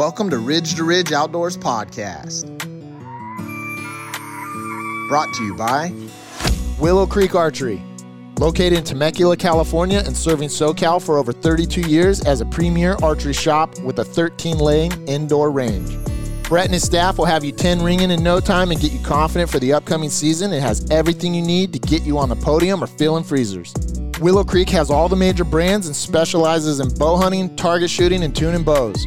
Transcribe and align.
Welcome 0.00 0.30
to 0.30 0.38
Ridge 0.38 0.76
to 0.76 0.84
Ridge 0.84 1.12
Outdoors 1.12 1.58
Podcast. 1.58 2.46
Brought 5.10 5.28
to 5.34 5.44
you 5.44 5.54
by 5.54 5.92
Willow 6.78 7.06
Creek 7.06 7.34
Archery. 7.34 7.82
Located 8.38 8.78
in 8.78 8.84
Temecula, 8.84 9.36
California, 9.36 9.98
and 9.98 10.16
serving 10.16 10.48
SoCal 10.48 11.04
for 11.04 11.18
over 11.18 11.34
32 11.34 11.82
years 11.82 12.24
as 12.24 12.40
a 12.40 12.46
premier 12.46 12.96
archery 13.02 13.34
shop 13.34 13.78
with 13.80 13.98
a 13.98 14.04
13 14.04 14.56
lane 14.56 14.90
indoor 15.06 15.50
range. 15.50 15.90
Brett 16.44 16.64
and 16.64 16.72
his 16.72 16.82
staff 16.82 17.18
will 17.18 17.26
have 17.26 17.44
you 17.44 17.52
10 17.52 17.82
ringing 17.82 18.10
in 18.10 18.24
no 18.24 18.40
time 18.40 18.70
and 18.70 18.80
get 18.80 18.92
you 18.92 19.00
confident 19.00 19.50
for 19.50 19.58
the 19.58 19.74
upcoming 19.74 20.08
season. 20.08 20.50
It 20.50 20.62
has 20.62 20.90
everything 20.90 21.34
you 21.34 21.42
need 21.42 21.74
to 21.74 21.78
get 21.78 22.04
you 22.04 22.16
on 22.16 22.30
the 22.30 22.36
podium 22.36 22.82
or 22.82 22.86
filling 22.86 23.24
freezers. 23.24 23.74
Willow 24.18 24.44
Creek 24.44 24.70
has 24.70 24.90
all 24.90 25.10
the 25.10 25.16
major 25.16 25.44
brands 25.44 25.88
and 25.88 25.94
specializes 25.94 26.80
in 26.80 26.88
bow 26.94 27.18
hunting, 27.18 27.54
target 27.56 27.90
shooting, 27.90 28.24
and 28.24 28.34
tuning 28.34 28.64
bows. 28.64 29.06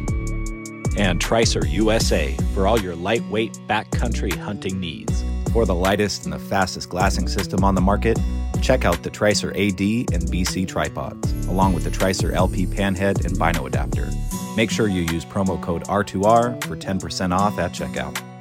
And 0.96 1.20
Tricer 1.20 1.68
USA 1.70 2.36
for 2.54 2.66
all 2.66 2.80
your 2.80 2.94
lightweight 2.94 3.58
backcountry 3.68 4.36
hunting 4.36 4.78
needs. 4.78 5.24
For 5.52 5.66
the 5.66 5.74
lightest 5.74 6.24
and 6.24 6.32
the 6.32 6.38
fastest 6.38 6.88
glassing 6.88 7.28
system 7.28 7.64
on 7.64 7.74
the 7.74 7.80
market, 7.80 8.18
check 8.62 8.84
out 8.84 9.02
the 9.02 9.10
Tricer 9.10 9.50
AD 9.50 10.14
and 10.14 10.22
BC 10.30 10.66
tripods, 10.66 11.32
along 11.46 11.74
with 11.74 11.84
the 11.84 11.90
Tricer 11.90 12.32
LP 12.32 12.66
panhead 12.66 13.24
and 13.24 13.38
bino 13.38 13.66
adapter. 13.66 14.08
Make 14.56 14.70
sure 14.70 14.88
you 14.88 15.02
use 15.02 15.24
promo 15.24 15.60
code 15.60 15.84
R2R 15.84 16.64
for 16.64 16.76
10% 16.76 17.36
off 17.36 17.58
at 17.58 17.72
checkout. 17.72 18.33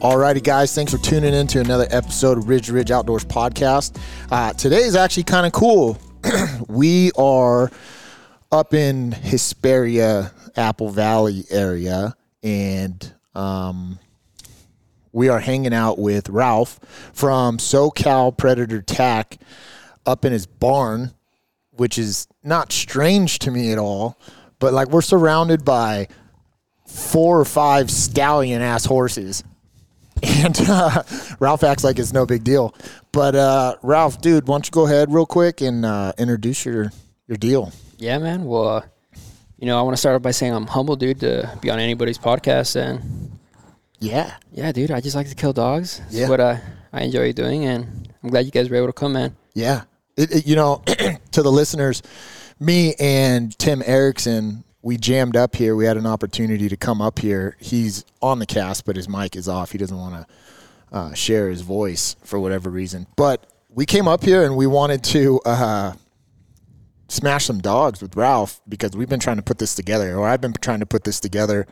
Alrighty, 0.00 0.42
guys, 0.42 0.74
thanks 0.74 0.92
for 0.92 0.96
tuning 0.96 1.34
in 1.34 1.46
to 1.48 1.60
another 1.60 1.86
episode 1.90 2.38
of 2.38 2.48
Ridge 2.48 2.70
Ridge 2.70 2.90
Outdoors 2.90 3.22
Podcast. 3.22 4.00
Uh, 4.30 4.50
today 4.54 4.78
is 4.78 4.96
actually 4.96 5.24
kind 5.24 5.44
of 5.44 5.52
cool. 5.52 5.98
we 6.68 7.12
are 7.18 7.70
up 8.50 8.72
in 8.72 9.12
Hesperia, 9.12 10.32
Apple 10.56 10.88
Valley 10.88 11.44
area, 11.50 12.16
and 12.42 13.12
um, 13.34 13.98
we 15.12 15.28
are 15.28 15.38
hanging 15.38 15.74
out 15.74 15.98
with 15.98 16.30
Ralph 16.30 16.80
from 17.12 17.58
SoCal 17.58 18.34
Predator 18.34 18.80
Tac 18.80 19.36
up 20.06 20.24
in 20.24 20.32
his 20.32 20.46
barn, 20.46 21.12
which 21.72 21.98
is 21.98 22.26
not 22.42 22.72
strange 22.72 23.38
to 23.40 23.50
me 23.50 23.70
at 23.70 23.76
all. 23.76 24.18
But 24.60 24.72
like, 24.72 24.88
we're 24.88 25.02
surrounded 25.02 25.62
by 25.62 26.08
four 26.86 27.38
or 27.38 27.44
five 27.44 27.90
stallion 27.90 28.62
ass 28.62 28.86
horses. 28.86 29.44
And 30.22 30.56
uh, 30.68 31.02
Ralph 31.38 31.62
acts 31.64 31.84
like 31.84 31.98
it's 31.98 32.12
no 32.12 32.26
big 32.26 32.44
deal. 32.44 32.74
But 33.12 33.34
uh, 33.34 33.76
Ralph, 33.82 34.20
dude, 34.20 34.46
why 34.46 34.54
don't 34.54 34.66
you 34.66 34.70
go 34.70 34.86
ahead 34.86 35.12
real 35.12 35.26
quick 35.26 35.60
and 35.60 35.84
uh, 35.84 36.12
introduce 36.18 36.64
your 36.64 36.92
your 37.26 37.36
deal? 37.36 37.72
Yeah, 37.98 38.18
man. 38.18 38.44
Well, 38.44 38.68
uh, 38.68 38.82
you 39.58 39.66
know, 39.66 39.78
I 39.78 39.82
want 39.82 39.94
to 39.94 40.00
start 40.00 40.16
off 40.16 40.22
by 40.22 40.30
saying 40.30 40.52
I'm 40.54 40.66
humble, 40.66 40.96
dude, 40.96 41.20
to 41.20 41.56
be 41.60 41.70
on 41.70 41.78
anybody's 41.78 42.18
podcast. 42.18 42.76
And 42.76 43.38
Yeah. 43.98 44.34
yeah, 44.52 44.72
dude, 44.72 44.90
I 44.90 45.00
just 45.00 45.14
like 45.16 45.28
to 45.28 45.34
kill 45.34 45.52
dogs. 45.52 46.00
It's 46.06 46.14
Yeah. 46.16 46.28
what 46.28 46.40
I, 46.40 46.60
I 46.92 47.02
enjoy 47.02 47.32
doing. 47.32 47.64
And 47.66 48.08
I'm 48.22 48.30
glad 48.30 48.46
you 48.46 48.50
guys 48.52 48.70
were 48.70 48.76
able 48.76 48.86
to 48.88 48.92
come, 48.94 49.12
man. 49.12 49.36
Yeah. 49.54 49.82
It, 50.16 50.32
it- 50.34 50.46
you 50.46 50.56
know, 50.56 50.82
to 51.32 51.42
the 51.42 51.52
listeners, 51.52 52.02
me 52.58 52.94
and 52.98 53.56
Tim 53.58 53.82
Erickson, 53.84 54.64
we 54.82 54.96
jammed 54.96 55.36
up 55.36 55.56
here. 55.56 55.76
We 55.76 55.84
had 55.84 55.96
an 55.96 56.06
opportunity 56.06 56.68
to 56.68 56.76
come 56.76 57.02
up 57.02 57.18
here. 57.18 57.56
He's 57.60 58.04
on 58.22 58.38
the 58.38 58.46
cast, 58.46 58.84
but 58.84 58.96
his 58.96 59.08
mic 59.08 59.36
is 59.36 59.48
off. 59.48 59.72
He 59.72 59.78
doesn't 59.78 59.96
want 59.96 60.14
to 60.14 60.96
uh, 60.96 61.14
share 61.14 61.48
his 61.48 61.60
voice 61.60 62.16
for 62.24 62.40
whatever 62.40 62.70
reason. 62.70 63.06
But 63.16 63.46
we 63.68 63.86
came 63.86 64.08
up 64.08 64.24
here 64.24 64.42
and 64.44 64.56
we 64.56 64.66
wanted 64.66 65.04
to 65.04 65.40
uh, 65.44 65.92
smash 67.08 67.44
some 67.44 67.60
dogs 67.60 68.00
with 68.00 68.16
Ralph 68.16 68.60
because 68.68 68.96
we've 68.96 69.08
been 69.08 69.20
trying 69.20 69.36
to 69.36 69.42
put 69.42 69.58
this 69.58 69.74
together, 69.74 70.16
or 70.16 70.26
I've 70.26 70.40
been 70.40 70.54
trying 70.54 70.80
to 70.80 70.86
put 70.86 71.04
this 71.04 71.20
together 71.20 71.66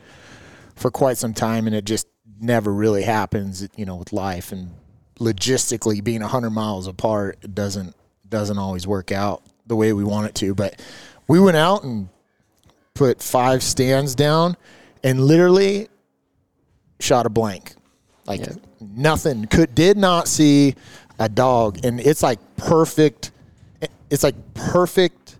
for 0.77 0.91
quite 0.91 1.17
some 1.17 1.35
time, 1.35 1.67
and 1.67 1.75
it 1.75 1.85
just 1.85 2.07
never 2.41 2.73
really 2.73 3.03
happens. 3.03 3.67
You 3.77 3.87
know, 3.87 3.97
with 3.97 4.13
life 4.13 4.53
and 4.53 4.75
logistically 5.19 6.05
being 6.05 6.21
hundred 6.21 6.51
miles 6.51 6.87
apart, 6.87 7.39
it 7.43 7.55
doesn't 7.55 7.97
doesn't 8.29 8.59
always 8.59 8.87
work 8.87 9.11
out 9.11 9.43
the 9.67 9.75
way 9.75 9.93
we 9.93 10.05
want 10.05 10.27
it 10.29 10.35
to. 10.37 10.55
But 10.55 10.81
we 11.27 11.41
went 11.41 11.57
out 11.57 11.83
and 11.83 12.09
put 12.99 13.23
five 13.23 13.63
stands 13.63 14.15
down, 14.15 14.57
and 15.05 15.21
literally 15.21 15.89
shot 17.01 17.25
a 17.27 17.29
blank, 17.31 17.75
like 18.27 18.41
Yeah. 18.41 18.53
nothing. 18.81 19.47
Could 19.47 19.75
did 19.75 19.97
not 19.97 20.27
see 20.29 20.75
a 21.19 21.29
dog, 21.29 21.79
and 21.85 22.01
it's 22.01 22.23
like 22.23 22.39
perfect. 22.57 23.31
It's 24.11 24.23
like 24.23 24.35
perfect 24.55 25.37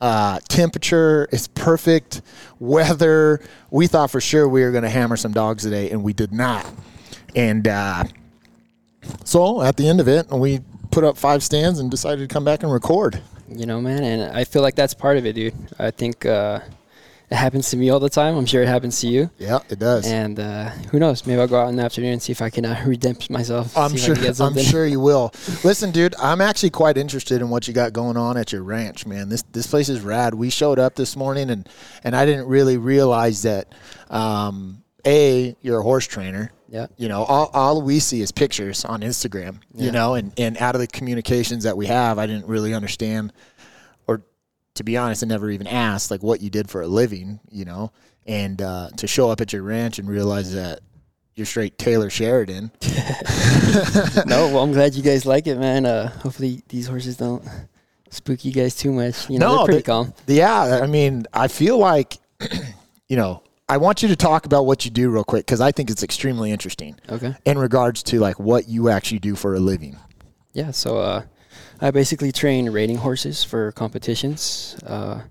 uh, 0.00 0.38
temperature. 0.48 1.28
It's 1.32 1.48
perfect 1.48 2.22
weather. 2.58 3.40
We 3.70 3.86
thought 3.86 4.10
for 4.10 4.20
sure 4.20 4.48
we 4.48 4.62
were 4.62 4.70
going 4.70 4.84
to 4.84 4.90
hammer 4.90 5.16
some 5.16 5.32
dogs 5.32 5.62
today, 5.64 5.90
and 5.90 6.02
we 6.02 6.12
did 6.12 6.32
not. 6.32 6.64
And 7.34 7.66
uh, 7.66 8.04
so 9.24 9.62
at 9.62 9.76
the 9.76 9.88
end 9.88 10.00
of 10.00 10.08
it, 10.08 10.28
we 10.30 10.60
put 10.90 11.04
up 11.04 11.16
five 11.16 11.42
stands 11.42 11.78
and 11.78 11.90
decided 11.90 12.28
to 12.28 12.32
come 12.32 12.44
back 12.44 12.62
and 12.62 12.72
record. 12.72 13.20
You 13.48 13.66
know, 13.66 13.80
man. 13.80 14.04
And 14.04 14.36
I 14.36 14.44
feel 14.44 14.62
like 14.62 14.74
that's 14.76 14.94
part 14.94 15.16
of 15.16 15.26
it, 15.26 15.32
dude. 15.34 15.54
I 15.78 15.90
think 15.90 16.24
uh, 16.26 16.60
it 17.30 17.36
happens 17.36 17.70
to 17.70 17.76
me 17.76 17.90
all 17.90 18.00
the 18.00 18.10
time. 18.10 18.36
I'm 18.36 18.46
sure 18.46 18.60
it 18.62 18.68
happens 18.68 19.00
to 19.00 19.06
you. 19.06 19.30
Yeah, 19.38 19.60
it 19.68 19.78
does. 19.78 20.06
And 20.06 20.40
uh, 20.40 20.70
who 20.90 20.98
knows? 20.98 21.26
Maybe 21.26 21.40
I'll 21.40 21.46
go 21.46 21.60
out 21.60 21.68
in 21.68 21.76
the 21.76 21.84
afternoon 21.84 22.14
and 22.14 22.22
see 22.22 22.32
if 22.32 22.42
I 22.42 22.50
can 22.50 22.64
uh, 22.64 22.74
redempt 22.84 23.30
myself. 23.30 23.76
I'm 23.78 23.90
see 23.96 24.10
if 24.10 24.18
I 24.18 24.32
sure. 24.32 24.46
I'm 24.46 24.58
sure 24.58 24.86
you 24.86 24.98
will. 24.98 25.32
Listen, 25.64 25.92
dude, 25.92 26.14
I'm 26.16 26.40
actually 26.40 26.70
quite 26.70 26.96
interested 26.96 27.40
in 27.40 27.48
what 27.48 27.68
you 27.68 27.74
got 27.74 27.92
going 27.92 28.16
on 28.16 28.36
at 28.36 28.52
your 28.52 28.64
ranch, 28.64 29.06
man. 29.06 29.28
This 29.28 29.42
this 29.52 29.68
place 29.68 29.88
is 29.88 30.00
rad. 30.00 30.34
We 30.34 30.50
showed 30.50 30.80
up 30.80 30.96
this 30.96 31.14
morning, 31.14 31.50
and 31.50 31.68
and 32.02 32.16
I 32.16 32.26
didn't 32.26 32.48
really 32.48 32.76
realize 32.78 33.42
that. 33.42 33.72
Um, 34.08 34.82
a, 35.06 35.56
you're 35.62 35.80
a 35.80 35.82
horse 35.82 36.06
trainer. 36.06 36.52
Yeah. 36.68 36.86
You 36.98 37.08
know, 37.08 37.24
all, 37.24 37.50
all 37.54 37.82
we 37.82 38.00
see 38.00 38.20
is 38.20 38.32
pictures 38.32 38.84
on 38.84 39.00
Instagram. 39.00 39.60
You 39.74 39.90
know, 39.92 40.14
and 40.14 40.32
and 40.38 40.58
out 40.58 40.74
of 40.74 40.80
the 40.80 40.86
communications 40.86 41.64
that 41.64 41.76
we 41.76 41.86
have, 41.86 42.18
I 42.18 42.26
didn't 42.26 42.46
really 42.46 42.74
understand, 42.74 43.32
to 44.74 44.84
be 44.84 44.96
honest, 44.96 45.22
I 45.22 45.26
never 45.26 45.50
even 45.50 45.66
asked 45.66 46.10
like 46.10 46.22
what 46.22 46.40
you 46.40 46.50
did 46.50 46.68
for 46.70 46.82
a 46.82 46.86
living. 46.86 47.40
You 47.50 47.64
know, 47.64 47.92
and 48.26 48.60
uh, 48.62 48.90
to 48.96 49.06
show 49.06 49.30
up 49.30 49.40
at 49.40 49.52
your 49.52 49.62
ranch 49.62 49.98
and 49.98 50.08
realize 50.08 50.52
that 50.54 50.80
you're 51.34 51.46
straight 51.46 51.78
Taylor 51.78 52.10
Sheridan. 52.10 52.70
no, 54.26 54.48
well, 54.48 54.58
I'm 54.62 54.72
glad 54.72 54.94
you 54.94 55.02
guys 55.02 55.24
like 55.26 55.46
it, 55.46 55.56
man. 55.58 55.86
Uh, 55.86 56.08
hopefully 56.18 56.62
these 56.68 56.86
horses 56.86 57.16
don't 57.16 57.42
spook 58.10 58.44
you 58.44 58.52
guys 58.52 58.74
too 58.74 58.92
much. 58.92 59.28
You 59.30 59.38
know, 59.38 59.48
No, 59.48 59.56
they're 59.58 59.64
pretty 59.66 59.78
they- 59.78 59.82
calm. 59.84 60.14
Yeah, 60.26 60.80
I 60.82 60.86
mean, 60.86 61.24
I 61.32 61.48
feel 61.48 61.78
like, 61.78 62.18
you 63.08 63.16
know, 63.16 63.42
I 63.68 63.76
want 63.76 64.02
you 64.02 64.08
to 64.08 64.16
talk 64.16 64.46
about 64.46 64.66
what 64.66 64.84
you 64.84 64.90
do 64.90 65.10
real 65.10 65.24
quick 65.24 65.46
because 65.46 65.60
I 65.60 65.70
think 65.72 65.90
it's 65.90 66.02
extremely 66.02 66.50
interesting 66.50 66.98
Okay. 67.08 67.34
in 67.44 67.56
regards 67.58 68.02
to 68.04 68.18
like 68.18 68.38
what 68.40 68.68
you 68.68 68.88
actually 68.88 69.20
do 69.20 69.36
for 69.36 69.54
a 69.54 69.60
living. 69.60 69.96
Yeah, 70.52 70.72
so 70.72 70.98
uh, 70.98 71.22
I 71.80 71.90
basically 71.90 72.30
train 72.32 72.68
reining 72.70 72.98
horses 72.98 73.42
for 73.42 73.72
competitions. 73.72 74.76
Uh, 74.86 75.22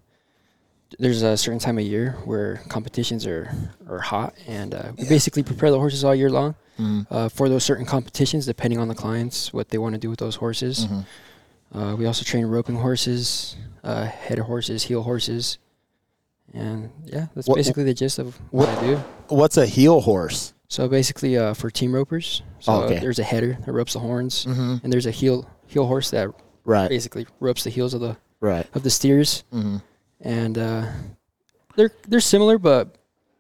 there's 0.98 1.22
a 1.22 1.38
certain 1.38 1.60
time 1.60 1.78
of 1.78 1.84
year 1.86 2.18
where 2.26 2.62
competitions 2.68 3.28
are, 3.28 3.52
are 3.88 4.00
hot, 4.00 4.34
and 4.48 4.74
uh, 4.74 4.92
we 4.98 5.08
basically 5.08 5.44
prepare 5.44 5.70
the 5.70 5.78
horses 5.78 6.04
all 6.04 6.16
year 6.16 6.32
long 6.32 6.56
uh, 7.12 7.30
for 7.30 7.50
those 7.50 7.64
certain 7.64 7.86
competitions, 7.86 8.46
depending 8.48 8.80
on 8.80 8.88
the 8.88 8.96
clients, 8.96 9.54
what 9.54 9.70
they 9.70 9.78
want 9.78 9.94
to 9.94 10.00
do 10.00 10.10
with 10.10 10.18
those 10.20 10.36
horses. 10.36 10.88
Uh, 11.72 11.96
we 11.96 12.08
also 12.08 12.24
train 12.24 12.46
roping 12.48 12.78
horses, 12.78 13.56
uh, 13.84 14.06
head 14.06 14.40
horses, 14.40 14.84
heel 14.84 15.04
horses. 15.04 15.60
And 16.52 16.90
yeah, 17.06 17.28
that's 17.36 17.48
What- 17.48 17.58
basically 17.58 17.84
the 17.84 17.94
gist 17.94 18.18
of 18.18 18.36
what, 18.50 18.68
what- 18.70 18.78
I 18.80 18.82
do. 18.88 18.96
What's 19.28 19.58
a 19.58 19.68
heel 19.68 20.02
horse? 20.02 20.54
So 20.68 20.88
basically, 20.88 21.38
uh, 21.38 21.54
for 21.54 21.70
team 21.70 21.94
ropers, 21.94 22.42
so 22.60 22.72
Oh, 22.74 22.82
okay. 22.84 22.98
there's 23.00 23.20
a 23.20 23.24
header 23.24 23.58
that 23.66 23.72
ropes 23.72 23.94
the 23.94 24.00
horns, 24.00 24.46
Mm-hmm. 24.46 24.78
and 24.84 24.92
there's 24.94 25.06
a 25.06 25.12
heel 25.12 25.48
heel 25.70 25.86
horse 25.88 26.10
that 26.12 26.30
Right, 26.66 26.90
basically 26.90 27.26
ropes 27.40 27.64
the 27.64 27.70
heels 27.72 27.94
of 27.94 28.02
the 28.02 28.18
right. 28.42 28.68
of 28.76 28.84
the 28.84 28.90
steers, 28.90 29.44
Mm-hmm. 29.54 29.78
and 30.22 30.58
uh, 30.58 30.86
they're 31.76 31.92
they're 32.08 32.20
similar, 32.20 32.58
but 32.60 32.96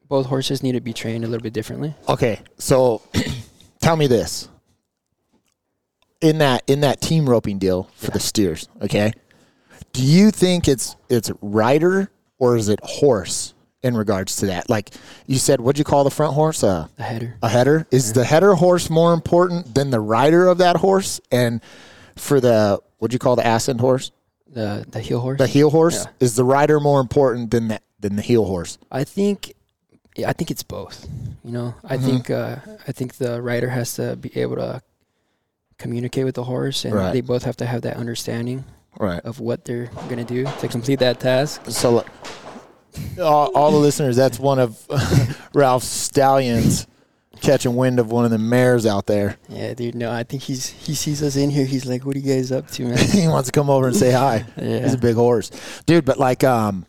both 0.08 0.26
horses 0.26 0.64
need 0.64 0.72
to 0.72 0.82
be 0.82 0.94
trained 0.94 1.24
a 1.24 1.28
little 1.28 1.44
bit 1.44 1.54
differently. 1.54 1.94
Okay, 2.08 2.40
so 2.58 3.02
tell 3.82 3.96
me 3.98 4.08
this: 4.08 4.48
in 6.22 6.40
that 6.40 6.64
in 6.68 6.82
that 6.82 7.02
team 7.02 7.30
roping 7.30 7.60
deal 7.60 7.90
for 7.96 8.12
the 8.12 8.20
steers, 8.20 8.68
okay, 8.82 9.12
do 9.94 10.04
you 10.04 10.32
think 10.32 10.68
it's 10.68 10.96
it's 11.10 11.32
rider 11.42 12.10
or 12.40 12.56
is 12.58 12.68
it 12.70 12.80
horse 12.84 13.54
in 13.84 13.96
regards 13.96 14.38
to 14.38 14.48
that? 14.48 14.70
Like 14.70 14.90
you 15.28 15.38
said, 15.38 15.62
what'd 15.62 15.78
you 15.78 15.86
call 15.86 16.04
the 16.04 16.10
front 16.12 16.34
horse? 16.34 16.64
Uh, 16.64 16.88
The 16.98 17.04
header, 17.04 17.38
a 17.44 17.50
header. 17.50 17.86
Is 17.92 18.14
the 18.14 18.24
header 18.26 18.56
horse 18.56 18.90
more 18.90 19.14
important 19.14 19.76
than 19.76 19.90
the 19.92 20.00
rider 20.00 20.48
of 20.48 20.58
that 20.60 20.78
horse? 20.78 21.22
And 21.32 21.62
for 22.20 22.40
the 22.40 22.80
what 23.00 23.12
do 23.12 23.16
you 23.16 23.20
call 23.20 23.36
the 23.36 23.48
ascent 23.48 23.80
horse? 23.82 24.12
the 24.52 24.84
the 24.90 25.00
heel 25.00 25.20
horse. 25.20 25.38
The 25.38 25.46
heel 25.48 25.70
horse 25.70 26.06
Yeah. 26.06 26.12
is 26.26 26.36
the 26.36 26.44
rider 26.44 26.80
more 26.80 27.00
important 27.02 27.52
than 27.52 27.68
the 27.68 27.80
than 28.00 28.16
the 28.16 28.22
heel 28.24 28.46
horse? 28.46 28.78
I 28.92 29.04
think, 29.04 29.54
yeah, 30.18 30.28
I 30.30 30.34
think 30.34 30.50
it's 30.50 30.64
both. 30.64 31.08
You 31.44 31.52
know, 31.52 31.76
I 31.84 31.98
Mhm. 31.98 32.04
think 32.04 32.30
uh, 32.32 32.56
I 32.88 32.92
think 32.92 33.18
the 33.18 33.42
rider 33.42 33.70
has 33.70 33.94
to 33.96 34.16
be 34.16 34.32
able 34.36 34.56
to 34.56 34.82
communicate 35.78 36.26
with 36.26 36.36
the 36.36 36.44
horse, 36.46 36.84
and 36.84 36.94
Right. 36.96 37.14
they 37.14 37.22
both 37.22 37.44
have 37.44 37.58
to 37.58 37.66
have 37.66 37.82
that 37.84 37.98
understanding 37.98 38.66
Right. 39.00 39.22
of 39.24 39.40
what 39.40 39.66
they're 39.66 39.90
gonna 40.10 40.24
do 40.26 40.46
to 40.62 40.68
complete 40.68 41.00
that 41.00 41.20
task. 41.20 41.62
So, 41.70 42.04
all, 43.22 43.52
all 43.56 43.72
the 43.72 43.78
listeners, 43.78 44.16
that's 44.16 44.40
one 44.40 44.58
of 44.60 44.78
Ralph 45.54 45.84
Stallions 45.84 46.88
catching 47.42 47.76
wind 47.76 48.00
of 48.00 48.12
one 48.12 48.26
of 48.26 48.32
the 48.32 48.38
mares 48.38 48.86
out 48.86 49.06
there. 49.06 49.38
Yeah, 49.48 49.74
dude. 49.74 49.96
No, 49.96 50.12
I 50.12 50.24
think 50.24 50.44
he's 50.44 50.68
he 50.70 50.96
sees 50.96 51.22
us 51.24 51.36
in 51.36 51.50
here. 51.50 51.66
He's 51.66 51.86
like, 51.86 52.06
"What 52.06 52.16
are 52.16 52.20
you 52.20 52.34
guys 52.36 52.52
up 52.52 52.70
to, 52.72 52.86
man?" 52.86 52.98
he 53.12 53.28
wants 53.28 53.48
to 53.50 53.52
come 53.52 53.70
over 53.70 53.88
and 53.88 53.96
say 53.96 54.12
hi. 54.12 54.46
Yeah. 54.58 54.80
He's 54.84 54.94
a 54.94 54.98
big 54.98 55.16
horse, 55.16 55.52
dude. 55.86 56.06
But 56.06 56.18
like, 56.20 56.44
um, 56.44 56.86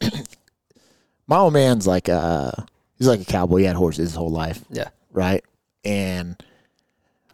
my 1.26 1.38
old 1.38 1.52
man's 1.52 1.86
like, 1.86 2.08
uh, 2.08 2.52
he's 2.98 3.08
like 3.08 3.20
a 3.20 3.24
cowboy. 3.24 3.58
He 3.58 3.64
had 3.64 3.76
horses 3.76 4.10
his 4.10 4.14
whole 4.14 4.30
life, 4.30 4.64
yeah, 4.70 4.88
right? 5.12 5.44
And 5.84 6.36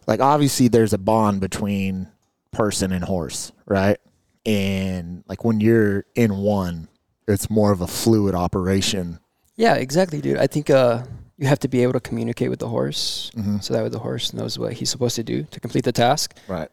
like, 0.06 0.20
obviously, 0.20 0.68
there's 0.68 0.92
a 0.92 0.98
bond 0.98 1.40
between 1.40 2.08
person 2.50 2.92
and 2.92 3.04
horse, 3.04 3.52
right? 3.66 3.98
And 4.44 5.24
like 5.28 5.44
when 5.44 5.60
you're 5.60 6.04
in 6.14 6.36
one, 6.38 6.88
it's 7.28 7.48
more 7.48 7.72
of 7.72 7.80
a 7.80 7.86
fluid 7.86 8.34
operation. 8.34 9.20
yeah, 9.56 9.74
exactly, 9.74 10.20
dude. 10.20 10.38
I 10.38 10.46
think 10.48 10.68
uh, 10.70 11.04
you 11.38 11.46
have 11.46 11.58
to 11.60 11.68
be 11.68 11.82
able 11.82 11.92
to 11.94 12.00
communicate 12.00 12.50
with 12.50 12.58
the 12.60 12.68
horse, 12.68 13.30
Mm-hmm. 13.34 13.58
so 13.60 13.74
that 13.74 13.82
way 13.82 13.88
the 13.88 13.98
horse 13.98 14.32
knows 14.32 14.58
what 14.58 14.74
he's 14.74 14.90
supposed 14.90 15.16
to 15.16 15.22
do 15.24 15.44
to 15.44 15.60
complete 15.60 15.84
the 15.84 15.92
task. 15.92 16.36
Right. 16.48 16.68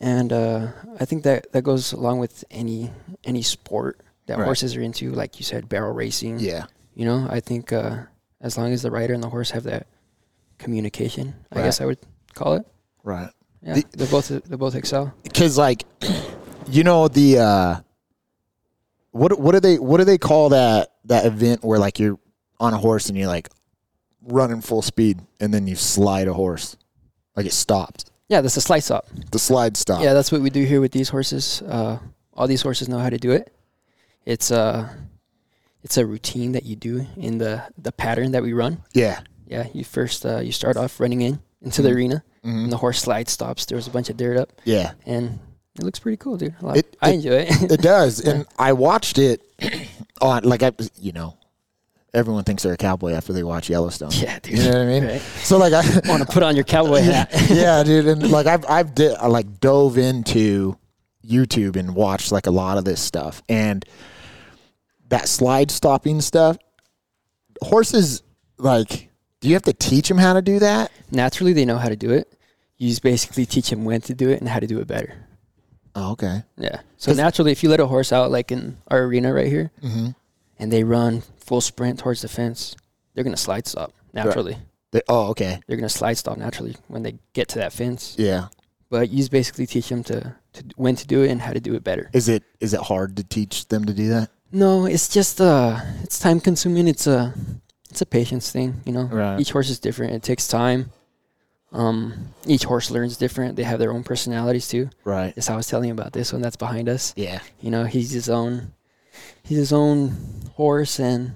And 0.00 0.32
uh, 0.32 0.68
I 1.00 1.04
think 1.04 1.24
that 1.24 1.50
that 1.52 1.62
goes 1.62 1.92
along 1.92 2.18
with 2.20 2.44
any 2.50 2.90
any 3.24 3.42
sport 3.42 4.00
that 4.26 4.38
Right. 4.38 4.44
horses 4.44 4.76
are 4.76 4.82
into, 4.82 5.10
like 5.12 5.40
you 5.40 5.44
said, 5.44 5.68
barrel 5.68 5.92
racing. 5.92 6.38
Yeah. 6.38 6.66
You 6.94 7.06
know, 7.06 7.26
I 7.30 7.40
think 7.40 7.72
uh, 7.72 8.04
as 8.40 8.56
long 8.58 8.72
as 8.72 8.82
the 8.82 8.90
rider 8.90 9.14
and 9.14 9.22
the 9.22 9.28
horse 9.30 9.50
have 9.52 9.64
that 9.64 9.86
communication, 10.58 11.34
I 11.50 11.62
guess 11.62 11.80
I 11.80 11.86
would 11.86 11.98
call 12.34 12.54
it. 12.54 12.66
Right. 13.02 13.30
Yeah, 13.62 13.74
The- 13.74 13.86
they 13.96 14.06
both 14.06 14.28
they 14.28 14.56
both 14.56 14.74
excel. 14.76 15.12
because 15.24 15.58
like 15.58 15.84
you 16.70 16.84
know 16.84 17.08
the 17.08 17.38
uh 17.38 17.80
what 19.10 19.38
what 19.40 19.52
do 19.52 19.60
they 19.60 19.78
what 19.78 19.96
do 19.98 20.04
they 20.04 20.18
call 20.18 20.50
that 20.50 20.92
that 21.06 21.24
event 21.26 21.64
where 21.64 21.78
like 21.78 21.98
you're 21.98 22.18
on 22.60 22.74
a 22.74 22.76
horse 22.78 23.08
and 23.08 23.16
you're 23.18 23.26
like 23.26 23.48
running 24.28 24.60
full 24.60 24.82
speed 24.82 25.20
and 25.40 25.52
then 25.52 25.66
you 25.66 25.74
slide 25.76 26.28
a 26.28 26.34
horse 26.34 26.76
like 27.36 27.46
it 27.46 27.52
stopped. 27.52 28.10
Yeah, 28.28 28.40
that's 28.42 28.56
a 28.56 28.60
slice 28.60 28.90
up. 28.90 29.06
the 29.32 29.38
slide 29.38 29.76
stop 29.76 30.02
Yeah, 30.02 30.12
that's 30.12 30.30
what 30.30 30.40
we 30.42 30.50
do 30.50 30.64
here 30.64 30.80
with 30.80 30.92
these 30.92 31.08
horses. 31.08 31.62
Uh, 31.62 31.98
all 32.34 32.46
these 32.46 32.62
horses 32.62 32.88
know 32.88 32.98
how 32.98 33.08
to 33.10 33.18
do 33.18 33.32
it. 33.32 33.52
It's 34.26 34.50
a 34.50 34.94
it's 35.82 35.96
a 35.96 36.04
routine 36.04 36.52
that 36.52 36.64
you 36.66 36.76
do 36.76 37.06
in 37.16 37.38
the 37.38 37.62
the 37.78 37.92
pattern 37.92 38.32
that 38.32 38.42
we 38.42 38.52
run. 38.52 38.82
yeah 38.92 39.20
Yeah, 39.46 39.66
you 39.72 39.84
first 39.84 40.26
uh, 40.26 40.40
you 40.40 40.52
start 40.52 40.76
off 40.76 41.00
running 41.00 41.22
in 41.22 41.40
into 41.62 41.80
the 41.82 41.90
arena, 41.90 42.22
and 42.44 42.70
the 42.70 42.76
horse 42.76 43.00
slide 43.00 43.28
stops. 43.28 43.64
There's 43.66 43.86
a 43.86 43.90
bunch 43.90 44.10
of 44.10 44.16
dirt 44.16 44.36
up, 44.36 44.52
yeah 44.64 44.92
and 45.06 45.38
it 45.78 45.84
looks 45.84 45.98
pretty 46.00 46.16
cool, 46.18 46.36
dude. 46.36 46.54
I 46.60 46.66
like- 46.66 46.78
It- 46.78 46.96
I 47.00 47.10
it- 47.10 47.14
enjoy 47.14 47.38
it. 47.48 47.72
it 47.72 47.80
does 47.80 48.20
and 48.28 48.44
i 48.58 48.72
watched 48.74 49.16
it 49.18 49.40
on 50.20 50.42
like 50.44 50.62
i 50.62 50.72
you 51.00 51.12
know 51.12 51.37
everyone 52.14 52.42
thinks 52.44 52.62
they're 52.62 52.72
a 52.72 52.76
cowboy 52.76 53.12
after 53.12 53.32
they 53.32 53.42
watch 53.42 53.68
yellowstone 53.68 54.10
yeah, 54.12 54.38
dude. 54.40 54.58
you 54.58 54.64
know 54.64 54.70
what 54.70 54.78
i 54.78 54.84
mean 54.86 55.04
Right. 55.04 55.20
so 55.20 55.58
like 55.58 55.72
i 55.72 55.82
Want 56.08 56.26
to 56.26 56.32
put 56.32 56.42
on 56.42 56.54
your 56.56 56.64
cowboy 56.64 57.00
hat? 57.02 57.30
yeah, 57.50 57.82
dude, 57.82 58.06
and 58.06 58.30
like 58.30 58.46
I've 58.46 58.64
I've 58.68 58.94
di- 58.94 59.14
I 59.14 59.26
like 59.26 59.60
dove 59.60 59.98
into 59.98 60.76
YouTube 61.24 61.76
and 61.76 61.94
watched 61.94 62.32
like 62.32 62.46
a 62.46 62.50
lot 62.50 62.78
of 62.78 62.84
this 62.84 63.00
stuff, 63.00 63.42
and 63.48 63.84
that 65.08 65.28
slide 65.28 65.70
stopping 65.70 66.20
stuff. 66.22 66.56
Horses, 67.62 68.22
like, 68.58 69.08
do 69.40 69.48
you 69.48 69.54
have 69.54 69.62
to 69.64 69.72
teach 69.72 70.08
them 70.08 70.16
how 70.18 70.32
to 70.34 70.42
do 70.42 70.58
that? 70.60 70.92
Naturally, 71.10 71.52
they 71.52 71.64
know 71.64 71.76
how 71.76 71.88
to 71.88 71.96
do 71.96 72.12
it. 72.12 72.32
You 72.76 72.88
just 72.88 73.02
basically 73.02 73.44
teach 73.46 73.68
them 73.70 73.84
when 73.84 74.00
to 74.02 74.14
do 74.14 74.30
it 74.30 74.40
and 74.40 74.48
how 74.48 74.60
to 74.60 74.66
do 74.66 74.78
it 74.78 74.86
better. 74.86 75.14
Oh, 75.94 76.12
okay. 76.12 76.42
Yeah. 76.56 76.80
So 76.96 77.12
naturally, 77.12 77.50
if 77.50 77.62
you 77.64 77.68
let 77.68 77.80
a 77.80 77.86
horse 77.86 78.12
out, 78.12 78.30
like 78.30 78.52
in 78.52 78.76
our 78.88 79.02
arena 79.02 79.32
right 79.34 79.48
here, 79.48 79.72
Mm-hmm. 79.82 80.10
And 80.58 80.72
they 80.72 80.84
run 80.84 81.22
full 81.38 81.60
sprint 81.60 81.98
towards 81.98 82.22
the 82.22 82.28
fence, 82.28 82.76
they're 83.14 83.24
gonna 83.24 83.36
slide 83.36 83.66
stop 83.66 83.92
naturally. 84.12 84.58
They, 84.90 85.02
oh, 85.08 85.28
okay. 85.30 85.60
They're 85.66 85.76
gonna 85.76 85.88
slide 85.88 86.14
stop 86.18 86.38
naturally 86.38 86.76
when 86.88 87.02
they 87.02 87.18
get 87.32 87.48
to 87.48 87.58
that 87.58 87.72
fence. 87.72 88.14
Yeah. 88.18 88.48
But 88.90 89.10
you 89.10 89.18
just 89.18 89.30
basically 89.30 89.66
teach 89.66 89.88
them 89.90 90.02
to, 90.04 90.34
to 90.54 90.64
when 90.76 90.96
to 90.96 91.06
do 91.06 91.22
it 91.22 91.30
and 91.30 91.40
how 91.42 91.52
to 91.52 91.60
do 91.60 91.74
it 91.74 91.84
better. 91.84 92.08
Is 92.14 92.28
it 92.28 92.42
is 92.60 92.72
it 92.72 92.80
hard 92.80 93.16
to 93.18 93.24
teach 93.24 93.68
them 93.68 93.84
to 93.84 93.92
do 93.92 94.08
that? 94.08 94.30
No, 94.50 94.86
it's 94.86 95.08
just 95.08 95.40
uh, 95.42 95.78
it's 96.02 96.18
time 96.18 96.40
consuming. 96.40 96.88
It's 96.88 97.06
a 97.06 97.34
it's 97.90 98.00
a 98.00 98.06
patience 98.06 98.50
thing. 98.50 98.80
You 98.86 98.92
know, 98.92 99.04
Right. 99.04 99.38
each 99.40 99.50
horse 99.52 99.68
is 99.68 99.78
different. 99.78 100.14
It 100.14 100.22
takes 100.22 100.48
time. 100.48 100.90
Um, 101.70 102.32
each 102.46 102.64
horse 102.64 102.90
learns 102.90 103.18
different. 103.18 103.56
They 103.56 103.62
have 103.64 103.78
their 103.78 103.92
own 103.92 104.02
personalities 104.04 104.68
too. 104.68 104.88
Right. 105.04 105.34
That's 105.34 105.48
how 105.48 105.54
I 105.54 105.56
was 105.58 105.66
telling 105.66 105.88
you 105.88 105.92
about 105.92 106.14
this 106.14 106.32
one 106.32 106.40
that's 106.40 106.56
behind 106.56 106.88
us. 106.88 107.12
Yeah. 107.14 107.40
You 107.60 107.70
know, 107.70 107.84
he's 107.84 108.10
his 108.10 108.30
own, 108.30 108.72
his 109.48 109.72
own 109.72 110.16
horse, 110.54 111.00
and 111.00 111.34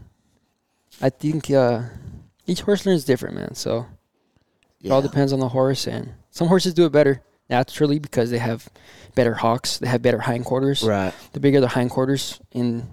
I 1.01 1.11
think 1.11 1.51
uh, 1.51 1.83
each 2.47 2.61
horse 2.61 2.87
learns 2.87 3.05
different, 3.05 3.35
man. 3.35 3.55
So 3.55 3.87
it 4.83 4.91
all 4.91 5.03
depends 5.03 5.33
on 5.33 5.41
the 5.41 5.49
horse, 5.49 5.87
and 5.87 6.13
some 6.31 6.49
horses 6.49 6.75
do 6.75 6.85
it 6.85 6.93
better 6.93 7.23
naturally 7.49 7.99
because 7.99 8.31
they 8.31 8.39
have 8.39 8.69
better 9.15 9.35
hocks, 9.35 9.79
they 9.79 9.89
have 9.89 10.03
better 10.03 10.21
hindquarters. 10.21 10.83
Right. 10.83 11.13
The 11.33 11.41
bigger 11.41 11.61
the 11.61 11.69
hindquarters 11.69 12.41
in 12.53 12.89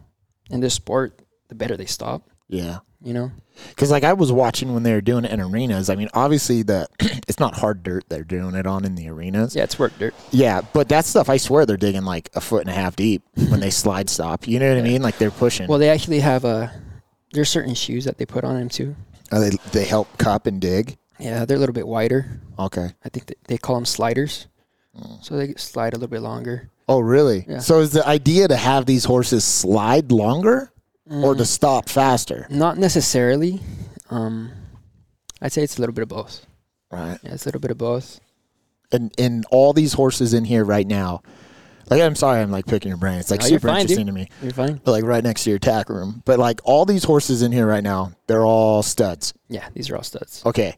in 0.49 0.59
this 0.61 0.73
sport, 0.73 1.19
the 1.47 1.55
better 1.55 1.77
they 1.77 1.85
stop. 1.85 2.29
Yeah. 2.47 2.79
You 3.01 3.13
know, 3.13 3.31
Because 3.69 3.89
like 3.91 4.03
I 4.03 4.11
was 4.11 4.29
watching 4.29 4.73
when 4.73 4.83
they 4.83 4.91
were 4.91 4.99
doing 4.99 5.23
it 5.23 5.31
in 5.31 5.39
arenas. 5.39 5.89
I 5.89 5.95
mean, 5.95 6.09
obviously 6.13 6.63
the 6.63 6.87
it's 6.99 7.39
not 7.39 7.55
hard 7.55 7.81
dirt 7.81 8.03
they're 8.09 8.25
doing 8.25 8.55
it 8.55 8.67
on 8.67 8.83
in 8.83 8.95
the 8.95 9.07
arenas. 9.07 9.55
yeah, 9.55 9.63
it's 9.63 9.79
work 9.79 9.97
dirt. 9.97 10.13
Yeah, 10.31 10.61
but 10.73 10.89
that 10.89 11.05
stuff 11.05 11.29
I 11.29 11.37
swear 11.37 11.65
they're 11.65 11.77
digging 11.77 12.03
like 12.03 12.29
a 12.35 12.41
foot 12.41 12.61
and 12.61 12.69
a 12.69 12.73
half 12.73 12.97
deep 12.97 13.23
when 13.49 13.61
they 13.61 13.69
slide 13.83 14.09
stop. 14.09 14.47
You 14.49 14.59
know 14.59 14.67
what 14.67 14.77
I 14.79 14.81
mean? 14.81 15.01
Like 15.01 15.17
they're 15.17 15.31
pushing. 15.31 15.67
Well, 15.67 15.79
they 15.79 15.89
actually 15.89 16.19
have 16.19 16.43
a. 16.43 16.73
There's 17.31 17.47
certain 17.49 17.73
shoes 17.73 18.03
that 18.05 18.17
they 18.17 18.25
put 18.25 18.43
on 18.43 18.55
them 18.59 18.67
too. 18.69 18.95
Uh, 19.31 19.39
they 19.39 19.51
they 19.71 19.85
help 19.85 20.17
cup 20.17 20.45
and 20.45 20.59
dig. 20.59 20.97
Yeah, 21.19 21.45
they're 21.45 21.57
a 21.57 21.59
little 21.59 21.73
bit 21.73 21.87
wider. 21.87 22.41
Okay. 22.57 22.89
I 23.05 23.09
think 23.09 23.27
that 23.27 23.37
they 23.47 23.57
call 23.57 23.75
them 23.75 23.85
sliders, 23.85 24.47
Mm. 24.99 25.23
so 25.23 25.37
they 25.37 25.53
slide 25.53 25.93
a 25.93 25.97
little 25.97 26.07
bit 26.09 26.21
longer. 26.21 26.69
Oh, 26.89 26.99
really? 26.99 27.45
Yeah. 27.47 27.59
So 27.59 27.79
is 27.79 27.91
the 27.91 28.05
idea 28.07 28.47
to 28.47 28.55
have 28.57 28.85
these 28.87 29.05
horses 29.05 29.43
slide 29.45 30.11
longer 30.11 30.71
or 31.09 31.33
Mm. 31.33 31.37
to 31.37 31.45
stop 31.45 31.89
faster? 31.89 32.47
Not 32.49 32.77
necessarily. 32.77 33.61
Um, 34.09 34.51
I'd 35.41 35.51
say 35.51 35.63
it's 35.63 35.77
a 35.77 35.81
little 35.81 35.93
bit 35.93 36.03
of 36.03 36.09
both. 36.09 36.45
Right. 36.91 37.17
Yeah, 37.23 37.33
it's 37.33 37.45
a 37.45 37.47
little 37.49 37.61
bit 37.61 37.71
of 37.71 37.77
both. 37.77 38.19
And 38.91 39.13
and 39.17 39.45
all 39.51 39.73
these 39.73 39.93
horses 39.93 40.33
in 40.33 40.45
here 40.45 40.63
right 40.65 40.87
now. 40.87 41.21
Like 41.89 42.01
I'm 42.01 42.15
sorry, 42.15 42.39
I'm 42.41 42.51
like 42.51 42.65
picking 42.67 42.89
your 42.89 42.97
brain. 42.97 43.17
It's 43.19 43.31
like 43.31 43.41
No, 43.41 43.47
super 43.47 43.67
fine, 43.67 43.81
dude. 43.85 43.97
interesting 43.97 44.05
to 44.07 44.11
me. 44.11 44.29
You're 44.43 44.51
fine. 44.53 44.79
But 44.83 44.91
Like 44.91 45.03
right 45.03 45.23
next 45.23 45.43
to 45.45 45.49
your 45.49 45.59
tack 45.59 45.89
room. 45.89 46.21
But 46.25 46.37
like 46.39 46.61
all 46.63 46.85
these 46.85 47.03
horses 47.03 47.41
in 47.41 47.51
here 47.51 47.65
right 47.67 47.83
now, 47.83 48.11
they're 48.27 48.45
all 48.45 48.83
studs. 48.83 49.33
Yeah, 49.47 49.67
these 49.73 49.89
are 49.89 49.95
all 49.95 50.03
studs. 50.03 50.43
Okay. 50.45 50.75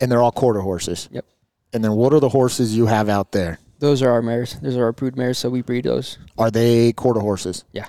And 0.00 0.10
they're 0.10 0.22
all 0.22 0.32
quarter 0.32 0.60
horses. 0.60 1.08
Yep. 1.12 1.24
And 1.72 1.82
then 1.84 1.92
what 1.92 2.12
are 2.12 2.20
the 2.20 2.28
horses 2.28 2.76
you 2.76 2.86
have 2.86 3.08
out 3.08 3.32
there? 3.32 3.58
Those 3.80 4.00
are 4.02 4.10
our 4.10 4.22
mares. 4.22 4.54
Those 4.60 4.76
are 4.76 4.84
our 4.84 4.92
brood 4.92 5.16
mares, 5.16 5.38
so 5.38 5.50
we 5.50 5.60
breed 5.62 5.84
those. 5.84 6.18
Are 6.38 6.50
they 6.50 6.92
quarter 6.92 7.20
horses? 7.20 7.64
Yeah. 7.72 7.86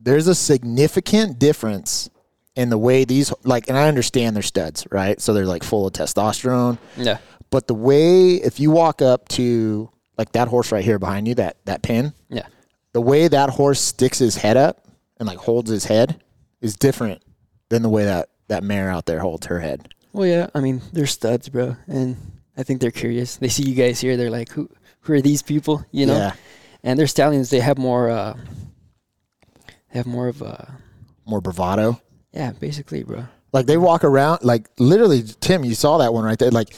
There's 0.00 0.26
a 0.26 0.34
significant 0.34 1.38
difference 1.38 2.08
in 2.56 2.70
the 2.70 2.78
way 2.78 3.04
these 3.04 3.32
like 3.44 3.68
and 3.68 3.76
I 3.78 3.86
understand 3.88 4.34
they're 4.34 4.42
studs, 4.42 4.86
right? 4.90 5.20
So 5.20 5.32
they're 5.34 5.46
like 5.46 5.62
full 5.62 5.86
of 5.86 5.92
testosterone. 5.92 6.78
Yeah. 6.96 7.18
But 7.50 7.66
the 7.66 7.74
way 7.74 8.34
if 8.34 8.60
you 8.60 8.70
walk 8.70 9.02
up 9.02 9.28
to 9.30 9.90
like 10.18 10.32
that 10.32 10.48
horse 10.48 10.72
right 10.72 10.84
here 10.84 10.98
behind 10.98 11.28
you, 11.28 11.34
that 11.36 11.56
that 11.66 11.82
pin, 11.82 12.12
Yeah. 12.28 12.46
the 12.92 13.00
way 13.00 13.28
that 13.28 13.50
horse 13.50 13.80
sticks 13.80 14.18
his 14.18 14.36
head 14.36 14.56
up 14.56 14.86
and 15.18 15.26
like 15.26 15.38
holds 15.38 15.70
his 15.70 15.84
head 15.84 16.22
is 16.60 16.74
different 16.76 17.22
than 17.68 17.82
the 17.82 17.88
way 17.88 18.04
that 18.04 18.28
that 18.48 18.64
mare 18.64 18.90
out 18.90 19.06
there 19.06 19.20
holds 19.20 19.46
her 19.46 19.60
head. 19.60 19.94
Well, 20.12 20.26
yeah. 20.26 20.48
I 20.54 20.60
mean, 20.60 20.82
they're 20.92 21.06
studs, 21.06 21.48
bro, 21.48 21.76
and 21.86 22.16
I 22.56 22.64
think 22.64 22.80
they're 22.80 22.90
curious. 22.90 23.36
They 23.36 23.48
see 23.48 23.62
you 23.62 23.74
guys 23.76 24.00
here. 24.00 24.16
They're 24.16 24.30
like, 24.30 24.50
"Who? 24.50 24.68
Who 25.02 25.12
are 25.12 25.20
these 25.20 25.40
people?" 25.40 25.84
You 25.92 26.06
know. 26.06 26.16
Yeah. 26.16 26.32
And 26.82 26.98
they're 26.98 27.06
stallions. 27.06 27.50
They 27.50 27.60
have 27.60 27.78
more. 27.78 28.10
Uh, 28.10 28.36
have 29.90 30.06
more 30.06 30.28
of 30.28 30.42
a. 30.42 30.78
More 31.26 31.40
bravado. 31.40 32.00
Yeah, 32.32 32.52
basically, 32.52 33.02
bro. 33.02 33.24
Like 33.52 33.66
they 33.66 33.76
walk 33.76 34.04
around, 34.04 34.44
like 34.44 34.68
literally, 34.78 35.22
Tim, 35.40 35.64
you 35.64 35.74
saw 35.74 35.98
that 35.98 36.14
one 36.14 36.24
right 36.24 36.38
there. 36.38 36.50
Like, 36.50 36.76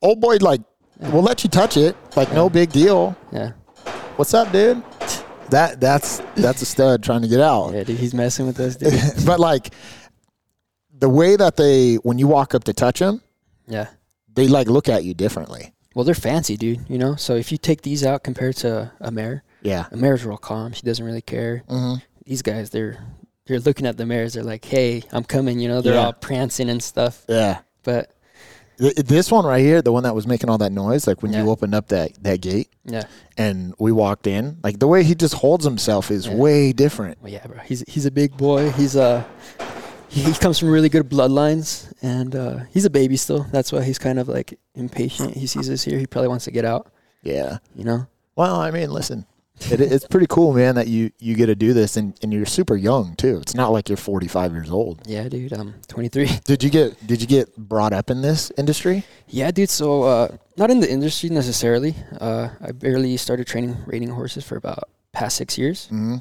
old 0.00 0.20
boy, 0.20 0.36
like, 0.40 0.60
we'll 0.98 1.22
let 1.22 1.42
you 1.42 1.50
touch 1.50 1.76
it, 1.76 1.96
like 2.14 2.32
no 2.32 2.48
big 2.48 2.70
deal. 2.70 3.16
Yeah. 3.32 3.52
What's 4.16 4.32
up, 4.32 4.52
dude? 4.52 4.82
That 5.50 5.80
that's 5.80 6.22
that's 6.36 6.62
a 6.62 6.66
stud 6.66 7.02
trying 7.02 7.22
to 7.22 7.28
get 7.28 7.40
out. 7.40 7.72
Yeah, 7.74 7.84
dude. 7.84 7.98
He's 7.98 8.14
messing 8.14 8.46
with 8.46 8.58
us, 8.60 8.76
dude. 8.76 8.94
but 9.26 9.40
like, 9.40 9.74
the 10.92 11.08
way 11.08 11.36
that 11.36 11.56
they, 11.56 11.96
when 11.96 12.18
you 12.18 12.26
walk 12.26 12.54
up 12.54 12.64
to 12.64 12.72
touch 12.72 13.00
them, 13.00 13.20
yeah. 13.66 13.88
they 14.32 14.48
like 14.48 14.68
look 14.68 14.88
at 14.88 15.04
you 15.04 15.14
differently. 15.14 15.72
Well, 15.94 16.04
they're 16.04 16.14
fancy, 16.14 16.56
dude. 16.56 16.84
You 16.88 16.98
know. 16.98 17.16
So 17.16 17.34
if 17.34 17.50
you 17.50 17.58
take 17.58 17.82
these 17.82 18.04
out 18.04 18.22
compared 18.22 18.56
to 18.58 18.92
a 19.00 19.10
mare, 19.10 19.42
Yeah. 19.62 19.86
a 19.90 19.96
mare's 19.96 20.24
real 20.24 20.36
calm. 20.36 20.72
She 20.72 20.82
doesn't 20.82 21.04
really 21.04 21.22
care. 21.22 21.62
Mm-hmm. 21.68 21.96
These 22.24 22.42
guys, 22.42 22.70
they're 22.70 22.98
they're 23.46 23.60
looking 23.60 23.86
at 23.86 23.96
the 23.96 24.06
mares. 24.06 24.34
They're 24.34 24.42
like, 24.42 24.64
"Hey, 24.64 25.02
I'm 25.12 25.22
coming." 25.24 25.60
You 25.60 25.68
know. 25.68 25.80
They're 25.80 25.94
Yeah. 25.94 26.06
all 26.06 26.12
prancing 26.12 26.68
and 26.68 26.82
stuff. 26.82 27.24
Yeah. 27.28 27.60
But 27.84 28.12
Th- 28.78 28.94
This 28.96 29.30
one 29.30 29.46
right 29.46 29.62
here, 29.62 29.80
the 29.80 29.90
one 29.92 30.02
that 30.02 30.14
was 30.14 30.26
making 30.26 30.50
all 30.50 30.58
that 30.58 30.70
noise, 30.72 31.06
like 31.06 31.22
when 31.22 31.32
you 31.32 31.48
opened 31.48 31.74
up 31.74 31.88
that, 31.88 32.12
that 32.24 32.42
gate 32.42 32.68
Yeah. 32.84 33.04
and 33.38 33.72
we 33.78 33.90
walked 33.90 34.26
in, 34.26 34.58
like 34.62 34.78
the 34.80 34.86
way 34.86 35.02
he 35.02 35.14
just 35.14 35.32
holds 35.32 35.64
himself 35.64 36.10
is 36.10 36.26
Yeah. 36.26 36.34
way 36.34 36.72
different. 36.74 37.16
Well, 37.22 37.32
yeah, 37.32 37.46
bro. 37.46 37.58
He's 37.60 37.82
he's 37.88 38.04
a 38.04 38.10
big 38.10 38.36
boy. 38.36 38.70
He's 38.72 38.94
uh 38.94 39.24
he, 40.08 40.22
he 40.22 40.32
comes 40.34 40.58
from 40.58 40.68
really 40.68 40.88
good 40.90 41.08
bloodlines, 41.08 41.90
and 42.02 42.34
uh, 42.36 42.58
he's 42.70 42.84
a 42.84 42.90
baby 42.90 43.16
still. 43.16 43.44
That's 43.50 43.72
why 43.72 43.82
he's 43.82 43.98
kind 43.98 44.18
of 44.18 44.28
like 44.28 44.58
impatient. 44.74 45.34
He 45.34 45.46
sees 45.46 45.70
us 45.70 45.82
here. 45.82 45.98
He 45.98 46.06
probably 46.06 46.28
wants 46.28 46.44
to 46.44 46.50
get 46.50 46.64
out. 46.66 46.88
Yeah. 47.22 47.58
You 47.74 47.84
know. 47.84 48.06
Well, 48.36 48.56
I 48.60 48.70
mean, 48.70 48.90
listen, 48.90 49.24
it, 49.60 49.80
it's 49.80 50.06
pretty 50.06 50.26
cool, 50.28 50.52
man, 50.52 50.74
that 50.74 50.86
you, 50.86 51.10
you 51.18 51.34
get 51.34 51.46
to 51.46 51.54
do 51.54 51.72
this 51.72 51.96
and, 51.96 52.16
and 52.22 52.32
you're 52.32 52.46
super 52.46 52.76
young 52.76 53.14
too. 53.16 53.38
It's 53.38 53.54
not 53.54 53.72
like 53.72 53.88
you're 53.88 53.96
45 53.96 54.52
years 54.52 54.70
old. 54.70 55.00
Yeah, 55.06 55.28
dude. 55.28 55.52
I'm 55.52 55.74
23. 55.88 56.28
Did 56.44 56.62
you 56.62 56.70
get 56.70 57.06
did 57.06 57.20
you 57.20 57.26
get 57.26 57.56
brought 57.56 57.92
up 57.92 58.10
in 58.10 58.22
this 58.22 58.52
industry? 58.58 59.04
Yeah, 59.28 59.50
dude. 59.50 59.70
So 59.70 60.02
uh, 60.04 60.36
not 60.56 60.70
in 60.70 60.80
the 60.80 60.90
industry 60.90 61.30
necessarily. 61.30 61.94
Uh, 62.20 62.48
I 62.60 62.72
barely 62.72 63.16
started 63.16 63.46
training 63.46 63.76
reining 63.86 64.10
horses 64.10 64.44
for 64.44 64.56
about 64.56 64.84
past 65.12 65.36
six 65.36 65.56
years. 65.58 65.86
Mm-hmm. 65.86 66.16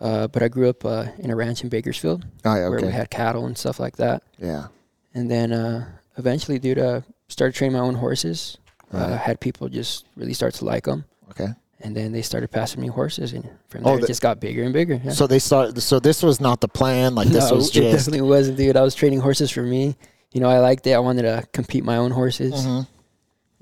Uh, 0.00 0.26
but 0.28 0.42
I 0.42 0.48
grew 0.48 0.68
up 0.68 0.84
uh, 0.84 1.06
in 1.18 1.30
a 1.30 1.36
ranch 1.36 1.62
in 1.62 1.68
Bakersfield 1.68 2.26
Oh, 2.44 2.54
yeah, 2.56 2.68
where 2.68 2.80
we 2.80 2.90
had 2.90 3.10
cattle 3.10 3.46
and 3.46 3.56
stuff 3.56 3.78
like 3.80 3.96
that. 3.96 4.22
yeah. 4.38 4.66
And 5.14 5.30
then 5.30 5.52
uh, 5.52 5.86
eventually, 6.18 6.58
dude, 6.58 6.78
uh, 6.78 7.02
started 7.28 7.54
training 7.54 7.74
my 7.76 7.82
own 7.84 7.94
horses. 7.94 8.58
Uh, 8.92 8.98
Right. 8.98 9.18
had 9.20 9.40
people 9.40 9.68
just 9.68 10.06
really 10.16 10.34
start 10.34 10.54
to 10.54 10.64
like 10.64 10.84
them. 10.84 11.04
Okay. 11.30 11.48
And 11.84 11.94
then 11.94 12.10
they 12.10 12.22
started 12.22 12.50
passing 12.50 12.80
me 12.80 12.88
horses, 12.88 13.32
and 13.34 13.44
from 13.68 13.82
Oh, 13.86 13.90
there 13.90 13.98
the- 13.98 14.04
it 14.04 14.08
just 14.08 14.22
got 14.22 14.40
bigger 14.40 14.64
and 14.64 14.72
bigger. 14.72 15.00
Yeah. 15.04 15.12
So 15.12 15.26
they 15.28 15.38
started. 15.38 15.80
So 15.80 16.00
this 16.00 16.22
was 16.22 16.40
not 16.40 16.60
the 16.60 16.66
plan. 16.68 17.14
Like 17.14 17.28
this 17.28 17.48
no, 17.50 17.56
was 17.56 17.68
it 17.70 17.74
just. 17.74 18.06
definitely 18.06 18.26
wasn't, 18.28 18.56
dude. 18.56 18.76
I 18.76 18.82
was 18.82 18.94
trading 18.96 19.20
horses 19.20 19.50
for 19.52 19.62
me. 19.62 19.94
You 20.32 20.40
know, 20.40 20.48
I 20.48 20.58
liked 20.58 20.84
it. 20.88 20.92
I 20.94 20.98
wanted 20.98 21.22
to 21.22 21.46
compete 21.52 21.84
my 21.84 21.96
own 21.98 22.10
horses, 22.10 22.52
Mhm. 22.54 22.86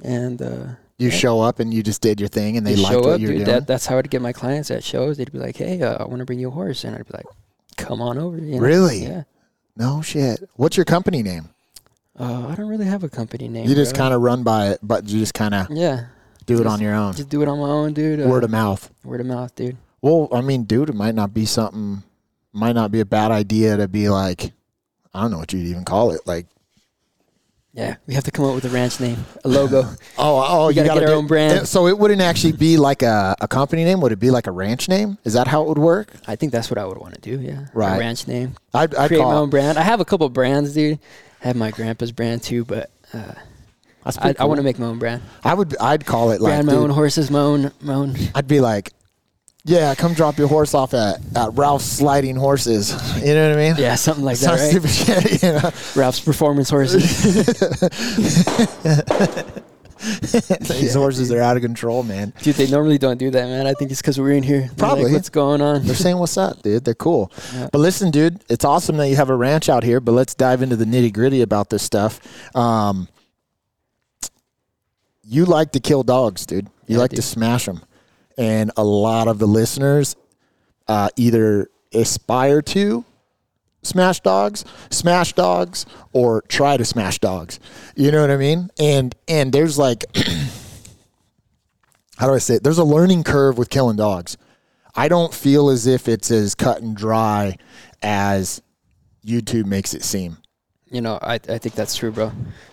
and 0.03 0.41
uh, 0.41 0.67
You 0.99 1.09
Yeah. 1.09 1.15
show 1.15 1.41
up 1.41 1.59
and 1.59 1.75
you 1.75 1.83
just 1.83 2.01
did 2.01 2.21
your 2.21 2.29
thing, 2.29 2.57
and 2.57 2.65
they 2.67 2.77
liked 2.77 2.93
show 2.95 3.01
what 3.01 3.09
up, 3.15 3.21
you 3.21 3.27
were 3.29 3.35
dude. 3.35 3.45
doing. 3.47 3.57
That, 3.59 3.67
that's 3.67 3.87
how 3.87 3.99
I'd 3.99 4.09
get 4.09 4.23
my 4.23 4.33
clients 4.33 4.71
at 4.71 4.85
shows. 4.85 5.17
They'd 5.17 5.33
be 5.33 5.39
like, 5.39 5.57
"Hey, 5.57 5.83
uh, 5.83 5.97
I 5.99 6.05
want 6.05 6.21
to 6.21 6.25
bring 6.25 6.39
you 6.39 6.49
a 6.49 6.51
horse," 6.53 6.85
and 6.85 6.95
I'd 6.95 7.07
be 7.07 7.13
like, 7.15 7.27
"Come 7.77 8.01
on 8.01 8.19
over." 8.19 8.39
You 8.39 8.57
know? 8.57 8.59
Really? 8.61 9.03
Yeah. 9.05 9.25
no 9.77 10.01
shit. 10.03 10.49
What's 10.57 10.77
your 10.77 10.85
company 10.85 11.23
name? 11.23 11.49
Uh, 12.21 12.47
I 12.49 12.55
don't 12.55 12.69
really 12.69 12.85
have 12.85 13.03
a 13.05 13.09
company 13.09 13.49
name. 13.49 13.67
you 13.69 13.75
just 13.75 13.95
kind 13.97 14.13
of 14.15 14.21
run 14.21 14.43
by 14.45 14.69
it, 14.69 14.79
but 14.83 15.09
you 15.09 15.19
just 15.19 15.33
kind 15.35 15.55
of 15.55 15.67
yeah, 15.71 16.05
do 16.47 16.61
it 16.61 16.67
on 16.67 16.81
your 16.81 16.95
own. 16.95 17.15
just 17.15 17.29
do 17.29 17.43
it 17.43 17.49
on 17.49 17.59
my 17.59 17.69
own, 17.69 17.93
dude. 17.93 18.21
Uh, 18.21 18.29
Word 18.29 18.45
of 18.45 18.51
mouth. 18.51 18.91
word 19.05 19.21
of 19.21 19.27
mouth, 19.27 19.55
dude. 19.55 19.77
Well, 20.01 20.29
I 20.33 20.41
mean, 20.41 20.65
dude, 20.65 20.89
it 20.89 20.95
might 20.95 21.15
not 21.15 21.33
be 21.33 21.47
something. 21.47 22.03
Might 22.53 22.73
not 22.75 22.91
be 22.91 23.01
a 23.01 23.05
bad 23.07 23.31
idea 23.31 23.77
to 23.79 23.89
be 23.89 24.09
like, 24.09 24.53
I 25.15 25.23
don't 25.23 25.31
know 25.31 25.39
what 25.39 25.53
you'd 25.53 25.67
even 25.69 25.85
call 25.85 26.11
it. 26.11 26.21
Like, 26.27 26.47
Yeah, 27.73 27.97
we 28.07 28.13
have 28.15 28.25
to 28.25 28.31
come 28.31 28.45
up 28.45 28.55
with 28.55 28.65
a 28.67 28.69
ranch 28.69 29.01
name, 29.01 29.25
a 29.45 29.49
logo. 29.49 29.83
oh, 30.19 30.45
oh, 30.49 30.67
We 30.69 30.75
you 30.75 30.83
gotta 30.83 30.89
gotta 30.89 31.01
get 31.01 31.09
our 31.09 31.15
own 31.15 31.27
brand. 31.27 31.67
So 31.67 31.87
it 31.87 31.97
wouldn't 31.99 32.21
actually 32.21 32.53
be 32.53 32.77
like 32.77 33.03
a, 33.03 33.35
a 33.41 33.49
company 33.49 33.85
name. 33.85 34.01
Would 34.03 34.13
it 34.13 34.19
be 34.19 34.31
like 34.31 34.47
a 34.47 34.51
ranch 34.51 34.89
name? 34.89 35.17
Is 35.25 35.33
that 35.33 35.47
how 35.47 35.63
it 35.63 35.69
would 35.69 35.79
work? 35.79 36.13
I 36.27 36.37
think 36.37 36.53
that's 36.53 36.69
what 36.71 36.77
I 36.79 36.85
would 36.85 36.99
want 36.99 37.15
to 37.15 37.21
do. 37.21 37.41
Yeah, 37.41 37.67
Right. 37.73 37.97
A 37.97 37.99
ranch 37.99 38.27
name. 38.29 38.57
I'd, 38.75 38.95
I'd 38.95 39.09
create 39.09 39.23
my 39.23 39.33
own 39.35 39.49
brand. 39.49 39.79
I 39.79 39.83
have 39.83 40.01
a 40.01 40.05
couple 40.05 40.29
brands, 40.29 40.75
dude. 40.75 40.99
I 41.43 41.47
have 41.47 41.57
my 41.57 41.71
grandpa's 41.71 42.13
brand 42.13 42.43
too, 42.43 42.65
but 42.67 42.91
uh, 43.15 43.33
I, 44.05 44.11
pretty 44.13 44.39
I 44.41 44.45
want 44.45 44.59
to 44.59 44.65
make 44.65 44.79
my 44.79 44.87
own 44.87 44.99
brand. 44.99 45.23
I 45.45 45.55
would. 45.55 45.77
I'd 45.81 46.05
call 46.05 46.31
it 46.33 46.41
like. 46.41 46.51
brand 46.53 46.67
my 46.67 46.73
dude, 46.73 46.83
own 46.83 46.91
horses, 46.91 47.31
my 47.31 47.39
own, 47.41 47.71
my 47.81 47.95
own. 47.95 48.17
I'd 48.35 48.49
be 48.49 48.61
like, 48.61 48.93
yeah, 49.65 49.95
come 49.95 50.13
drop 50.15 50.39
your 50.39 50.49
horse 50.49 50.75
off 50.75 50.93
at, 50.93 51.21
at 51.37 51.51
Ralph's 51.55 51.85
Sliding 51.85 52.37
Horses. 52.37 52.93
You 53.23 53.35
know 53.35 53.49
what 53.51 53.59
I 53.59 53.63
mean? 53.69 53.75
Yeah, 53.79 53.95
something 53.95 54.25
like 54.25 54.39
that, 54.39 54.47
Some 54.47 54.57
right? 54.57 54.71
stupid 54.71 54.91
shit. 55.31 55.43
You 55.45 55.53
know? 55.53 55.71
Ralph's 55.95 56.19
Performance 56.21 56.69
Horses. 56.69 57.05
These 60.03 60.95
horses 60.95 61.31
are 61.31 61.41
out 61.41 61.57
of 61.57 61.63
control, 61.63 62.03
man. 62.03 62.33
dude, 62.43 62.57
they 62.57 62.67
normally 62.69 62.99
don't 62.99 63.19
do 63.19 63.31
that, 63.31 63.47
man. 63.47 63.69
I 63.69 63.75
think 63.75 63.93
it's 63.93 64.01
because 64.03 64.19
we're 64.19 64.33
in 64.33 64.43
here. 64.43 64.69
Probably. 64.77 65.05
Like, 65.05 65.13
What's 65.13 65.29
going 65.31 65.61
on? 65.61 65.85
They're 65.85 65.95
saying 65.95 66.17
what's 66.19 66.37
up, 66.37 66.61
dude. 66.63 66.85
They're 66.85 66.95
cool. 66.95 67.31
Yeah. 67.55 67.69
But 67.71 67.79
listen, 67.79 68.11
dude, 68.11 68.43
it's 68.49 68.65
awesome 68.65 68.97
that 68.97 69.09
you 69.09 69.15
have 69.17 69.31
a 69.31 69.37
ranch 69.37 69.69
out 69.69 69.85
here. 69.85 70.01
But 70.01 70.13
let's 70.13 70.35
dive 70.35 70.61
into 70.63 70.75
the 70.75 70.87
nitty 70.87 71.13
gritty 71.13 71.43
about 71.43 71.71
this 71.71 71.85
stuff. 71.85 72.19
Um, 72.57 73.07
you 75.33 75.45
like 75.47 75.73
to 75.73 75.81
kill 75.81 76.03
dogs, 76.03 76.45
dude. 76.47 76.67
You 76.87 76.97
Yeah, 76.97 76.99
like 76.99 77.11
do. 77.11 77.17
to 77.17 77.23
smash 77.23 77.65
them, 77.67 77.81
and 78.37 78.71
a 78.77 78.85
lot 78.85 79.29
of 79.29 79.39
the 79.39 79.47
listeners 79.47 80.15
uh, 80.89 81.09
either 81.17 81.69
aspire 81.95 82.61
to 82.63 83.05
smash 83.83 84.21
dogs, 84.21 84.65
smash 84.91 85.33
dogs, 85.33 85.87
or 86.13 86.43
try 86.43 86.77
to 86.77 86.85
smash 86.85 87.19
dogs. 87.19 87.59
You 87.97 88.11
know 88.13 88.21
what 88.21 88.31
I 88.31 88.37
mean? 88.37 88.69
And 88.79 89.15
and 89.27 89.53
there's 89.53 89.79
like, 89.79 90.05
how 92.19 92.27
do 92.27 92.35
I 92.35 92.39
say 92.39 92.55
it? 92.57 92.63
There's 92.65 92.79
a 92.79 92.85
learning 92.85 93.25
curve 93.25 93.59
with 93.59 93.71
killing 93.71 93.97
dogs. 93.97 94.37
I 94.95 95.09
don't 95.09 95.33
feel 95.33 95.71
as 95.71 95.87
if 95.87 96.09
it's 96.09 96.31
as 96.31 96.55
cut 96.55 96.83
and 96.83 96.95
dry 96.95 97.57
as 98.03 98.61
YouTube 99.25 99.65
makes 99.65 99.95
it 99.95 100.03
seem. 100.05 100.37
You 100.91 101.01
know, 101.01 101.19
I 101.23 101.35
I 101.35 101.59
think 101.59 101.75
that's 101.75 101.97
true, 101.97 102.11
bro. 102.13 102.33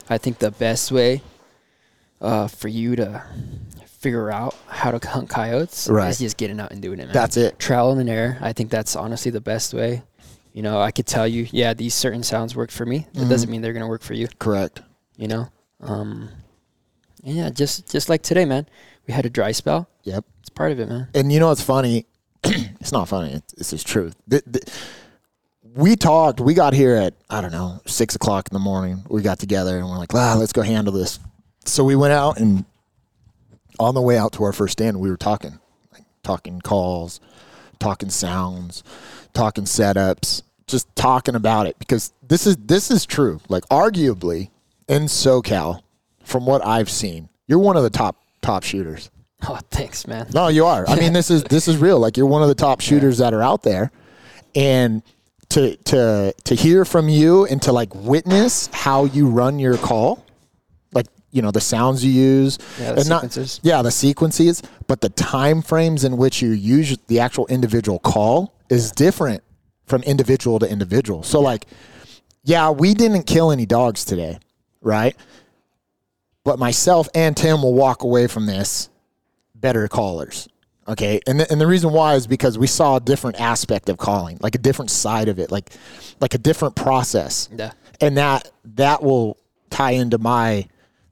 I 0.09 0.17
think 0.17 0.39
the 0.39 0.51
best 0.51 0.91
way 0.91 1.21
uh, 2.21 2.47
for 2.47 2.67
you 2.67 2.95
to 2.95 3.23
figure 3.85 4.31
out 4.31 4.55
how 4.67 4.91
to 4.91 5.07
hunt 5.09 5.29
coyotes 5.29 5.87
Right. 5.89 6.09
is 6.09 6.19
just 6.19 6.37
getting 6.37 6.59
out 6.59 6.71
and 6.71 6.81
doing 6.81 6.99
it, 6.99 7.05
man. 7.05 7.13
That's 7.13 7.35
it. 7.37 7.59
trial 7.59 7.91
and 7.91 8.09
error. 8.09 8.37
I 8.41 8.53
think 8.53 8.69
that's 8.69 8.95
honestly 8.95 9.29
the 9.31 9.41
best 9.41 9.73
way. 9.73 10.03
You 10.53 10.63
know, 10.63 10.79
I 10.81 10.91
could 10.91 11.05
tell 11.05 11.27
you, 11.27 11.47
yeah, 11.51 11.73
these 11.73 11.93
certain 11.93 12.23
sounds 12.23 12.55
work 12.55 12.71
for 12.71 12.85
me. 12.85 13.07
That 13.13 13.19
Mm-hmm. 13.21 13.29
doesn't 13.29 13.49
mean 13.49 13.61
they're 13.61 13.73
gonna 13.73 13.87
work 13.87 14.01
for 14.03 14.13
you. 14.13 14.27
Correct. 14.39 14.81
You 15.17 15.27
know, 15.27 15.49
um, 15.81 16.29
and 17.23 17.35
yeah, 17.35 17.49
just 17.49 17.91
just 17.91 18.07
like 18.09 18.21
today, 18.23 18.45
man. 18.45 18.67
We 19.07 19.13
had 19.13 19.25
a 19.25 19.29
dry 19.29 19.51
spell. 19.51 19.89
Yep. 20.03 20.23
It's 20.41 20.49
part 20.49 20.71
of 20.71 20.79
it, 20.79 20.87
man. 20.87 21.07
And 21.13 21.31
you 21.31 21.39
know 21.39 21.47
what's 21.49 21.61
funny? 21.61 22.05
it's 22.43 22.91
not 22.91 23.07
funny. 23.09 23.33
It's, 23.33 23.53
it's 23.53 23.69
just 23.71 23.85
truth. 23.87 24.15
The- 24.27 24.43
the- 24.47 24.71
we 25.75 25.95
talked. 25.95 26.39
We 26.39 26.53
got 26.55 26.73
here 26.73 26.95
at 26.95 27.13
I 27.29 27.41
don't 27.41 27.51
know 27.51 27.81
six 27.85 28.15
o'clock 28.15 28.47
in 28.49 28.53
the 28.55 28.59
morning. 28.59 29.03
We 29.09 29.21
got 29.21 29.39
together 29.39 29.77
and 29.77 29.87
we're 29.87 29.97
like, 29.97 30.13
ah, 30.15 30.35
let's 30.37 30.53
go 30.53 30.61
handle 30.61 30.93
this. 30.93 31.19
So 31.69 31.83
we 31.83 31.95
went 31.95 32.13
out 32.13 32.39
and 32.39 32.65
on 33.79 33.95
the 33.95 34.01
way 34.01 34.17
out 34.17 34.33
to 34.33 34.43
our 34.43 34.53
first 34.53 34.73
stand, 34.73 34.99
we 34.99 35.09
were 35.09 35.17
talking, 35.17 35.59
like 35.93 36.03
talking 36.23 36.59
calls, 36.61 37.19
talking 37.79 38.09
sounds, 38.09 38.83
talking 39.33 39.63
setups, 39.63 40.43
just 40.67 40.93
talking 40.95 41.35
about 41.35 41.65
it 41.65 41.77
because 41.79 42.13
this 42.27 42.45
is 42.45 42.57
this 42.57 42.91
is 42.91 43.05
true. 43.05 43.39
Like 43.49 43.63
arguably 43.69 44.49
in 44.87 45.03
SoCal, 45.03 45.81
from 46.23 46.45
what 46.45 46.65
I've 46.65 46.89
seen, 46.89 47.29
you're 47.47 47.59
one 47.59 47.77
of 47.77 47.83
the 47.83 47.89
top 47.89 48.17
top 48.41 48.63
shooters. 48.63 49.09
Oh, 49.47 49.59
thanks, 49.71 50.05
man. 50.05 50.27
No, 50.33 50.49
you 50.49 50.65
are. 50.65 50.87
I 50.87 50.95
mean, 50.95 51.13
this 51.13 51.31
is 51.31 51.43
this 51.43 51.67
is 51.67 51.77
real. 51.77 51.99
Like 51.99 52.17
you're 52.17 52.25
one 52.25 52.41
of 52.41 52.49
the 52.49 52.55
top 52.55 52.81
shooters 52.81 53.19
that 53.19 53.33
are 53.33 53.41
out 53.41 53.63
there, 53.63 53.91
and 54.55 55.01
to 55.49 55.75
to 55.77 56.33
to 56.43 56.55
hear 56.55 56.85
from 56.85 57.09
you 57.09 57.45
and 57.45 57.61
to 57.63 57.71
like 57.71 57.93
witness 57.95 58.67
how 58.73 59.05
you 59.05 59.27
run 59.27 59.57
your 59.57 59.77
call, 59.77 60.25
you 61.31 61.41
know 61.41 61.51
the 61.51 61.61
sounds 61.61 62.03
you 62.03 62.11
use, 62.11 62.57
Yeah, 62.79 62.93
the 62.93 62.99
and 63.01 63.09
not- 63.09 63.21
sequences. 63.21 63.59
yeah, 63.63 63.81
the 63.81 63.91
sequences, 63.91 64.61
but 64.87 65.01
the 65.01 65.09
time 65.09 65.61
frames 65.61 66.03
in 66.03 66.17
which 66.17 66.41
you 66.41 66.49
use 66.51 66.97
the 67.07 67.19
actual 67.19 67.45
individual 67.47 67.99
call 67.99 68.53
is 68.69 68.91
different 68.91 69.43
from 69.85 70.01
individual 70.03 70.59
to 70.59 70.69
individual. 70.69 71.23
So 71.23 71.39
like, 71.41 71.65
yeah, 72.43 72.69
we 72.71 72.93
didn't 72.93 73.23
kill 73.23 73.51
any 73.51 73.65
dogs 73.65 74.05
today, 74.05 74.39
right? 74.81 75.15
But 76.43 76.57
myself 76.59 77.07
and 77.13 77.35
Tim 77.35 77.61
will 77.61 77.73
walk 77.73 78.03
away 78.03 78.27
from 78.27 78.45
this 78.45 78.89
better 79.55 79.87
callers. 79.87 80.47
Okay. 80.87 81.19
And 81.27 81.39
the, 81.39 81.51
and 81.51 81.61
the 81.61 81.67
reason 81.67 81.91
why 81.91 82.15
is 82.15 82.25
because 82.25 82.57
we 82.57 82.65
saw 82.65 82.95
a 82.95 82.99
different 82.99 83.39
aspect 83.39 83.89
of 83.89 83.97
calling, 83.97 84.37
like 84.41 84.55
a 84.55 84.57
different 84.59 84.89
side 84.89 85.27
of 85.27 85.37
it, 85.37 85.51
like 85.51 85.69
like 86.19 86.33
a 86.33 86.37
different 86.39 86.75
process. 86.75 87.49
Yeah. 87.55 87.71
And 88.01 88.17
that 88.17 88.49
that 88.75 89.03
will 89.03 89.37
tie 89.69 89.91
into 89.91 90.17
my 90.17 90.67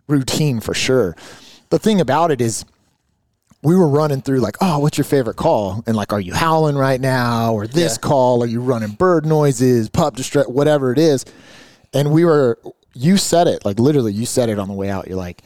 routine 0.07 0.59
for 0.59 0.73
sure. 0.73 1.15
The 1.69 1.79
thing 1.79 1.99
about 2.01 2.31
it 2.31 2.41
is 2.41 2.65
we 3.63 3.75
were 3.75 3.87
running 3.87 4.21
through 4.21 4.39
like, 4.39 4.55
oh, 4.61 4.79
what's 4.79 4.97
your 4.97 5.05
favorite 5.05 5.35
call? 5.35 5.83
And 5.87 5.95
like, 5.95 6.13
are 6.13 6.19
you 6.21 6.33
howling 6.33 6.75
right 6.77 7.01
now? 7.01 7.53
Or 7.53 7.67
this 7.67 7.93
Yeah. 7.93 8.07
call? 8.07 8.43
Are 8.43 8.47
you 8.47 8.61
running 8.61 8.91
bird 8.91 9.25
noises, 9.25 9.89
pup 9.89 10.15
distress, 10.15 10.47
whatever 10.47 10.91
it 10.91 10.99
is? 10.99 11.25
And 11.93 12.11
we 12.11 12.23
were, 12.23 12.59
you 12.93 13.17
said 13.17 13.47
it, 13.47 13.65
like 13.65 13.79
literally, 13.79 14.13
you 14.13 14.25
said 14.25 14.49
it 14.49 14.59
on 14.59 14.67
the 14.67 14.73
way 14.73 14.89
out. 14.89 15.07
You're 15.07 15.17
like, 15.17 15.41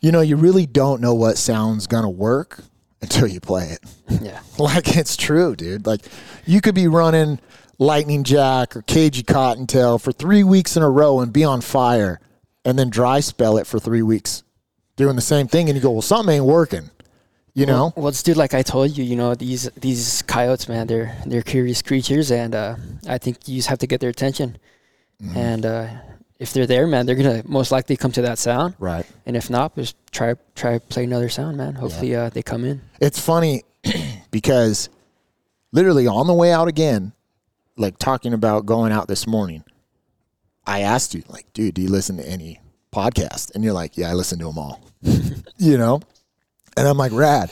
you 0.00 0.12
know, 0.12 0.20
you 0.20 0.36
really 0.36 0.66
don't 0.66 1.00
know 1.00 1.14
what 1.14 1.36
sound's 1.38 1.86
gonna 1.86 2.10
work 2.10 2.60
until 3.02 3.26
you 3.26 3.40
play 3.40 3.68
it. 3.70 3.80
Yeah. 4.22 4.40
Like 4.58 4.96
it's 4.96 5.16
true, 5.18 5.54
dude. 5.54 5.84
Like 5.86 6.00
you 6.46 6.62
could 6.62 6.74
be 6.74 6.88
running 6.88 7.38
lightning 7.78 8.24
jack 8.24 8.74
or 8.74 8.80
cagey 8.82 9.22
cottontail 9.22 9.98
for 9.98 10.10
three 10.12 10.42
weeks 10.42 10.78
in 10.78 10.82
a 10.82 10.88
row 10.88 11.20
and 11.20 11.30
be 11.30 11.44
on 11.44 11.60
fire, 11.60 12.20
and 12.66 12.76
then 12.78 12.90
dry 12.90 13.20
spell 13.20 13.56
it 13.56 13.66
for 13.66 13.78
three 13.78 14.02
weeks, 14.02 14.42
doing 14.96 15.16
the 15.16 15.22
same 15.22 15.46
thing, 15.46 15.68
and 15.68 15.76
you 15.76 15.82
go, 15.82 15.92
well, 15.92 16.02
something 16.02 16.34
ain't 16.34 16.44
working. 16.44 16.90
You 17.54 17.64
know? 17.64 17.94
Well, 17.96 18.08
it's 18.08 18.22
dude, 18.22 18.36
like 18.36 18.52
I 18.52 18.60
told 18.60 18.98
you, 18.98 19.02
you 19.02 19.16
know, 19.16 19.34
these 19.34 19.70
these 19.80 20.20
coyotes, 20.22 20.68
man, 20.68 20.86
they're 20.86 21.16
they're 21.24 21.40
curious 21.40 21.80
creatures, 21.80 22.30
and 22.30 22.54
uh, 22.54 22.76
I 23.08 23.16
think 23.16 23.48
you 23.48 23.56
just 23.56 23.68
have 23.68 23.78
to 23.78 23.86
get 23.86 24.02
their 24.02 24.10
attention. 24.10 24.58
Mm-hmm. 25.22 25.38
And 25.38 25.64
uh, 25.64 25.86
if 26.38 26.52
they're 26.52 26.66
there, 26.66 26.86
man, 26.86 27.06
they're 27.06 27.16
gonna 27.16 27.42
most 27.46 27.72
likely 27.72 27.96
come 27.96 28.12
to 28.12 28.20
that 28.22 28.36
sound. 28.38 28.74
Right. 28.78 29.06
And 29.24 29.38
if 29.38 29.48
not, 29.48 29.74
just 29.74 29.96
try 30.12 30.34
try 30.54 30.78
play 30.80 31.04
another 31.04 31.30
sound, 31.30 31.56
man. 31.56 31.76
Hopefully, 31.76 32.14
uh, 32.14 32.28
they 32.28 32.42
come 32.42 32.62
in. 32.66 32.82
It's 33.00 33.18
funny 33.18 33.62
because 34.30 34.90
literally 35.72 36.06
on 36.06 36.26
the 36.26 36.34
way 36.34 36.52
out 36.52 36.68
again, 36.68 37.14
like 37.78 37.96
talking 37.96 38.34
about 38.34 38.66
going 38.66 38.92
out 38.92 39.08
this 39.08 39.26
morning, 39.26 39.64
I 40.66 40.80
asked 40.80 41.14
you, 41.14 41.22
like, 41.28 41.52
dude, 41.52 41.74
do 41.74 41.82
you 41.82 41.88
listen 41.88 42.16
to 42.16 42.28
any 42.28 42.60
podcast? 42.92 43.54
And 43.54 43.62
you're 43.62 43.72
like, 43.72 43.96
yeah, 43.96 44.10
I 44.10 44.14
listen 44.14 44.38
to 44.40 44.46
them 44.46 44.58
all. 44.58 44.80
you 45.58 45.78
know? 45.78 46.00
And 46.76 46.86
I'm 46.88 46.98
like, 46.98 47.12
rad. 47.12 47.50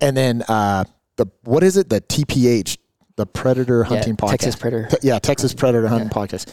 And 0.00 0.16
then 0.16 0.42
uh 0.48 0.84
the 1.16 1.26
what 1.42 1.62
is 1.62 1.76
it? 1.76 1.88
The 1.88 2.00
TPH, 2.00 2.78
the 3.16 3.26
Predator 3.26 3.84
Hunting 3.84 4.16
Podcast. 4.16 4.30
Texas 4.30 4.56
Predator. 4.56 4.88
Te- 4.88 5.08
yeah, 5.08 5.18
Texas 5.18 5.52
Predator 5.52 5.88
Hunting 5.88 6.08
Podcast. 6.08 6.52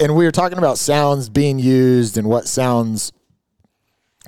And 0.00 0.16
we 0.16 0.24
were 0.24 0.32
talking 0.32 0.58
about 0.58 0.78
sounds 0.78 1.28
being 1.28 1.58
used 1.58 2.16
and 2.16 2.26
what 2.26 2.48
sounds 2.48 3.12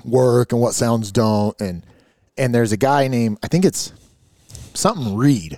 work 0.05 0.51
and 0.51 0.61
what 0.61 0.75
sounds 0.75 1.11
don't. 1.11 1.59
And 1.59 1.85
and 2.37 2.53
there's 2.53 2.71
a 2.71 2.77
guy 2.77 3.07
named 3.07 3.39
I 3.43 3.47
think 3.47 3.65
it's 3.65 3.91
something 4.73 5.15
Reed. 5.15 5.57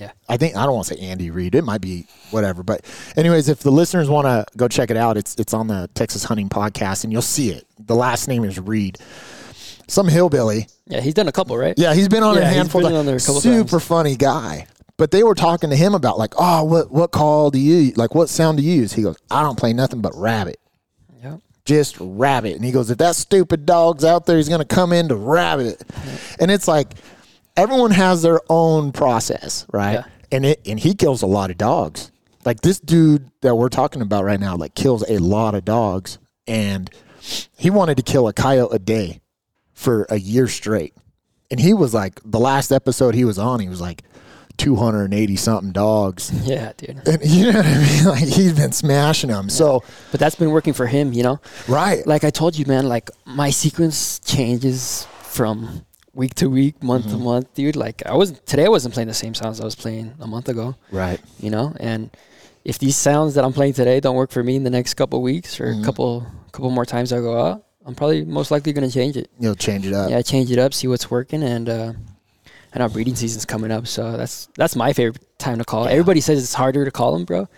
Yeah. 0.00 0.12
I 0.30 0.38
think 0.38 0.56
I 0.56 0.64
don't 0.64 0.74
want 0.74 0.86
to 0.88 0.94
say 0.94 1.00
Andy 1.00 1.30
Reid. 1.30 1.54
It 1.54 1.62
might 1.62 1.82
be 1.82 2.06
whatever. 2.30 2.62
But 2.62 2.84
anyways, 3.16 3.50
if 3.50 3.60
the 3.60 3.70
listeners 3.70 4.08
want 4.08 4.24
to 4.26 4.46
go 4.56 4.66
check 4.66 4.90
it 4.90 4.96
out, 4.96 5.18
it's 5.18 5.34
it's 5.36 5.52
on 5.52 5.66
the 5.66 5.90
Texas 5.94 6.24
Hunting 6.24 6.48
Podcast, 6.48 7.04
and 7.04 7.12
you'll 7.12 7.20
see 7.20 7.50
it. 7.50 7.66
The 7.78 7.94
last 7.94 8.26
name 8.26 8.42
is 8.44 8.58
Reed. 8.58 8.96
Some 9.88 10.08
hillbilly. 10.08 10.68
Yeah, 10.86 11.00
he's 11.00 11.14
done 11.14 11.28
a 11.28 11.32
couple, 11.32 11.58
right? 11.58 11.74
Yeah, 11.76 11.92
he's 11.94 12.08
been 12.08 12.22
on 12.22 12.36
Yeah, 12.36 12.42
a 12.42 12.46
handful. 12.46 12.86
of 12.86 12.94
on 12.94 13.04
there 13.06 13.16
a 13.16 13.20
couple 13.20 13.40
Super 13.42 13.68
times. 13.72 13.84
funny 13.84 14.16
guy. 14.16 14.66
But 14.96 15.10
they 15.10 15.22
were 15.22 15.34
talking 15.34 15.68
to 15.70 15.76
him 15.76 15.94
about 15.94 16.18
like, 16.18 16.32
oh, 16.38 16.64
what 16.64 16.90
what 16.90 17.10
call 17.10 17.50
do 17.50 17.58
you 17.58 17.92
like? 17.96 18.14
What 18.14 18.28
sound 18.30 18.56
do 18.58 18.64
you 18.64 18.72
use? 18.72 18.92
He 18.94 19.02
goes, 19.02 19.16
I 19.30 19.42
don't 19.42 19.58
play 19.58 19.72
nothing 19.74 20.00
but 20.00 20.12
rabbit 20.14 20.58
Yeah. 21.22 21.36
just 21.66 21.96
rabbit. 22.00 22.56
And 22.56 22.64
he 22.64 22.72
goes, 22.72 22.88
if 22.90 22.98
that 22.98 23.16
stupid 23.16 23.66
dog's 23.66 24.04
out 24.04 24.24
there, 24.26 24.38
he's 24.38 24.48
going 24.48 24.60
to 24.60 24.64
come 24.74 24.92
in 24.94 25.08
to 25.08 25.16
rabbit. 25.16 25.82
And 26.40 26.50
it's 26.50 26.68
like 26.68 26.94
everyone 27.60 27.90
has 27.92 28.22
their 28.22 28.40
own 28.48 28.92
process, 28.92 29.66
right? 29.72 29.92
Yeah. 29.94 30.04
And 30.32 30.46
it 30.46 30.60
and 30.66 30.78
he 30.80 30.94
kills 30.94 31.22
a 31.22 31.26
lot 31.26 31.50
of 31.50 31.58
dogs. 31.58 32.10
Like 32.44 32.60
this 32.60 32.80
dude 32.80 33.30
that 33.42 33.54
we're 33.56 33.68
talking 33.68 34.00
about 34.02 34.24
right 34.24 34.40
now, 34.40 34.56
like 34.56 34.74
kills 34.74 35.04
a 35.08 35.18
lot 35.18 35.54
of 35.54 35.64
dogs, 35.64 36.18
and 36.46 36.90
he 37.56 37.68
wanted 37.70 37.96
to 37.98 38.02
kill 38.02 38.28
a 38.28 38.32
coyote 38.32 38.74
a 38.74 38.78
day 38.78 39.20
for 39.74 40.06
a 40.08 40.16
year 40.18 40.48
straight. 40.48 40.94
And 41.50 41.58
he 41.60 41.74
was 41.74 41.92
like, 41.92 42.20
the 42.24 42.38
last 42.38 42.70
episode 42.72 43.14
he 43.14 43.24
was 43.24 43.38
on, 43.38 43.60
he 43.60 43.68
was 43.68 43.80
like. 43.80 44.02
280 44.56 45.36
something 45.36 45.72
dogs. 45.72 46.30
Yeah, 46.46 46.72
dude. 46.76 47.00
And 47.08 47.18
you 47.24 47.50
know 47.50 47.58
what 47.60 47.66
I 47.66 47.78
mean? 47.78 48.04
Like 48.04 48.18
he's 48.24 48.52
been 48.52 48.72
smashing 48.72 49.30
them. 49.30 49.48
So, 49.48 49.82
But 50.10 50.20
that's 50.20 50.34
been 50.34 50.50
working 50.50 50.74
for 50.74 50.86
him, 50.86 51.14
you 51.14 51.22
know. 51.22 51.40
right. 51.66 52.06
Like 52.06 52.24
I 52.24 52.30
told 52.30 52.58
you, 52.58 52.66
man. 52.66 52.86
Like 52.86 53.08
my 53.24 53.48
sequence 53.48 54.18
changes 54.18 55.06
from 55.22 55.86
week 56.14 56.34
to 56.36 56.48
week, 56.50 56.82
month 56.82 57.06
Mm-hmm. 57.06 57.18
to 57.18 57.24
month, 57.24 57.54
dude. 57.54 57.76
Like 57.76 58.02
I 58.06 58.14
was 58.14 58.32
today, 58.46 58.64
I 58.66 58.68
wasn't 58.68 58.94
playing 58.94 59.08
the 59.08 59.14
same 59.14 59.34
sounds 59.34 59.60
I 59.60 59.64
was 59.64 59.74
playing 59.74 60.14
a 60.20 60.26
month 60.26 60.48
ago. 60.48 60.76
right. 60.90 61.20
You 61.38 61.50
know, 61.50 61.74
and 61.80 62.10
if 62.64 62.78
these 62.78 62.96
sounds 62.96 63.34
that 63.34 63.44
I'm 63.44 63.52
playing 63.52 63.72
today 63.74 64.00
don't 64.00 64.16
work 64.16 64.30
for 64.30 64.42
me 64.42 64.54
in 64.56 64.64
the 64.64 64.70
next 64.70 64.94
couple 64.94 65.22
weeks 65.22 65.60
or 65.60 65.66
Mm-hmm. 65.66 65.82
a 65.82 65.84
couple 65.84 66.26
couple 66.52 66.70
more 66.70 66.84
times 66.86 67.12
I 67.12 67.18
go 67.20 67.40
out, 67.40 67.64
I'm 67.86 67.94
probably 67.94 68.24
most 68.24 68.50
likely 68.50 68.72
gonna 68.72 68.90
change 68.90 69.16
it. 69.16 69.30
You'll 69.38 69.54
change 69.54 69.86
it 69.86 69.92
up. 69.94 70.10
yeah, 70.10 70.20
change 70.22 70.50
it 70.50 70.58
up, 70.58 70.74
see 70.74 70.88
what's 70.88 71.10
working, 71.10 71.42
and 71.42 71.68
uh, 71.68 71.92
I 72.74 72.78
know 72.78 72.88
breeding 72.88 73.16
season's 73.16 73.44
coming 73.46 73.70
up, 73.70 73.86
so 73.86 74.16
that's 74.16 74.48
that's 74.56 74.76
my 74.76 74.92
favorite 74.92 75.24
time 75.38 75.58
to 75.58 75.64
call. 75.64 75.86
Everybody 75.88 76.20
says 76.20 76.42
it's 76.42 76.54
harder 76.54 76.84
to 76.84 76.90
call 76.90 77.12
them, 77.14 77.24
bro, 77.24 77.48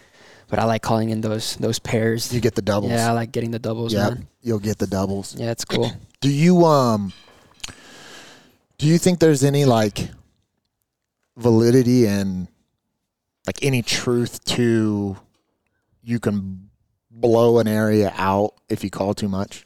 but 0.48 0.58
I 0.58 0.64
like 0.64 0.82
calling 0.82 1.10
in 1.10 1.20
those 1.22 1.56
those 1.56 1.78
pairs. 1.78 2.32
You 2.32 2.40
get 2.40 2.54
the 2.54 2.62
doubles. 2.62 2.92
Yeah, 2.92 3.08
I 3.08 3.12
like 3.12 3.32
getting 3.32 3.50
the 3.50 3.58
doubles, 3.58 3.92
Yeah. 3.92 4.14
You'll 4.42 4.58
get 4.60 4.78
the 4.78 4.86
doubles. 4.86 5.34
Yeah, 5.36 5.50
it's 5.50 5.64
cool. 5.64 5.90
Do 6.20 6.30
you 6.30 6.64
um 6.64 7.12
do 8.82 8.88
you 8.88 8.98
think 8.98 9.20
there's 9.20 9.44
any 9.44 9.64
like 9.64 10.10
validity 11.36 12.04
and 12.08 12.48
like 13.46 13.62
any 13.62 13.80
truth 13.80 14.44
to 14.44 15.16
you 16.02 16.18
can 16.18 16.68
blow 17.08 17.60
an 17.60 17.68
area 17.68 18.12
out 18.16 18.54
if 18.68 18.82
you 18.82 18.90
call 18.90 19.14
too 19.14 19.28
much? 19.28 19.64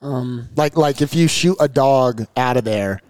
Um, 0.00 0.48
Like 0.56 0.78
like 0.78 1.02
if 1.02 1.14
you 1.14 1.28
shoot 1.28 1.58
a 1.60 1.68
dog 1.68 2.26
out 2.38 2.56
of 2.56 2.64
there, 2.64 3.02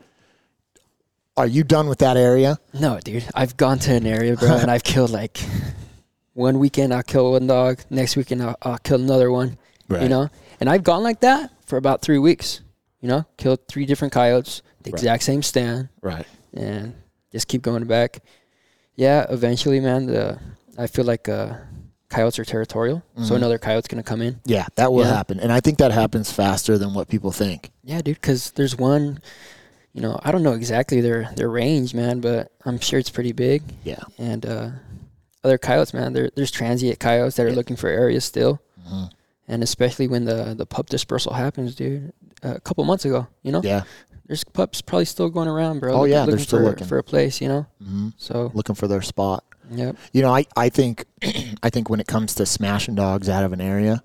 are 1.36 1.46
you 1.46 1.62
done 1.62 1.88
with 1.88 1.98
that 1.98 2.16
area? 2.16 2.58
no, 2.74 2.98
dude, 2.98 3.28
I've 3.32 3.56
gone 3.56 3.78
to 3.80 3.94
an 3.94 4.06
area, 4.08 4.34
bro, 4.36 4.56
and 4.56 4.68
I've 4.72 4.82
killed 4.82 5.10
like 5.10 5.38
one 6.34 6.58
weekend 6.58 6.92
I'll 6.92 7.04
kill 7.04 7.30
one 7.30 7.46
dog, 7.46 7.78
next 7.90 8.16
weekend 8.16 8.42
I'll, 8.42 8.56
I'll 8.60 8.78
kill 8.78 9.00
another 9.00 9.30
one. 9.30 9.56
You 9.88 10.08
know, 10.08 10.30
and 10.58 10.68
I've 10.68 10.82
gone 10.82 11.04
like 11.04 11.20
that 11.20 11.52
for 11.64 11.76
about 11.76 12.02
three 12.02 12.18
weeks. 12.18 12.60
You 13.00 13.08
know, 13.08 13.24
killed 13.36 13.60
three 13.68 13.86
different 13.86 14.12
coyotes, 14.12 14.62
the 14.82 14.90
exact 14.90 15.22
same 15.22 15.42
stand. 15.42 15.88
Right. 16.02 16.26
and 16.54 16.94
just 17.32 17.48
keep 17.48 17.60
going 17.62 17.84
back. 17.84 18.20
Yeah, 18.94 19.26
eventually, 19.28 19.78
man, 19.80 20.06
the 20.06 20.38
I 20.78 20.86
feel 20.86 21.04
like 21.04 21.28
uh, 21.28 21.54
coyotes 22.08 22.38
are 22.38 22.44
territorial, 22.44 23.02
so 23.22 23.34
another 23.34 23.58
coyote's 23.58 23.88
gonna 23.88 24.02
come 24.02 24.22
in. 24.22 24.40
Yeah, 24.46 24.66
that 24.76 24.92
will 24.92 25.04
Yeah. 25.04 25.14
happen. 25.14 25.38
And 25.40 25.52
I 25.52 25.60
think 25.60 25.78
that 25.78 25.92
happens 25.92 26.32
faster 26.32 26.78
than 26.78 26.94
what 26.94 27.08
people 27.08 27.30
think. 27.32 27.70
Yeah, 27.84 28.00
dude, 28.00 28.14
because 28.16 28.52
there's 28.52 28.76
one, 28.78 29.20
you 29.92 30.00
know, 30.00 30.18
I 30.22 30.32
don't 30.32 30.42
know 30.42 30.52
exactly 30.54 31.00
their 31.02 31.30
their 31.36 31.50
range, 31.50 31.92
man, 31.94 32.20
but 32.20 32.50
I'm 32.64 32.78
sure 32.80 32.98
it's 32.98 33.10
pretty 33.10 33.32
big. 33.32 33.62
Yeah. 33.84 34.02
And 34.18 34.46
uh, 34.46 34.70
other 35.44 35.58
coyotes, 35.58 35.92
man, 35.92 36.12
there, 36.14 36.30
there's 36.34 36.50
transient 36.50 36.98
coyotes 36.98 37.34
that 37.36 37.44
are 37.46 37.52
looking 37.52 37.76
for 37.76 37.88
areas 37.88 38.24
still, 38.24 38.60
Mm-hmm. 38.88 39.04
and 39.48 39.62
especially 39.62 40.08
when 40.08 40.24
the 40.24 40.54
the 40.56 40.64
pup 40.66 40.88
dispersal 40.88 41.34
happens, 41.34 41.74
dude. 41.74 42.12
A 42.42 42.60
couple 42.60 42.84
months 42.84 43.04
ago, 43.04 43.26
you 43.42 43.52
know, 43.52 43.60
Yeah. 43.64 43.82
there's 44.26 44.44
pups 44.44 44.80
probably 44.82 45.04
still 45.06 45.28
going 45.30 45.48
around, 45.48 45.80
bro. 45.80 45.92
Oh, 45.94 45.98
looking- 46.00 46.12
yeah, 46.12 46.18
they're 46.24 46.32
looking 46.32 46.44
still 46.44 46.58
for, 46.60 46.64
looking. 46.64 46.86
for 46.86 46.98
a 46.98 47.02
place, 47.04 47.40
you 47.40 47.48
know. 47.48 47.66
hmm 47.82 48.08
So, 48.16 48.50
Looking 48.54 48.74
for 48.74 48.88
their 48.88 49.02
spot. 49.02 49.44
yep. 49.70 49.96
You 50.12 50.22
know, 50.22 50.34
I, 50.34 50.44
I 50.56 50.68
think 50.68 51.04
I 51.62 51.70
think 51.70 51.88
when 51.90 52.00
it 52.00 52.06
comes 52.06 52.34
to 52.36 52.46
smashing 52.46 52.94
dogs 52.94 53.28
out 53.28 53.44
of 53.44 53.52
an 53.52 53.60
area, 53.60 54.02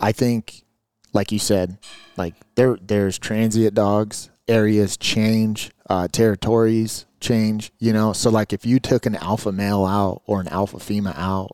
I 0.00 0.12
think 0.12 0.64
like 1.12 1.30
you 1.32 1.38
said, 1.38 1.78
like 2.16 2.34
there 2.56 2.76
there's 2.80 3.18
transient 3.18 3.74
dogs, 3.74 4.30
areas 4.48 4.96
change, 4.96 5.70
uh, 5.88 6.08
territories 6.08 7.06
change, 7.20 7.72
you 7.78 7.92
know. 7.92 8.12
So 8.12 8.30
like 8.30 8.52
if 8.52 8.66
you 8.66 8.78
took 8.80 9.06
an 9.06 9.16
alpha 9.16 9.52
male 9.52 9.84
out 9.86 10.22
or 10.26 10.40
an 10.40 10.48
alpha 10.48 10.78
female 10.80 11.14
out, 11.16 11.52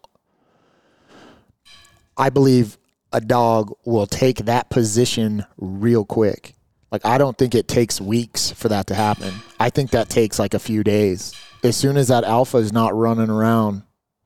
I 2.16 2.30
believe 2.30 2.78
a 3.12 3.20
dog 3.20 3.72
will 3.84 4.06
take 4.06 4.38
that 4.46 4.70
position 4.70 5.44
real 5.58 6.04
quick. 6.04 6.54
Like 6.92 7.04
I 7.04 7.18
don't 7.18 7.36
think 7.38 7.54
it 7.54 7.68
takes 7.68 8.00
weeks 8.00 8.50
for 8.50 8.68
that 8.68 8.86
to 8.88 8.94
happen. 8.94 9.32
I 9.58 9.70
think 9.70 9.90
that 9.90 10.08
takes 10.08 10.38
like 10.38 10.54
a 10.54 10.58
few 10.58 10.82
days. 10.82 11.32
As 11.62 11.76
soon 11.76 11.96
as 11.96 12.08
that 12.08 12.24
alpha 12.24 12.58
is 12.58 12.72
not 12.72 12.96
running 12.96 13.30
around, 13.30 13.82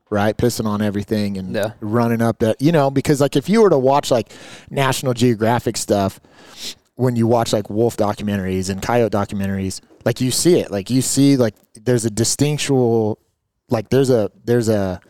right, 0.08 0.36
pissing 0.36 0.66
on 0.66 0.80
everything 0.80 1.36
and 1.36 1.54
Yeah. 1.54 1.72
running 1.80 2.22
up 2.22 2.38
that, 2.38 2.60
you 2.62 2.72
know, 2.72 2.90
because 2.90 3.20
like 3.20 3.36
if 3.36 3.48
you 3.48 3.62
were 3.62 3.70
to 3.70 3.78
watch 3.78 4.10
like 4.10 4.32
National 4.70 5.12
Geographic 5.14 5.76
stuff, 5.76 6.20
when 6.94 7.16
you 7.16 7.26
watch 7.26 7.52
like 7.52 7.68
wolf 7.68 7.96
documentaries 7.96 8.70
and 8.70 8.80
coyote 8.80 9.12
documentaries, 9.12 9.80
like 10.04 10.20
you 10.20 10.30
see 10.30 10.58
it, 10.60 10.70
like 10.70 10.88
you 10.90 11.02
see 11.02 11.36
like 11.36 11.54
there's 11.74 12.04
a 12.04 12.10
distinctual, 12.10 13.18
like 13.68 13.88
there's 13.90 14.10
a 14.10 14.30
there's 14.44 14.68
a 14.68 15.00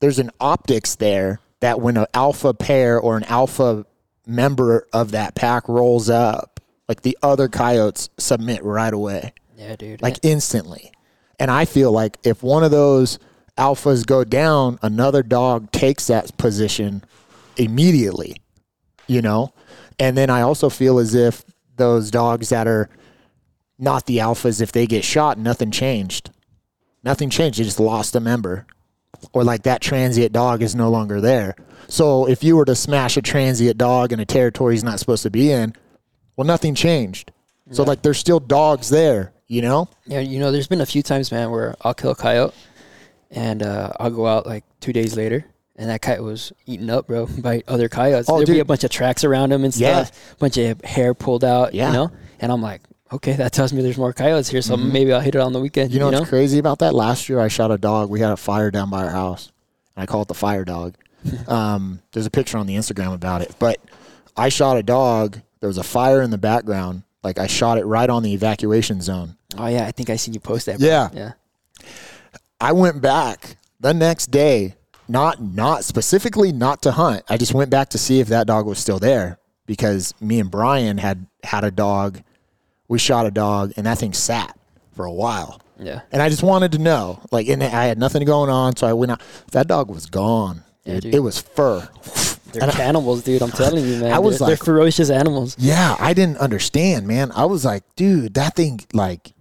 there's 0.00 0.18
an 0.18 0.30
optics 0.40 0.96
there 0.96 1.38
that 1.64 1.80
when 1.80 1.96
an 1.96 2.04
alpha 2.12 2.52
pair 2.52 3.00
or 3.00 3.16
an 3.16 3.24
alpha 3.24 3.86
member 4.26 4.86
of 4.92 5.12
that 5.12 5.34
pack 5.34 5.66
rolls 5.66 6.10
up, 6.10 6.60
like 6.90 7.00
the 7.00 7.16
other 7.22 7.48
coyotes 7.48 8.10
submit 8.18 8.62
right 8.62 8.92
away, 8.92 9.32
Yeah, 9.56 9.74
dude. 9.74 10.02
like 10.02 10.18
instantly. 10.22 10.92
And 11.40 11.50
I 11.50 11.64
feel 11.64 11.90
like 11.90 12.18
if 12.22 12.42
one 12.42 12.64
of 12.64 12.70
those 12.70 13.18
alphas 13.56 14.04
go 14.04 14.24
down, 14.24 14.78
another 14.82 15.22
dog 15.22 15.72
takes 15.72 16.08
that 16.08 16.36
position 16.36 17.02
immediately, 17.56 18.36
you 19.06 19.22
know? 19.22 19.54
And 19.98 20.18
then 20.18 20.28
I 20.28 20.42
also 20.42 20.68
feel 20.68 20.98
as 20.98 21.14
if 21.14 21.46
those 21.76 22.10
dogs 22.10 22.50
that 22.50 22.68
are 22.68 22.90
not 23.78 24.04
the 24.04 24.18
alphas, 24.18 24.60
if 24.60 24.70
they 24.70 24.86
get 24.86 25.02
shot, 25.02 25.38
nothing 25.38 25.70
changed. 25.70 26.28
Nothing 27.02 27.30
changed. 27.30 27.58
They 27.58 27.64
just 27.64 27.80
lost 27.80 28.14
a 28.14 28.20
member. 28.20 28.66
Or 29.32 29.44
like 29.44 29.62
that 29.64 29.80
transient 29.80 30.32
dog 30.32 30.62
is 30.62 30.74
no 30.74 30.90
longer 30.90 31.20
there. 31.20 31.56
So 31.88 32.26
if 32.28 32.42
you 32.44 32.56
were 32.56 32.64
to 32.64 32.74
smash 32.74 33.16
a 33.16 33.22
transient 33.22 33.76
dog 33.78 34.12
in 34.12 34.20
a 34.20 34.24
territory 34.24 34.74
he's 34.74 34.84
not 34.84 34.98
supposed 34.98 35.22
to 35.24 35.30
be 35.30 35.50
in, 35.50 35.74
well, 36.36 36.46
nothing 36.46 36.74
changed. 36.74 37.30
So 37.70 37.82
like 37.82 38.02
there's 38.02 38.18
still 38.18 38.40
dogs 38.40 38.88
there, 38.90 39.32
you 39.46 39.62
know? 39.62 39.88
Yeah, 40.06 40.20
you 40.20 40.38
know, 40.38 40.52
there's 40.52 40.66
been 40.68 40.80
a 40.82 40.86
few 40.86 41.02
times, 41.02 41.32
man, 41.32 41.50
where 41.50 41.74
I'll 41.82 41.94
kill 41.94 42.10
a 42.10 42.14
coyote, 42.14 42.54
and 43.30 43.62
uh, 43.62 43.90
I'll 43.98 44.10
go 44.10 44.26
out 44.26 44.46
like 44.46 44.64
two 44.80 44.92
days 44.92 45.16
later, 45.16 45.44
and 45.76 45.88
that 45.90 46.02
coyote 46.02 46.22
was 46.22 46.52
eaten 46.66 46.90
up, 46.90 47.06
bro, 47.06 47.26
by 47.38 47.62
other 47.66 47.88
coyotes. 47.88 48.28
Oh, 48.28 48.36
There'd 48.36 48.48
be 48.48 48.60
a 48.60 48.64
bunch 48.64 48.84
of 48.84 48.90
tracks 48.90 49.24
around 49.24 49.52
him 49.52 49.64
and 49.64 49.74
Yeah. 49.76 50.04
stuff, 50.04 50.38
bunch 50.38 50.56
of 50.58 50.80
hair 50.82 51.14
pulled 51.14 51.42
out, 51.44 51.72
Yeah. 51.74 51.88
you 51.88 51.92
know. 51.94 52.10
And 52.40 52.52
I'm 52.52 52.60
like, 52.62 52.82
okay, 53.14 53.32
that 53.34 53.52
tells 53.52 53.72
me 53.72 53.82
there's 53.82 53.98
more 53.98 54.12
coyotes 54.12 54.48
here, 54.48 54.62
so 54.62 54.76
maybe 54.76 55.12
I'll 55.12 55.20
hit 55.20 55.34
it 55.34 55.40
on 55.40 55.52
the 55.52 55.60
weekend. 55.60 55.88
Mm-hmm. 55.88 55.94
You 55.94 56.10
know 56.10 56.18
what's 56.18 56.28
crazy 56.28 56.58
about 56.58 56.80
that? 56.80 56.94
Last 56.94 57.28
year 57.28 57.40
I 57.40 57.48
shot 57.48 57.70
a 57.70 57.78
dog. 57.78 58.10
We 58.10 58.20
had 58.20 58.30
a 58.30 58.36
fire 58.36 58.70
down 58.70 58.90
by 58.90 59.04
our 59.04 59.10
house. 59.10 59.52
And 59.96 60.02
I 60.02 60.06
call 60.06 60.22
it 60.22 60.28
the 60.28 60.34
fire 60.34 60.64
dog. 60.64 60.96
Um, 61.48 62.02
there's 62.12 62.26
a 62.26 62.30
picture 62.30 62.58
on 62.58 62.66
the 62.66 62.74
Instagram 62.74 63.14
about 63.14 63.40
it. 63.40 63.54
But 63.58 63.78
I 64.36 64.50
shot 64.50 64.76
a 64.76 64.82
dog. 64.82 65.40
There 65.60 65.68
was 65.68 65.78
a 65.78 65.82
fire 65.82 66.20
in 66.20 66.30
the 66.30 66.36
background. 66.36 67.02
Like 67.22 67.38
I 67.38 67.46
shot 67.46 67.78
it 67.78 67.86
right 67.86 68.10
on 68.10 68.22
the 68.22 68.34
evacuation 68.34 69.00
zone. 69.00 69.38
Oh 69.56 69.66
yeah, 69.66 69.86
I 69.86 69.90
think 69.90 70.10
I 70.10 70.16
seen 70.16 70.34
you 70.34 70.40
post 70.40 70.66
that. 70.66 70.78
Bro. 70.78 70.86
Yeah. 70.86 71.08
Yeah. 71.14 71.32
I 72.60 72.72
went 72.72 73.00
back 73.00 73.56
the 73.80 73.94
next 73.94 74.30
day, 74.30 74.74
not 75.08 75.40
not 75.40 75.84
specifically 75.84 76.52
not 76.52 76.82
to 76.82 76.92
hunt. 76.92 77.22
I 77.28 77.38
just 77.38 77.54
went 77.54 77.70
back 77.70 77.88
to 77.90 77.98
see 77.98 78.20
if 78.20 78.28
that 78.28 78.46
dog 78.46 78.66
was 78.66 78.78
still 78.78 78.98
there 78.98 79.38
because 79.66 80.12
me 80.20 80.40
and 80.40 80.50
Brian 80.50 80.98
had 80.98 81.26
had 81.42 81.64
a 81.64 81.70
dog. 81.70 82.20
We 82.88 82.98
shot 82.98 83.26
a 83.26 83.30
dog 83.30 83.72
and 83.76 83.86
that 83.86 83.98
thing 83.98 84.12
sat 84.12 84.58
for 84.94 85.04
a 85.04 85.12
while. 85.12 85.60
Yeah. 85.78 86.02
And 86.12 86.22
I 86.22 86.28
just 86.28 86.42
wanted 86.42 86.72
to 86.72 86.78
know, 86.78 87.20
like, 87.32 87.48
and 87.48 87.62
I 87.62 87.86
had 87.86 87.98
nothing 87.98 88.24
going 88.24 88.50
on, 88.50 88.76
so 88.76 88.86
I 88.86 88.92
went 88.92 89.10
out. 89.12 89.20
That 89.52 89.66
dog 89.66 89.88
was 89.90 90.06
gone. 90.06 90.62
Yeah, 90.84 90.94
dude. 90.94 91.02
dude. 91.04 91.14
It 91.16 91.20
was 91.20 91.40
fur. 91.40 91.88
They're 92.52 92.62
And 92.62 92.70
I- 92.70 92.74
cannibals, 92.74 93.24
dude. 93.24 93.42
I'm 93.42 93.50
telling 93.50 93.84
you, 93.84 93.96
man. 94.00 94.12
I 94.12 94.18
was 94.20 94.38
they're, 94.38 94.48
like- 94.48 94.58
they're 94.58 94.64
ferocious 94.64 95.10
animals. 95.10 95.56
Yeah, 95.58 95.96
I 95.98 96.14
didn't 96.14 96.38
understand, 96.38 97.08
man. 97.08 97.32
I 97.34 97.46
was 97.46 97.64
like, 97.64 97.82
dude, 97.96 98.34
that 98.34 98.54
thing, 98.54 98.80
like, 98.92 99.32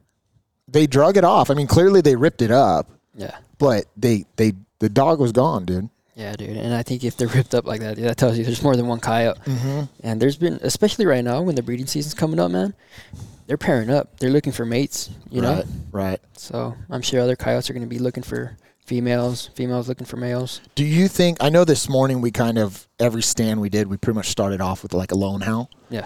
they 0.68 0.88
drug 0.88 1.18
it 1.18 1.24
off. 1.24 1.52
I 1.52 1.54
mean, 1.54 1.68
clearly 1.68 2.02
they 2.02 2.16
ripped 2.16 2.42
it 2.42 2.50
up, 2.50 2.90
Yeah. 3.14 3.38
but 3.60 3.86
they, 3.96 4.26
they, 4.38 4.54
the 4.80 4.90
dog 4.90 5.20
was 5.20 5.32
gone, 5.34 5.66
dude. 5.66 5.90
Yeah, 6.16 6.36
dude. 6.36 6.58
And 6.58 6.74
I 6.74 6.82
think 6.84 7.04
if 7.04 7.18
they're 7.18 7.28
ripped 7.28 7.54
up 7.54 7.66
like 7.66 7.82
that, 7.82 7.98
that 7.98 8.18
tells 8.18 8.38
you 8.38 8.44
there's 8.46 8.64
more 8.64 8.76
than 8.76 8.88
one 8.88 9.00
coyote. 9.00 9.40
Mm-hmm. 9.46 9.82
And 10.04 10.20
there's 10.22 10.38
been, 10.38 10.60
especially 10.64 11.06
right 11.06 11.24
now 11.24 11.42
when 11.42 11.56
the 11.56 11.62
breeding 11.64 11.86
season's 11.88 12.14
coming 12.16 12.40
up, 12.40 12.50
man, 12.52 12.74
they're 13.48 13.58
pairing 13.58 13.90
up. 13.90 14.20
They're 14.20 14.30
looking 14.30 14.54
for 14.54 14.66
mates, 14.66 15.10
you 15.30 15.42
know? 15.42 15.56
right, 15.56 15.66
right. 15.92 16.20
So 16.38 16.76
I'm 16.90 17.02
sure 17.02 17.22
other 17.22 17.36
coyotes 17.36 17.70
are 17.70 17.74
going 17.74 17.84
to 17.84 17.90
be 17.90 18.00
looking 18.00 18.24
for 18.24 18.58
females, 18.86 19.50
females 19.56 19.88
looking 19.88 20.06
for 20.06 20.18
males. 20.18 20.62
Do 20.76 20.84
you 20.84 21.08
think? 21.08 21.38
I 21.42 21.50
know 21.50 21.66
this 21.66 21.90
morning 21.90 22.22
we 22.22 22.32
kind 22.32 22.58
of 22.58 22.88
every 23.00 23.24
stand 23.24 23.62
we 23.62 23.70
did, 23.70 23.88
we 23.88 23.98
pretty 23.98 24.16
much 24.16 24.30
started 24.30 24.62
off 24.62 24.84
with 24.84 24.94
like 24.94 25.12
a 25.12 25.16
lone 25.16 25.42
howl. 25.42 25.70
Yeah. 25.90 26.06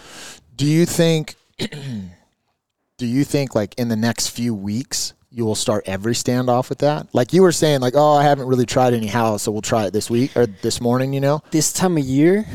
Do 0.55 0.65
you 0.65 0.85
think? 0.85 1.35
do 2.97 3.05
you 3.05 3.23
think 3.23 3.55
like 3.55 3.75
in 3.77 3.89
the 3.89 3.95
next 3.95 4.29
few 4.29 4.53
weeks 4.53 5.13
you 5.29 5.45
will 5.45 5.55
start 5.55 5.83
every 5.87 6.15
stand 6.15 6.49
off 6.49 6.69
with 6.69 6.79
that? 6.79 7.07
Like 7.13 7.33
you 7.33 7.41
were 7.41 7.51
saying, 7.51 7.81
like, 7.81 7.93
oh, 7.95 8.13
I 8.13 8.23
haven't 8.23 8.47
really 8.47 8.65
tried 8.65 8.93
any 8.93 9.07
howls, 9.07 9.43
so 9.43 9.51
we'll 9.51 9.61
try 9.61 9.85
it 9.85 9.93
this 9.93 10.09
week 10.09 10.35
or 10.35 10.47
this 10.47 10.81
morning. 10.81 11.13
You 11.13 11.21
know? 11.21 11.43
This 11.51 11.71
time 11.73 11.97
of 11.97 12.03
year, 12.03 12.45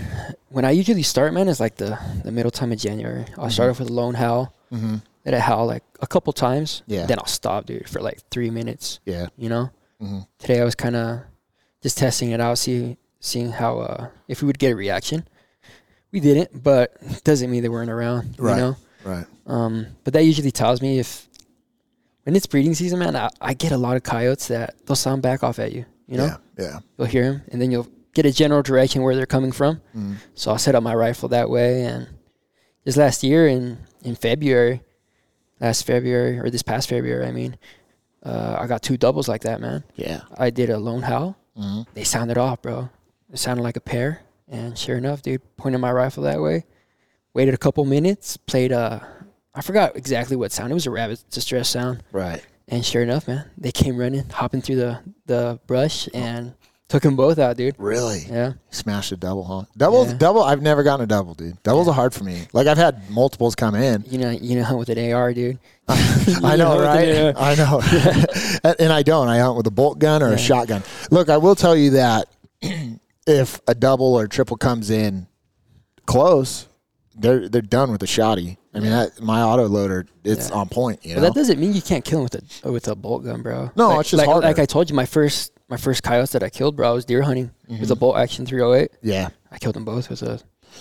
when 0.48 0.64
I 0.64 0.70
usually 0.72 1.02
start, 1.02 1.32
man, 1.32 1.48
is 1.48 1.60
like 1.60 1.76
the, 1.76 1.98
the 2.24 2.32
middle 2.32 2.50
time 2.50 2.72
of 2.72 2.78
January. 2.78 3.24
I'll 3.36 3.44
mm-hmm. 3.44 3.50
start 3.50 3.70
off 3.70 3.78
with 3.78 3.90
a 3.90 3.92
lone 3.92 4.14
howl. 4.14 4.52
Mm-hmm. 4.72 4.96
Let 5.24 5.34
it 5.34 5.40
howl 5.40 5.66
like 5.66 5.84
a 6.00 6.06
couple 6.06 6.32
times. 6.32 6.82
Yeah. 6.86 7.06
Then 7.06 7.18
I'll 7.18 7.26
stop, 7.26 7.66
dude, 7.66 7.88
for 7.88 8.00
like 8.00 8.20
three 8.30 8.50
minutes. 8.50 9.00
Yeah. 9.04 9.26
You 9.36 9.48
know. 9.48 9.70
Mm-hmm. 10.00 10.20
Today 10.38 10.60
I 10.60 10.64
was 10.64 10.74
kind 10.74 10.96
of 10.96 11.20
just 11.82 11.98
testing 11.98 12.30
it 12.32 12.40
out, 12.40 12.58
see 12.58 12.96
seeing 13.20 13.52
how 13.52 13.78
uh, 13.80 14.08
if 14.28 14.42
we 14.42 14.46
would 14.46 14.58
get 14.58 14.72
a 14.72 14.76
reaction. 14.76 15.26
We 16.10 16.20
didn't, 16.20 16.62
but 16.62 16.96
doesn't 17.24 17.50
mean 17.50 17.62
they 17.62 17.68
weren't 17.68 17.90
around. 17.90 18.34
Right. 18.38 18.56
You 18.56 18.60
know. 18.60 18.76
Right. 19.04 19.26
Um, 19.46 19.86
but 20.04 20.12
that 20.14 20.24
usually 20.24 20.50
tells 20.50 20.80
me 20.82 20.98
if 20.98 21.28
when 22.24 22.36
it's 22.36 22.46
breeding 22.46 22.74
season, 22.74 22.98
man, 22.98 23.16
I, 23.16 23.30
I 23.40 23.54
get 23.54 23.72
a 23.72 23.76
lot 23.76 23.96
of 23.96 24.02
coyotes 24.02 24.48
that 24.48 24.74
they'll 24.86 24.96
sound 24.96 25.22
back 25.22 25.42
off 25.42 25.58
at 25.58 25.72
you. 25.72 25.84
You 26.06 26.18
know, 26.18 26.24
Yeah. 26.26 26.36
Yeah. 26.58 26.78
you'll 26.98 27.06
hear 27.08 27.32
them, 27.32 27.42
and 27.50 27.60
then 27.62 27.70
you'll 27.70 27.88
get 28.14 28.26
a 28.26 28.32
general 28.32 28.62
direction 28.62 29.02
where 29.02 29.16
they're 29.16 29.24
coming 29.26 29.52
from. 29.52 29.80
Mm. 29.96 30.16
So 30.34 30.50
I'll 30.50 30.58
set 30.58 30.74
up 30.74 30.82
my 30.82 30.94
rifle 30.94 31.28
that 31.30 31.48
way. 31.48 31.84
And 31.84 32.08
this 32.84 32.96
last 32.96 33.22
year 33.24 33.48
in 33.48 33.78
in 34.02 34.14
February, 34.14 34.82
last 35.60 35.86
February 35.86 36.38
or 36.38 36.50
this 36.50 36.62
past 36.62 36.88
February, 36.88 37.26
I 37.26 37.32
mean, 37.32 37.56
uh, 38.22 38.56
I 38.58 38.66
got 38.66 38.82
two 38.82 38.96
doubles 38.96 39.28
like 39.28 39.42
that, 39.42 39.60
man. 39.60 39.84
Yeah. 39.96 40.22
I 40.36 40.50
did 40.50 40.70
a 40.70 40.78
lone 40.78 41.02
howl. 41.02 41.36
Mm-hmm. 41.58 41.82
They 41.94 42.04
sounded 42.04 42.38
off, 42.38 42.62
bro. 42.62 42.90
It 43.32 43.38
sounded 43.38 43.62
like 43.62 43.76
a 43.76 43.80
pair. 43.80 44.22
And 44.48 44.76
sure 44.76 44.96
enough, 44.96 45.22
dude, 45.22 45.42
pointed 45.56 45.78
my 45.78 45.92
rifle 45.92 46.24
that 46.24 46.40
way. 46.40 46.64
Waited 47.34 47.54
a 47.54 47.58
couple 47.58 47.84
minutes, 47.84 48.36
played 48.36 48.72
a, 48.72 49.06
I 49.54 49.62
forgot 49.62 49.96
exactly 49.96 50.36
what 50.36 50.52
sound. 50.52 50.70
It 50.70 50.74
was 50.74 50.86
a 50.86 50.90
rabbit 50.90 51.24
distress 51.30 51.70
sound. 51.70 52.02
Right. 52.12 52.44
And 52.68 52.84
sure 52.84 53.02
enough, 53.02 53.26
man, 53.26 53.50
they 53.56 53.72
came 53.72 53.96
running, 53.96 54.28
hopping 54.28 54.60
through 54.60 54.76
the, 54.76 55.00
the 55.26 55.58
brush 55.66 56.08
and 56.14 56.54
took 56.88 57.02
them 57.02 57.16
both 57.16 57.38
out, 57.38 57.56
dude. 57.56 57.74
Really? 57.78 58.26
Yeah. 58.30 58.52
Smash 58.70 59.12
a 59.12 59.16
double, 59.16 59.44
huh? 59.44 59.64
Double, 59.76 60.06
Yeah. 60.06 60.14
double. 60.14 60.42
I've 60.42 60.60
never 60.60 60.82
gotten 60.82 61.04
a 61.04 61.06
double, 61.06 61.32
dude. 61.34 61.62
Doubles 61.62 61.88
are 61.88 61.94
hard 61.94 62.12
for 62.12 62.24
me. 62.24 62.46
Like 62.52 62.66
I've 62.66 62.76
had 62.76 63.10
multiples 63.10 63.54
come 63.54 63.74
in. 63.74 64.04
You 64.08 64.18
know 64.18 64.30
you 64.30 64.60
know 64.60 64.76
with 64.78 64.88
an 64.90 65.12
AR, 65.12 65.32
dude. 65.32 65.58
I 65.88 66.56
know, 66.56 66.80
Yeah, 66.82 67.26
right? 67.32 67.34
I 67.36 67.54
know. 67.54 68.72
and 68.78 68.92
I 68.92 69.02
don't. 69.02 69.28
I 69.28 69.38
hunt 69.38 69.56
with 69.56 69.66
a 69.66 69.70
bolt 69.70 69.98
gun 69.98 70.22
or 70.22 70.32
a 70.32 70.38
shotgun. 70.38 70.82
Look, 71.10 71.28
I 71.28 71.38
will 71.38 71.54
tell 71.54 71.74
you 71.76 71.90
that 71.90 72.28
if 73.26 73.60
a 73.66 73.74
double 73.74 74.14
or 74.14 74.26
triple 74.28 74.56
comes 74.56 74.90
in 74.90 75.26
close, 76.06 76.68
they're 77.16 77.48
they're 77.48 77.62
done 77.62 77.90
with 77.90 78.00
the 78.00 78.06
shotty. 78.06 78.56
I 78.74 78.80
mean, 78.80 78.90
that, 78.90 79.20
my 79.20 79.42
auto 79.42 79.66
loader, 79.68 80.06
it's 80.24 80.48
Yeah. 80.48 80.54
on 80.56 80.68
point. 80.70 81.04
You 81.04 81.14
But 81.16 81.20
know, 81.20 81.26
that 81.28 81.34
doesn't 81.34 81.60
mean 81.60 81.74
you 81.74 81.82
can't 81.82 82.02
kill 82.04 82.24
them 82.24 82.28
with 82.32 82.64
a 82.64 82.72
with 82.72 82.88
a 82.88 82.94
bolt 82.94 83.24
gun, 83.24 83.42
bro. 83.42 83.70
No, 83.76 83.88
like, 83.90 84.00
it's 84.00 84.10
just 84.10 84.18
like, 84.18 84.28
harder. 84.28 84.46
like 84.46 84.58
I 84.58 84.64
told 84.64 84.88
you, 84.88 84.96
my 84.96 85.04
first 85.04 85.51
my 85.72 85.78
first 85.78 86.02
coyotes 86.02 86.32
that 86.32 86.42
I 86.42 86.50
killed, 86.50 86.76
bro, 86.76 86.90
I 86.90 86.92
was 86.92 87.04
deer 87.06 87.22
hunting 87.22 87.50
with 87.66 87.80
Mm-hmm. 87.80 87.92
a 87.92 87.96
bolt 87.96 88.16
action 88.18 88.44
308. 88.44 88.90
yeah. 89.02 89.28
I 89.50 89.56
killed 89.58 89.74
them 89.74 89.84
both 89.86 90.10
with 90.10 90.22
a. 90.22 90.32
Oh 90.34 90.38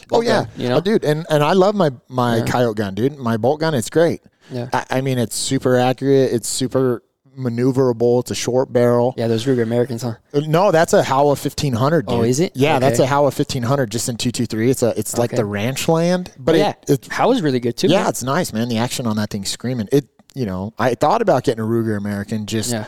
bolt 0.10 0.26
yeah, 0.26 0.44
gun, 0.44 0.50
you 0.58 0.70
know. 0.70 0.78
oh, 0.78 0.82
dude, 0.82 1.04
and 1.04 1.26
and 1.30 1.44
I 1.44 1.54
love 1.54 1.76
my 1.76 1.92
my 2.08 2.38
Yeah. 2.38 2.46
coyote 2.46 2.76
gun, 2.78 2.94
dude. 2.96 3.18
My 3.18 3.36
bolt 3.38 3.60
gun, 3.62 3.74
it's 3.74 3.90
great. 3.90 4.22
Yeah. 4.50 4.68
I, 4.74 4.86
I 4.98 5.02
mean, 5.02 5.18
it's 5.18 5.36
super 5.36 5.76
accurate. 5.78 6.32
It's 6.34 6.48
super 6.48 7.04
maneuverable. 7.38 8.22
It's 8.22 8.32
a 8.32 8.36
short 8.36 8.72
barrel. 8.72 9.14
Yeah, 9.18 9.28
those 9.28 9.46
Ruger 9.46 9.64
Americans, 9.64 10.02
huh? 10.04 10.16
No, 10.34 10.72
that's 10.72 10.94
a 10.94 11.04
Howa 11.04 11.36
fifteen 11.36 11.74
hundred. 11.74 12.06
Oh, 12.08 12.24
is 12.24 12.40
it? 12.40 12.54
Yeah, 12.56 12.80
that's 12.80 13.00
Okay. 13.00 13.06
a 13.06 13.08
Howa 13.08 13.32
fifteen 13.32 13.64
hundred, 13.64 13.92
just 13.92 14.08
in 14.10 14.18
two 14.18 14.32
two 14.32 14.46
three. 14.46 14.70
It's 14.70 14.84
a 14.84 14.98
it's 14.98 15.18
like 15.18 15.32
Okay. 15.32 15.38
the 15.38 15.46
ranch 15.46 15.88
land, 15.88 16.32
but 16.40 16.56
it, 16.56 16.60
yeah, 16.60 16.74
it 16.88 17.08
How 17.12 17.30
was 17.30 17.42
really 17.42 17.60
good 17.60 17.76
too. 17.78 17.88
yeah, 17.88 18.02
man. 18.02 18.10
it's 18.10 18.24
nice, 18.24 18.54
man. 18.54 18.70
The 18.70 18.78
action 18.78 19.08
on 19.08 19.16
that 19.18 19.30
thing's 19.30 19.50
screaming. 19.50 19.88
It 19.92 20.06
you 20.34 20.46
know, 20.46 20.74
I 20.80 20.96
thought 20.96 21.22
about 21.22 21.44
getting 21.44 21.62
a 21.62 21.68
Ruger 21.68 21.98
American 21.98 22.46
just 22.46 22.72
yeah. 22.72 22.86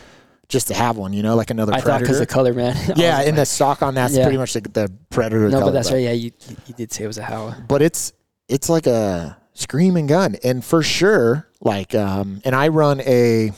Just 0.54 0.68
to 0.68 0.76
have 0.76 0.98
one, 0.98 1.14
you 1.14 1.24
know, 1.24 1.36
like 1.36 1.50
another 1.50 1.74
I 1.74 1.82
thought 1.82 2.00
because 2.02 2.20
the 2.20 2.28
color, 2.28 2.54
man. 2.54 2.76
Yeah, 2.96 3.18
and 3.18 3.26
like- 3.30 3.36
the 3.38 3.46
stock 3.46 3.82
on 3.82 3.96
that's 3.96 4.16
Yeah. 4.16 4.22
pretty 4.24 4.38
much 4.38 4.54
the, 4.54 4.62
the 4.62 4.92
predator. 5.10 5.50
no, 5.50 5.60
color, 5.60 5.66
but 5.66 5.72
that's 5.72 5.92
right. 5.92 6.04
Yeah, 6.04 6.12
you 6.12 6.30
you- 6.48 6.58
you 6.68 6.74
did 6.76 6.92
say 6.92 7.04
it 7.06 7.08
was 7.08 7.18
a 7.18 7.24
Howa. 7.24 7.58
but 7.68 7.82
it's 7.82 8.14
it's 8.48 8.70
like 8.70 8.86
a 8.86 9.36
screaming 9.54 10.06
gun 10.06 10.36
and 10.44 10.64
for 10.64 10.82
sure 10.84 11.48
like 11.62 11.94
um 11.96 12.40
and 12.46 12.56
i 12.56 12.68
run 12.68 13.00
a 13.02 13.52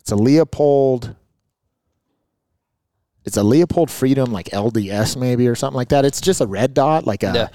it's 0.00 0.12
a 0.12 0.14
Leupold 0.14 1.14
it's 3.24 3.36
a 3.36 3.42
Leupold 3.42 3.90
freedom 3.90 4.32
like 4.32 4.48
RDS 4.54 5.16
maybe 5.16 5.48
or 5.48 5.54
something 5.54 5.76
like 5.76 5.88
that 5.88 6.04
it's 6.04 6.20
just 6.20 6.40
a 6.40 6.46
red 6.46 6.74
dot 6.74 7.06
like 7.06 7.22
a 7.22 7.32
Yeah. 7.34 7.48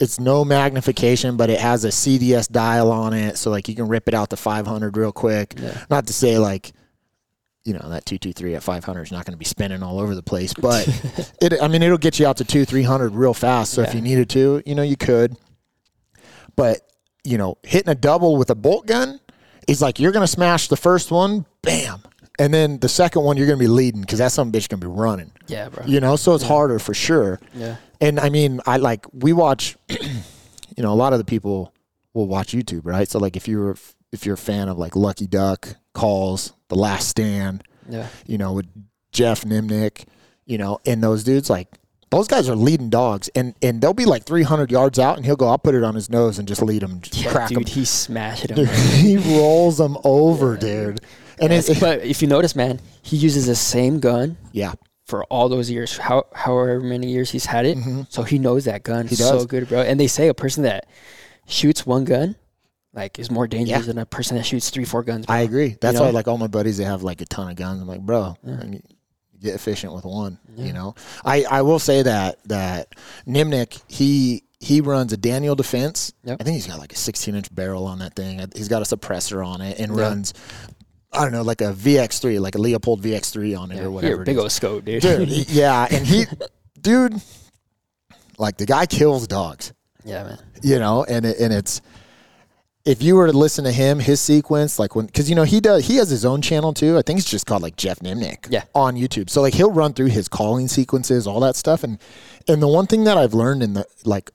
it's 0.00 0.18
no 0.20 0.44
magnification 0.44 1.36
but 1.36 1.50
it 1.50 1.60
has 1.60 1.84
a 1.84 1.88
cds 1.88 2.50
dial 2.50 2.90
on 2.90 3.12
it 3.12 3.36
so 3.38 3.50
like 3.50 3.68
you 3.68 3.74
can 3.74 3.88
rip 3.88 4.08
it 4.08 4.14
out 4.14 4.30
to 4.30 4.36
500 4.36 4.96
real 4.96 5.12
quick 5.12 5.54
Yeah. 5.58 5.84
not 5.90 6.06
to 6.06 6.12
say 6.12 6.38
like 6.38 6.72
you 7.64 7.72
know 7.72 7.88
that 7.90 8.04
223 8.06 8.54
at 8.56 8.62
500 8.62 9.02
is 9.02 9.12
not 9.12 9.24
going 9.24 9.32
to 9.32 9.38
be 9.38 9.44
spinning 9.44 9.82
all 9.82 10.00
over 10.00 10.14
the 10.14 10.22
place 10.22 10.52
but 10.60 10.86
it 11.40 11.54
i 11.62 11.68
mean 11.68 11.82
it'll 11.82 11.96
get 11.98 12.18
you 12.18 12.26
out 12.26 12.36
to 12.38 12.44
2 12.44 12.64
300 12.64 13.14
real 13.14 13.34
fast 13.34 13.72
so 13.72 13.82
if 13.82 13.94
you 13.94 14.00
needed 14.00 14.28
to 14.30 14.62
you 14.66 14.74
know 14.74 14.82
you 14.82 14.96
could 14.96 15.36
but 16.56 16.80
you 17.24 17.38
know 17.38 17.56
hitting 17.62 17.88
a 17.90 17.94
double 17.94 18.36
with 18.36 18.50
a 18.50 18.54
bolt 18.54 18.86
gun 18.86 19.20
is 19.68 19.80
like 19.80 20.00
you're 20.00 20.12
going 20.12 20.24
to 20.24 20.32
smash 20.32 20.68
the 20.68 20.76
first 20.76 21.10
one 21.10 21.46
bam 21.62 22.02
and 22.38 22.52
then 22.52 22.78
the 22.78 22.88
second 22.88 23.22
one 23.22 23.36
you're 23.36 23.46
going 23.46 23.58
to 23.58 23.62
be 23.62 23.68
leading 23.68 24.00
because 24.00 24.18
that 24.18 24.32
some 24.32 24.50
bitch 24.50 24.68
going 24.68 24.80
to 24.80 24.86
be 24.88 24.92
running 24.92 25.30
Yeah, 25.46 25.68
bro. 25.68 25.84
you 25.86 26.00
know 26.00 26.16
so 26.16 26.34
it's 26.34 26.44
harder 26.44 26.78
for 26.78 26.94
sure 26.94 27.38
Yeah. 27.54 27.76
and 28.00 28.18
I 28.18 28.30
mean, 28.30 28.60
I 28.66 28.78
like 28.78 29.06
we 29.12 29.32
watch. 29.32 29.76
you 29.88 30.82
know, 30.82 30.92
a 30.92 30.96
lot 30.96 31.12
of 31.12 31.18
the 31.20 31.24
people 31.26 31.72
will 32.14 32.26
watch 32.26 32.52
YouTube, 32.52 32.80
right? 32.84 33.06
So 33.06 33.18
like, 33.18 33.36
if 33.36 33.46
you're 33.46 33.76
if 34.10 34.24
you're 34.26 34.34
a 34.34 34.38
fan 34.38 34.68
of 34.68 34.78
like 34.78 34.96
Lucky 34.96 35.26
Duck 35.26 35.76
calls, 35.94 36.52
The 36.68 36.76
Last 36.76 37.08
Stand, 37.08 37.62
Yeah. 37.88 38.06
you 38.26 38.38
know, 38.38 38.52
with 38.52 38.66
Jeff 39.12 39.42
Nimnick, 39.44 40.04
you 40.46 40.58
know, 40.58 40.78
and 40.86 41.02
those 41.02 41.24
dudes 41.24 41.50
like 41.50 41.68
those 42.10 42.28
guys 42.28 42.46
are 42.46 42.54
leading 42.56 42.90
dogs, 42.90 43.30
and 43.34 43.54
and 43.62 43.80
they'll 43.80 43.94
be 43.94 44.04
like 44.04 44.24
300 44.24 44.70
yards 44.70 44.98
out, 44.98 45.16
and 45.16 45.24
he'll 45.24 45.36
go, 45.36 45.48
I'll 45.48 45.56
put 45.58 45.74
it 45.74 45.82
on 45.82 45.94
his 45.94 46.10
nose 46.10 46.38
and 46.38 46.46
just 46.46 46.60
lead 46.60 46.82
him, 46.82 47.00
just 47.00 47.16
Yeah, 47.22 47.30
crack 47.32 47.48
dude, 47.48 47.58
him. 47.58 47.64
he 47.64 47.84
smashed 47.86 48.50
him. 48.50 48.56
Dude, 48.56 48.68
he 48.98 49.16
rolls 49.16 49.78
them 49.78 49.96
over, 50.04 50.56
dude. 50.58 51.00
And 51.40 51.52
it's 51.52 51.80
but 51.80 52.00
if 52.04 52.20
you 52.20 52.28
notice, 52.28 52.54
man, 52.54 52.80
he 53.02 53.16
uses 53.16 53.46
the 53.46 53.54
same 53.54 53.98
gun 53.98 54.36
yeah, 54.52 54.74
for 55.06 55.24
all 55.24 55.48
those 55.48 55.70
years, 55.70 55.96
how 55.96 56.26
however 56.34 56.80
many 56.80 57.08
years 57.10 57.30
he's 57.30 57.46
had 57.46 57.64
it. 57.64 57.78
Mm-hmm. 57.78 58.02
So 58.10 58.22
he 58.24 58.38
knows 58.38 58.66
that 58.66 58.82
gun 58.82 59.08
He 59.08 59.16
so 59.16 59.46
good, 59.46 59.68
bro. 59.70 59.80
And 59.80 59.98
they 59.98 60.06
say 60.06 60.28
a 60.28 60.34
person 60.34 60.64
that 60.64 60.86
shoots 61.46 61.86
one 61.86 62.04
gun, 62.04 62.36
like, 62.94 63.18
is 63.18 63.30
more 63.30 63.46
dangerous 63.46 63.80
Yeah. 63.82 63.86
than 63.86 63.98
a 63.98 64.06
person 64.06 64.36
that 64.36 64.44
shoots 64.44 64.70
three, 64.70 64.84
four 64.84 65.02
guns. 65.02 65.26
Bro. 65.26 65.34
I 65.36 65.40
agree. 65.40 65.76
That's 65.80 65.96
know? 65.98 66.04
why 66.04 66.10
like 66.10 66.28
all 66.28 66.38
my 66.38 66.46
buddies 66.46 66.76
they 66.76 66.84
have 66.84 67.02
like 67.02 67.20
a 67.20 67.24
ton 67.26 67.48
of 67.50 67.56
guns. 67.56 67.80
I'm 67.80 67.88
like, 67.88 68.00
bro, 68.00 68.36
I 68.46 68.64
mean, 68.64 68.82
get 69.40 69.54
efficient 69.54 69.92
with 69.94 70.04
one. 70.04 70.38
You 70.56 70.72
know, 70.72 70.94
I 71.24 71.44
I 71.44 71.62
will 71.62 71.78
say 71.78 72.02
that 72.02 72.42
that 72.44 72.94
Nimnick 73.26 73.80
he 73.88 74.44
he 74.60 74.80
runs 74.80 75.12
a 75.12 75.16
Daniel 75.16 75.54
Defense. 75.56 76.12
Yep. 76.24 76.36
I 76.40 76.44
think 76.44 76.54
he's 76.54 76.66
got 76.68 76.78
like 76.78 76.92
a 76.92 76.96
16 76.96 77.34
inch 77.34 77.52
barrel 77.54 77.86
on 77.86 77.98
that 78.00 78.14
thing. 78.14 78.40
He's 78.54 78.68
got 78.68 78.80
a 78.82 78.96
suppressor 78.96 79.44
on 79.44 79.60
it 79.60 79.78
and 79.80 79.96
Yeah. 79.96 80.02
runs 80.02 80.34
I 81.14 81.22
don't 81.24 81.32
know, 81.32 81.42
like 81.42 81.60
a 81.60 81.74
VX3, 81.74 82.40
like 82.40 82.54
a 82.54 82.58
Leupold 82.58 83.00
VX3 83.02 83.54
on 83.58 83.70
it 83.70 83.76
Yeah, 83.76 83.82
or 83.82 83.90
whatever. 83.90 84.24
big 84.24 84.38
old 84.38 84.50
scope, 84.50 84.84
dude. 84.86 85.02
dude. 85.02 85.28
yeah, 85.50 85.86
and 85.90 86.06
he, 86.06 86.24
dude, 86.80 87.20
like 88.38 88.56
the 88.56 88.64
guy 88.64 88.86
kills 88.86 89.26
dogs, 89.26 89.72
yeah, 90.04 90.22
man. 90.24 90.38
you 90.62 90.78
know, 90.78 91.04
and 91.04 91.26
it, 91.26 91.38
and 91.38 91.52
it's 91.52 91.82
if 92.84 93.02
you 93.02 93.14
were 93.14 93.26
to 93.26 93.32
listen 93.36 93.64
to 93.64 93.72
him, 93.72 93.98
his 94.00 94.20
sequence, 94.20 94.78
like 94.78 94.96
when, 94.96 95.06
because 95.06 95.28
you 95.30 95.36
know 95.36 95.44
he 95.44 95.60
does, 95.60 95.86
he 95.86 95.96
has 95.96 96.10
his 96.10 96.24
own 96.24 96.42
channel 96.42 96.72
too. 96.72 96.98
I 96.98 97.02
think 97.02 97.18
it's 97.20 97.30
just 97.30 97.46
called 97.46 97.62
like 97.62 97.76
Jeff 97.76 98.00
Nimnick, 98.00 98.46
Yeah. 98.50 98.64
on 98.74 98.96
YouTube. 98.96 99.30
So 99.30 99.40
like 99.40 99.54
he'll 99.54 99.70
run 99.72 99.92
through 99.92 100.06
his 100.08 100.28
calling 100.28 100.68
sequences, 100.68 101.26
all 101.26 101.40
that 101.40 101.56
stuff, 101.56 101.84
and 101.84 101.98
and 102.48 102.60
the 102.62 102.68
one 102.68 102.86
thing 102.86 103.04
that 103.04 103.16
I've 103.16 103.34
learned 103.34 103.62
in 103.62 103.74
the 103.74 103.86
like 104.04 104.30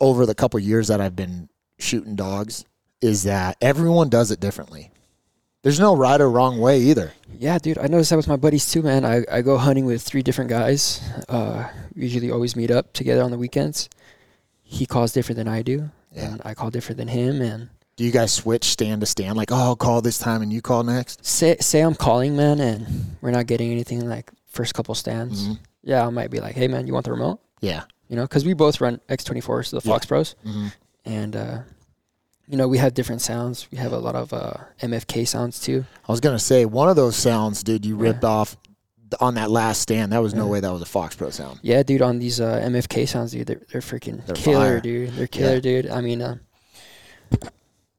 over 0.00 0.26
the 0.26 0.34
couple 0.34 0.58
years 0.60 0.88
that 0.88 1.00
I've 1.00 1.16
been 1.16 1.48
shooting 1.78 2.16
dogs 2.16 2.64
is 3.00 3.22
that 3.24 3.56
everyone 3.60 4.08
does 4.08 4.30
it 4.32 4.40
differently. 4.40 4.90
There's 5.62 5.80
no 5.80 5.94
right 5.96 6.20
or 6.20 6.30
wrong 6.30 6.58
way 6.60 6.80
either. 6.80 7.12
Yeah, 7.38 7.58
dude. 7.58 7.78
I 7.78 7.86
noticed 7.88 8.10
that 8.10 8.16
with 8.16 8.28
my 8.28 8.36
buddies 8.36 8.70
too, 8.70 8.82
man. 8.82 9.04
I, 9.04 9.24
I 9.30 9.42
go 9.42 9.56
hunting 9.56 9.84
with 9.86 10.02
three 10.02 10.22
different 10.22 10.50
guys. 10.50 11.00
Uh, 11.28 11.68
usually 11.94 12.30
always 12.30 12.54
meet 12.56 12.70
up 12.70 12.92
together 12.92 13.22
on 13.22 13.30
the 13.32 13.38
weekends. 13.38 13.88
He 14.62 14.86
calls 14.86 15.12
different 15.12 15.36
than 15.36 15.48
I 15.48 15.62
do, 15.62 15.90
Yeah. 16.12 16.32
and 16.32 16.42
I 16.44 16.54
call 16.54 16.70
different 16.70 16.98
than 16.98 17.08
him. 17.08 17.40
And 17.42 17.68
Do 17.96 18.04
you 18.04 18.10
guys 18.12 18.32
switch 18.32 18.64
stand 18.64 19.00
to 19.02 19.06
stand? 19.06 19.36
Like, 19.36 19.52
oh, 19.52 19.56
I'll 19.56 19.76
call 19.76 20.00
this 20.00 20.18
time 20.18 20.42
and 20.42 20.52
you 20.52 20.60
call 20.62 20.82
next? 20.84 21.24
say 21.24 21.56
say 21.60 21.80
I'm 21.80 21.94
calling, 21.94 22.36
man, 22.36 22.60
and 22.60 23.16
we're 23.20 23.30
not 23.30 23.46
getting 23.46 23.70
anything 23.70 24.08
like 24.08 24.30
first 24.46 24.74
couple 24.74 24.94
stands. 24.94 25.46
Mhm. 25.48 25.58
Yeah, 25.82 26.06
I 26.06 26.10
might 26.10 26.30
be 26.30 26.40
like, 26.40 26.54
hey, 26.54 26.68
man, 26.68 26.86
you 26.86 26.92
want 26.92 27.04
the 27.04 27.12
remote? 27.12 27.40
Yeah. 27.60 27.82
You 28.08 28.16
know, 28.16 28.22
because 28.22 28.44
we 28.44 28.52
both 28.54 28.80
run 28.80 29.00
X24s, 29.08 29.70
the 29.70 29.76
Yeah. 29.76 29.80
Fox 29.92 30.06
Pros, 30.06 30.34
Mhm. 30.46 30.72
and 31.04 31.36
uh, 31.36 31.58
you 32.48 32.56
know 32.56 32.66
we 32.68 32.78
have 32.78 32.94
different 32.94 33.20
sounds. 33.20 33.68
We 33.70 33.76
have 33.78 33.92
a 33.92 33.98
lot 33.98 34.14
of 34.14 34.32
uh, 34.32 34.54
MFK 34.80 35.26
sounds 35.26 35.60
too. 35.60 35.84
I 36.08 36.12
was 36.12 36.20
gonna 36.20 36.38
say 36.38 36.64
one 36.64 36.88
of 36.88 36.96
those 36.96 37.16
sounds, 37.16 37.62
dude. 37.62 37.84
You 37.84 37.96
Yeah. 37.96 38.02
ripped 38.10 38.24
off 38.24 38.56
th- 38.56 38.67
on 39.20 39.34
that 39.34 39.50
last 39.50 39.80
stand. 39.82 40.12
That 40.12 40.22
was 40.22 40.34
no 40.34 40.44
Yeah. 40.44 40.50
way 40.50 40.60
that 40.60 40.72
was 40.72 40.82
a 40.82 40.86
Fox 40.86 41.14
Pro 41.16 41.30
sound. 41.30 41.60
Yeah, 41.62 41.82
dude, 41.82 42.02
on 42.02 42.18
these 42.18 42.40
uh, 42.40 42.60
MFK 42.64 43.06
sounds, 43.08 43.32
dude, 43.32 43.46
they're 43.46 43.60
they're 43.72 43.80
freaking 43.80 44.24
They're 44.26 44.36
killer, 44.36 44.56
fire. 44.66 44.80
dude. 44.80 45.10
They're 45.14 45.26
killer, 45.26 45.54
Yeah. 45.54 45.60
dude. 45.60 45.90
I 45.90 46.00
mean, 46.00 46.22
uh, 46.22 46.36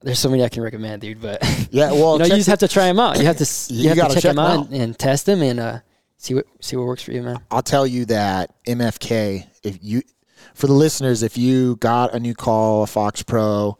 there's 0.01 0.19
so 0.19 0.29
many 0.29 0.43
I 0.43 0.49
can 0.49 0.63
recommend, 0.63 1.01
dude. 1.01 1.21
But 1.21 1.43
Yeah. 1.71 1.91
Well, 1.91 2.13
you 2.13 2.19
know, 2.19 2.25
you 2.25 2.35
just 2.35 2.49
have 2.49 2.59
to 2.59 2.67
try 2.67 2.85
them 2.85 2.99
out. 2.99 3.17
You 3.19 3.25
have 3.25 3.37
to 3.37 3.45
you, 3.73 3.83
You 3.83 3.87
have 3.89 3.97
gotta 3.97 4.13
to 4.15 4.15
check 4.15 4.23
check 4.23 4.35
them 4.35 4.39
'em 4.45 4.51
out 4.51 4.59
out. 4.59 4.69
and, 4.71 4.81
and 4.81 4.97
test 4.99 5.25
them 5.25 5.41
and 5.41 5.59
uh, 5.59 5.79
see 6.17 6.33
what 6.35 6.45
see 6.61 6.75
what 6.75 6.85
works 6.85 7.03
for 7.03 7.11
you, 7.11 7.21
man. 7.21 7.39
I'll 7.51 7.61
tell 7.63 7.85
you 7.85 8.05
that 8.05 8.51
MFK. 8.65 9.45
If 9.63 9.77
you, 9.81 10.01
for 10.53 10.67
the 10.67 10.73
listeners, 10.73 11.21
if 11.23 11.37
you 11.37 11.75
got 11.77 12.13
a 12.13 12.19
new 12.19 12.33
call, 12.33 12.83
a 12.83 12.87
Fox 12.87 13.21
Pro, 13.23 13.77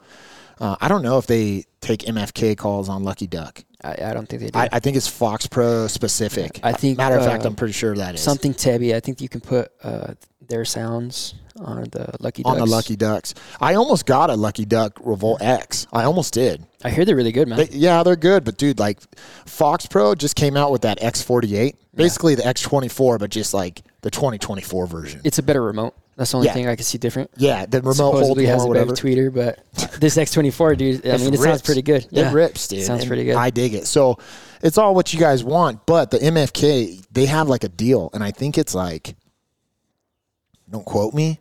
uh, 0.58 0.76
I 0.80 0.88
don't 0.88 1.02
know 1.02 1.16
if 1.18 1.26
they 1.26 1.64
take 1.80 2.00
MFK 2.00 2.54
calls 2.56 2.88
on 2.90 3.02
Lucky 3.02 3.26
Duck. 3.26 3.64
I, 3.82 3.96
I 4.10 4.14
don't 4.14 4.28
think 4.28 4.42
they 4.42 4.50
do. 4.50 4.58
I, 4.58 4.68
I 4.72 4.80
think 4.80 4.96
it's 4.96 5.08
Fox 5.08 5.46
Pro 5.46 5.86
specific. 5.86 6.60
I 6.62 6.72
think, 6.72 6.98
Matter 6.98 7.16
of 7.16 7.24
fact, 7.24 7.44
uh, 7.44 7.48
I'm 7.48 7.54
pretty 7.56 7.72
sure 7.72 7.94
that 7.96 8.14
is 8.14 8.20
Something 8.20 8.52
Tebby. 8.54 8.94
I 8.94 9.00
think 9.00 9.20
you 9.20 9.28
can 9.28 9.40
put 9.40 9.72
uh, 9.82 10.14
their 10.48 10.64
sounds 10.64 11.34
on 11.58 11.84
the 11.92 12.14
Lucky 12.20 12.42
Ducks. 12.42 12.52
on 12.52 12.58
the 12.58 12.66
Lucky 12.66 12.96
Ducks. 12.96 13.34
I 13.60 13.74
almost 13.74 14.06
got 14.06 14.30
a 14.30 14.34
Lucky 14.34 14.64
Duck 14.64 14.98
Revolt 15.02 15.42
X. 15.42 15.86
I 15.92 16.04
almost 16.04 16.34
did. 16.34 16.64
I 16.84 16.90
hear 16.90 17.04
they're 17.04 17.16
really 17.16 17.32
good, 17.32 17.48
man. 17.48 17.58
They, 17.58 17.68
yeah, 17.72 18.02
they're 18.02 18.16
good, 18.16 18.44
but 18.44 18.56
dude, 18.56 18.78
like 18.78 19.00
Fox 19.46 19.86
Pro 19.86 20.14
just 20.14 20.36
came 20.36 20.56
out 20.56 20.72
with 20.72 20.82
that 20.82 21.00
X48, 21.00 21.74
basically 21.94 22.34
the 22.34 22.42
X24, 22.42 23.18
but 23.18 23.30
just 23.30 23.52
like 23.54 23.82
the 24.02 24.10
2024 24.10 24.86
version. 24.86 25.20
it's 25.24 25.38
a 25.38 25.42
better 25.42 25.62
remote. 25.62 25.94
That's 26.16 26.32
the 26.32 26.36
only 26.36 26.48
Yeah. 26.48 26.54
thing 26.54 26.68
I 26.68 26.76
can 26.76 26.84
see 26.84 26.98
different. 26.98 27.30
yeah, 27.36 27.64
the 27.66 27.80
remote 27.80 27.94
Supposedly 27.94 28.44
more, 28.44 28.52
has 28.52 28.64
a 28.64 28.66
whatever. 28.66 28.92
better 28.92 29.06
tweeter, 29.08 29.32
but 29.32 29.58
this 30.00 30.16
X24, 30.18 30.76
dude. 30.76 31.06
I 31.06 31.10
It 31.14 31.20
mean, 31.22 31.32
it 31.34 31.40
sounds 31.40 31.62
pretty 31.62 31.80
good. 31.82 32.06
Yeah. 32.10 32.28
It 32.30 32.34
rips, 32.34 32.68
dude. 32.68 32.82
Sounds 32.84 33.00
and 33.02 33.08
pretty 33.08 33.24
good. 33.24 33.36
I 33.36 33.48
dig 33.50 33.72
it. 33.74 33.86
So 33.86 34.18
it's 34.62 34.76
all 34.76 34.94
what 34.94 35.14
you 35.14 35.18
guys 35.20 35.42
want, 35.42 35.86
but 35.86 36.10
the 36.10 36.18
MFK 36.18 37.00
they 37.10 37.26
have 37.26 37.48
like 37.48 37.64
a 37.64 37.68
deal, 37.68 38.10
and 38.12 38.22
I 38.22 38.32
think 38.32 38.58
it's 38.58 38.74
like, 38.74 39.14
don't 40.70 40.84
quote 40.84 41.14
me, 41.14 41.40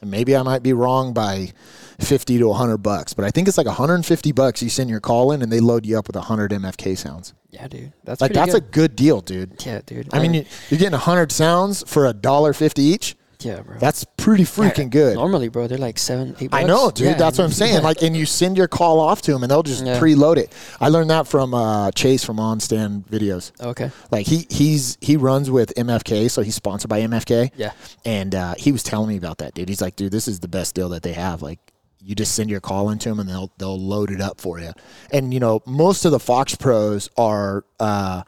and 0.00 0.10
maybe 0.10 0.36
I 0.36 0.42
might 0.42 0.62
be 0.62 0.72
wrong 0.72 1.12
by 1.12 1.52
fifty 1.98 2.38
to 2.38 2.52
hundred 2.52 2.78
bucks, 2.78 3.14
but 3.14 3.24
I 3.24 3.30
think 3.30 3.48
it's 3.48 3.58
like 3.58 3.66
hundred 3.66 3.96
and 3.96 4.06
fifty 4.06 4.32
bucks. 4.32 4.62
You 4.62 4.68
send 4.70 4.88
your 4.90 5.00
call 5.00 5.32
in, 5.32 5.42
and 5.42 5.50
they 5.52 5.60
load 5.60 5.84
you 5.84 5.98
up 5.98 6.06
with 6.06 6.16
hundred 6.16 6.52
MFK 6.52 6.96
sounds. 6.96 7.34
yeah, 7.50 7.66
dude. 7.68 7.92
That's 8.04 8.20
Like 8.20 8.32
that's 8.32 8.52
good. 8.52 8.62
a 8.62 8.66
good 8.66 8.96
deal, 8.96 9.20
dude. 9.20 9.64
yeah, 9.66 9.80
dude. 9.84 10.08
I 10.12 10.20
mean, 10.20 10.34
you, 10.34 10.44
you're 10.70 10.78
getting 10.78 10.98
hundred 10.98 11.32
sounds 11.32 11.82
for 11.86 12.06
a 12.06 12.12
dollar 12.12 12.52
fifty 12.52 12.82
each. 12.82 13.16
Yeah, 13.44 13.60
bro. 13.60 13.78
That's 13.78 14.04
pretty 14.16 14.44
freaking 14.44 14.90
good. 14.90 15.14
Normally, 15.16 15.48
bro, 15.48 15.66
they're 15.66 15.78
like 15.78 15.98
seven, 15.98 16.34
eight. 16.40 16.50
I 16.52 16.62
know, 16.62 16.90
dude. 16.90 17.06
Yeah. 17.06 17.14
That's 17.14 17.38
what 17.38 17.44
I'm 17.44 17.50
saying. 17.50 17.82
Like, 17.82 18.02
and 18.02 18.16
you 18.16 18.26
send 18.26 18.56
your 18.56 18.68
call 18.68 19.00
off 19.00 19.22
to 19.22 19.32
them, 19.32 19.42
and 19.42 19.50
they'll 19.50 19.62
just 19.62 19.84
Yeah. 19.84 19.98
preload 19.98 20.36
it. 20.36 20.52
I 20.80 20.88
learned 20.88 21.10
that 21.10 21.26
from 21.26 21.52
uh, 21.54 21.90
Chase 21.92 22.22
from 22.24 22.38
On 22.38 22.60
Stand 22.60 23.06
Videos. 23.08 23.50
Okay. 23.60 23.90
Like 24.10 24.26
he 24.26 24.46
he's 24.50 24.98
he 25.00 25.16
runs 25.16 25.50
with 25.50 25.72
MFK, 25.76 26.30
so 26.30 26.42
he's 26.42 26.54
sponsored 26.54 26.88
by 26.88 27.00
MFK. 27.00 27.50
Yeah. 27.56 27.72
And 28.04 28.34
uh, 28.34 28.54
he 28.56 28.72
was 28.72 28.82
telling 28.82 29.08
me 29.08 29.16
about 29.16 29.38
that, 29.38 29.54
dude. 29.54 29.68
He's 29.68 29.80
like, 29.80 29.96
dude, 29.96 30.12
this 30.12 30.28
is 30.28 30.40
the 30.40 30.48
best 30.48 30.74
deal 30.74 30.88
that 30.90 31.02
they 31.02 31.12
have. 31.14 31.42
Like, 31.42 31.58
you 32.04 32.14
just 32.14 32.34
send 32.34 32.50
your 32.50 32.60
call 32.60 32.90
into 32.90 33.08
them, 33.08 33.20
and 33.20 33.28
they'll 33.28 33.50
they'll 33.58 33.78
load 33.80 34.10
it 34.10 34.20
up 34.20 34.40
for 34.40 34.58
you. 34.60 34.72
And 35.12 35.32
you 35.34 35.40
know, 35.40 35.60
most 35.66 36.04
of 36.04 36.12
the 36.12 36.20
Fox 36.20 36.54
Pros 36.54 37.08
are 37.16 37.64
uh, 37.80 38.22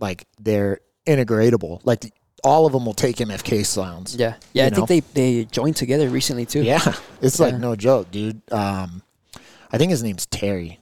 like 0.00 0.26
they're 0.40 0.80
integratable. 1.06 1.80
Like 1.84 2.00
the, 2.00 2.12
all 2.44 2.66
of 2.66 2.72
them 2.72 2.84
will 2.86 2.94
take 2.94 3.16
MFK 3.16 3.64
sounds. 3.64 4.16
Yeah. 4.16 4.34
Yeah. 4.52 4.66
I 4.66 4.70
think 4.70 4.88
they 4.88 5.00
they 5.00 5.44
joined 5.46 5.76
together 5.76 6.08
recently 6.08 6.46
too. 6.46 6.62
Yeah, 6.62 6.94
it's 7.22 7.40
like 7.40 7.54
no 7.56 7.76
joke, 7.76 8.10
dude. 8.10 8.40
Um, 8.52 9.02
I 9.72 9.78
think 9.78 9.90
his 9.90 10.02
name's 10.02 10.26
Terry. 10.26 10.80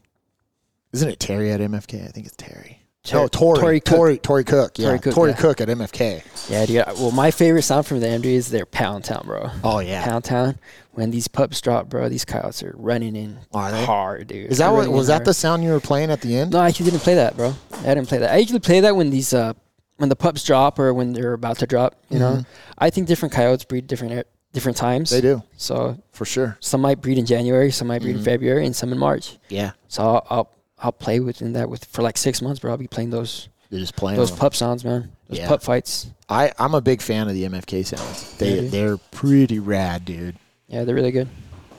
Isn't 0.92 1.08
it 1.08 1.20
Terry 1.20 1.50
at 1.52 1.60
MFK? 1.60 2.06
I 2.06 2.08
think 2.08 2.26
it's 2.26 2.36
Terry. 2.36 2.82
Ter- 3.04 3.18
no, 3.20 3.28
Tory. 3.28 3.58
Tory 3.58 3.80
Cook. 3.80 3.96
Tory, 3.96 4.18
Tory 4.18 4.44
Cook. 4.44 4.78
Yeah, 4.78 4.86
Tory 4.88 4.98
Cook, 5.32 5.38
Cook, 5.38 5.60
yeah. 5.60 5.66
at 5.66 5.78
MFK. 5.78 6.50
Yeah, 6.50 6.66
dude. 6.66 6.84
Well, 6.98 7.10
my 7.10 7.30
favorite 7.30 7.62
sound 7.62 7.86
from 7.86 8.00
the 8.00 8.08
dude, 8.18 8.26
is 8.26 8.50
their 8.50 8.66
Pound 8.66 9.04
Town, 9.04 9.22
bro. 9.24 9.50
Oh 9.64 9.78
yeah. 9.80 10.04
Pound 10.04 10.24
Town. 10.24 10.58
When 10.92 11.10
these 11.10 11.28
pups 11.28 11.60
drop, 11.60 11.88
bro, 11.88 12.08
these 12.08 12.24
coyotes 12.24 12.62
are 12.64 12.74
running 12.76 13.14
in 13.14 13.38
Are 13.54 13.70
they? 13.70 13.84
hard, 13.84 14.26
dude. 14.26 14.50
Is 14.50 14.58
that 14.58 14.66
They're 14.70 14.74
what 14.76 14.90
was 14.90 15.06
that 15.06 15.14
hard. 15.14 15.26
the 15.26 15.34
sound 15.34 15.62
you 15.62 15.70
were 15.70 15.80
playing 15.80 16.10
at 16.10 16.20
the 16.22 16.36
end? 16.36 16.52
No, 16.52 16.58
I 16.58 16.68
actually 16.68 16.90
didn't 16.90 17.02
play 17.02 17.14
that, 17.14 17.36
bro. 17.36 17.54
I 17.72 17.94
didn't 17.94 18.06
play 18.06 18.18
that. 18.18 18.32
I 18.32 18.38
usually 18.38 18.58
play 18.58 18.80
that 18.80 18.96
when 18.96 19.10
these 19.10 19.32
uh 19.32 19.52
when 19.98 20.08
the 20.08 20.16
pups 20.16 20.42
drop 20.42 20.78
or 20.78 20.92
when 20.94 21.12
they're 21.12 21.34
about 21.34 21.58
to 21.58 21.66
drop. 21.66 21.94
You 22.08 22.18
know, 22.18 22.44
I 22.78 22.90
think 22.90 23.06
different 23.06 23.32
coyotes 23.34 23.64
breed 23.64 23.86
different 23.86 24.14
er- 24.14 24.24
different 24.52 24.76
times. 24.78 25.10
Mm-hmm. 25.10 25.16
They 25.26 25.34
do 25.34 25.42
So 25.56 25.98
for 26.12 26.24
sure. 26.24 26.56
some 26.60 26.80
might 26.80 27.00
breed 27.02 27.18
in 27.18 27.26
January, 27.26 27.70
some 27.70 27.88
might 27.88 28.00
breed 28.02 28.12
Mm-hmm. 28.12 28.18
in 28.20 28.24
February, 28.24 28.64
and 28.66 28.74
some 28.74 28.90
in 28.92 28.98
March. 28.98 29.36
Yeah, 29.48 29.72
So 29.88 30.02
I'll, 30.02 30.26
I'll 30.30 30.50
I'll 30.80 30.92
play 30.92 31.20
within 31.20 31.52
that 31.54 31.68
with 31.68 31.84
for 31.84 32.02
like 32.02 32.16
six 32.16 32.40
months, 32.40 32.60
bro. 32.60 32.70
I'll 32.72 32.78
be 32.78 32.86
playing 32.86 33.10
those 33.10 33.48
they're 33.70 33.80
just 33.80 33.96
playing 33.96 34.16
those 34.16 34.30
them. 34.30 34.38
pup 34.38 34.54
sounds, 34.54 34.84
man. 34.84 35.12
Those 35.28 35.38
Yeah. 35.40 35.48
pup 35.48 35.62
fights. 35.62 36.06
I 36.28 36.52
I'm 36.58 36.74
a 36.74 36.80
big 36.80 37.02
fan 37.02 37.28
of 37.28 37.34
the 37.34 37.44
MFK 37.44 37.84
sounds. 37.84 38.36
They 38.38 38.60
yeah, 38.62 38.70
they're 38.70 38.96
pretty 38.96 39.58
rad, 39.58 40.04
dude. 40.04 40.36
Yeah, 40.68 40.84
they're 40.84 40.94
really 40.94 41.10
good. 41.12 41.28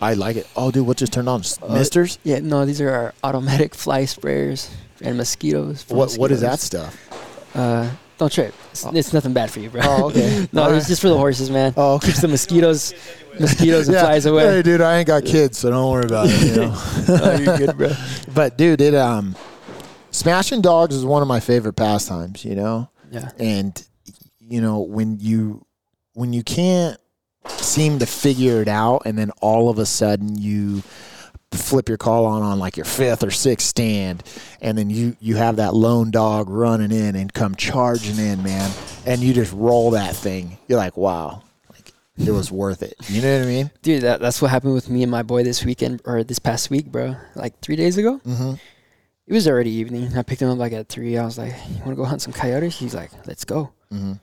I 0.02 0.14
like 0.14 0.36
it. 0.38 0.48
Oh, 0.56 0.72
dude, 0.72 0.86
what 0.88 0.96
just 0.98 1.12
turned 1.12 1.28
on? 1.28 1.42
Uh, 1.62 1.74
Misters? 1.74 2.20
Yeah, 2.24 2.40
no, 2.40 2.66
these 2.66 2.80
are 2.80 2.90
our 2.90 3.14
automatic 3.24 3.74
fly 3.84 4.04
sprayers 4.04 4.70
and 5.02 5.18
mosquitoes. 5.18 5.84
for 5.84 5.96
What 5.96 6.14
what 6.16 6.32
is 6.32 6.42
that 6.42 6.60
stuff? 6.60 6.96
Uh, 7.56 7.90
don't 8.20 8.32
trip. 8.32 8.54
It's, 8.72 8.86
it's 8.86 9.14
nothing 9.14 9.34
bad 9.34 9.50
for 9.50 9.62
you, 9.62 9.70
bro. 9.70 9.82
Oh, 9.84 10.10
okay. 10.10 10.48
no, 10.54 10.64
All 10.64 10.70
it's 10.74 10.84
right. 10.84 10.88
just 10.90 11.02
for 11.02 11.08
the 11.08 11.18
horses, 11.18 11.50
man. 11.50 11.74
Oh, 11.78 11.96
okay. 11.96 12.08
Keeps 12.08 12.22
the 12.22 12.28
mosquitoes, 12.28 12.94
mosquitoes 13.40 13.88
and 13.88 13.98
flies 14.00 14.26
away. 14.26 14.44
Hey, 14.44 14.62
dude, 14.62 14.82
I 14.82 15.00
ain't 15.00 15.08
got 15.08 15.24
kids, 15.24 15.58
so 15.58 15.70
don't 15.70 15.90
worry 15.90 16.04
about 16.06 16.28
it. 16.30 16.42
You 16.42 16.56
know? 16.58 16.74
oh, 16.76 17.38
you're 17.40 17.58
good, 17.58 17.78
bro. 17.78 17.92
But 18.36 18.58
dude, 18.58 18.82
it 18.82 18.94
um, 18.94 19.36
smashing 20.12 20.62
dogs 20.62 20.94
is 20.94 21.06
one 21.06 21.22
of 21.22 21.28
my 21.30 21.40
favorite 21.40 21.74
pastimes. 21.74 22.44
You 22.44 22.56
know, 22.56 22.90
Yeah, 23.10 23.32
and 23.40 23.82
you 24.40 24.60
know 24.62 24.82
when 24.82 25.18
you 25.20 25.66
when 26.14 26.34
you 26.34 26.44
can't 26.44 27.00
seem 27.48 28.00
to 28.00 28.06
figure 28.06 28.62
it 28.62 28.68
out, 28.68 29.04
and 29.06 29.18
then 29.18 29.32
all 29.42 29.70
of 29.70 29.80
a 29.80 29.86
sudden 29.86 30.38
you 30.38 30.84
flip 31.52 31.90
your 31.90 31.98
call 31.98 32.26
on 32.26 32.42
on 32.42 32.60
like 32.60 32.78
your 32.78 32.86
fifth 32.86 33.24
or 33.24 33.32
sixth 33.32 33.68
stand, 33.68 34.24
and 34.62 34.78
then 34.78 34.90
you 34.90 35.16
you 35.20 35.36
have 35.36 35.58
that 35.58 35.74
lone 35.74 36.12
dog 36.12 36.50
running 36.50 36.92
in 36.92 37.16
and 37.16 37.34
come 37.34 37.56
charging 37.56 38.18
in, 38.18 38.44
man, 38.44 38.72
and 39.06 39.22
you 39.22 39.34
just 39.34 39.54
roll 39.54 39.92
that 39.92 40.16
thing. 40.16 40.58
You're 40.68 40.78
like, 40.78 40.98
wow, 40.98 41.42
like 41.72 41.92
it 42.18 42.32
was 42.32 42.52
worth 42.52 42.84
it. 42.84 42.96
You 43.08 43.22
know 43.22 43.38
what 43.38 43.44
I 43.44 43.50
mean? 43.50 43.72
dude, 43.82 44.04
that, 44.04 44.20
that's 44.20 44.42
what 44.42 44.52
happened 44.52 44.74
with 44.74 44.90
me 44.90 45.04
and 45.04 45.12
my 45.12 45.24
boy 45.24 45.44
this 45.44 45.64
weekend 45.66 46.02
or 46.06 46.24
this 46.24 46.40
past 46.40 46.70
week, 46.70 46.86
bro. 46.88 47.16
Like 47.36 47.60
three 47.62 47.76
days 47.76 47.98
ago. 47.98 48.20
Mm-hmm. 48.26 48.54
It 49.28 49.34
was 49.34 49.48
already 49.48 49.70
evening. 49.70 50.18
I 50.18 50.24
picked 50.24 50.42
him 50.42 50.50
up 50.50 50.58
like 50.58 50.74
at 50.74 50.90
three. 50.90 51.16
I 51.18 51.24
was 51.24 51.38
like, 51.38 51.54
"You 51.70 51.76
want 51.78 51.90
to 51.90 51.96
go 51.96 52.06
hunt 52.06 52.22
some 52.22 52.34
coyotes?" 52.34 52.78
He's 52.78 52.96
like, 52.96 53.12
"Let's 53.28 53.46
go." 53.46 53.72
Mm-hmm. 53.94 54.14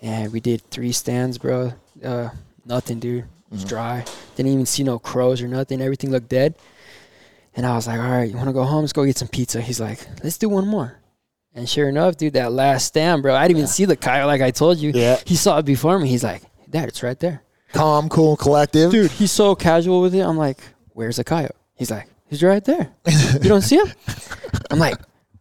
And 0.00 0.32
we 0.32 0.40
did 0.40 0.62
three 0.70 0.92
stands, 0.92 1.38
bro. 1.38 1.72
Uh, 2.04 2.30
nothing, 2.64 2.98
dude. 3.00 3.24
It 3.50 3.54
was 3.54 3.64
dry. 3.64 4.04
Didn't 4.36 4.52
even 4.52 4.66
see 4.66 4.82
no 4.82 4.98
crows 4.98 5.40
or 5.40 5.48
nothing. 5.48 5.80
Everything 5.80 6.10
looked 6.10 6.28
dead. 6.28 6.54
And 7.56 7.64
I 7.66 7.74
was 7.74 7.86
like, 7.86 7.98
all 7.98 8.08
right, 8.08 8.30
you 8.30 8.36
want 8.36 8.48
to 8.48 8.52
go 8.52 8.62
home? 8.64 8.82
Let's 8.82 8.92
go 8.92 9.04
get 9.04 9.16
some 9.16 9.28
pizza. 9.28 9.60
He's 9.60 9.80
like, 9.80 10.06
let's 10.22 10.38
do 10.38 10.48
one 10.48 10.66
more. 10.66 10.98
And 11.54 11.68
sure 11.68 11.88
enough, 11.88 12.16
dude, 12.16 12.34
that 12.34 12.52
last 12.52 12.86
stand, 12.86 13.22
bro, 13.22 13.34
I 13.34 13.48
didn't 13.48 13.58
even 13.58 13.68
see 13.68 13.84
the 13.84 13.96
coyote 13.96 14.26
like 14.26 14.42
I 14.42 14.50
told 14.50 14.78
you. 14.78 14.92
Yeah. 14.94 15.18
He 15.26 15.34
saw 15.34 15.58
it 15.58 15.64
before 15.64 15.98
me. 15.98 16.08
He's 16.08 16.22
like, 16.22 16.42
Dad, 16.70 16.88
it's 16.88 17.02
right 17.02 17.18
there. 17.18 17.42
Calm, 17.72 18.08
cool, 18.08 18.36
collective. 18.36 18.90
Dude, 18.92 19.10
he's 19.10 19.32
so 19.32 19.54
casual 19.54 20.02
with 20.02 20.14
it. 20.14 20.20
I'm 20.20 20.36
like, 20.36 20.60
where's 20.92 21.16
the 21.16 21.24
coyote? 21.24 21.52
He's 21.74 21.90
like, 21.90 22.06
he's 22.28 22.42
right 22.42 22.64
there. 22.64 22.92
You 23.06 23.48
don't 23.48 23.62
see 23.62 23.76
him? 23.76 23.92
I'm 24.70 24.78
like, 24.78 24.98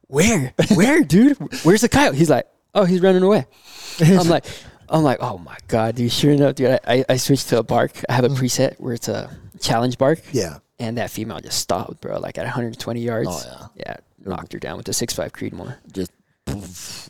where, 0.08 0.54
where, 0.74 1.04
dude? 1.04 1.38
Where's 1.64 1.82
the 1.82 1.90
coyote? 1.90 2.18
He's 2.18 2.30
like, 2.30 2.48
oh, 2.74 2.86
he's 2.86 3.02
running 3.02 3.24
away. 3.24 3.46
I'm 4.00 4.28
like, 4.28 4.46
I'm 4.90 5.04
like, 5.04 5.18
oh 5.22 5.38
my 5.38 5.58
god, 5.68 5.96
dude. 5.96 6.12
Sure 6.12 6.32
enough, 6.32 6.56
dude, 6.56 6.80
I, 6.88 7.04
I, 7.10 7.18
switched 7.18 7.50
to 7.50 7.60
a 7.60 7.64
bark. 7.64 7.92
I 8.10 8.14
have 8.14 8.24
a 8.26 8.30
preset 8.30 8.80
where 8.80 8.94
it's 8.94 9.08
a 9.08 9.30
challenge 9.60 9.98
bark. 9.98 10.20
Yeah. 10.32 10.60
And 10.80 10.98
that 10.98 11.10
female 11.10 11.40
just 11.40 11.60
stopped, 11.60 12.02
bro, 12.02 12.20
like 12.20 12.38
at 12.38 12.44
120 12.44 13.00
yards. 13.02 13.30
Oh, 13.32 13.70
yeah. 13.76 13.84
Yeah, 13.88 13.96
knocked 14.26 14.54
her 14.54 14.60
down 14.60 14.78
with 14.78 14.86
the 14.86 14.92
6.5 14.92 15.32
Creedmoor. 15.32 15.76
Just 15.92 16.12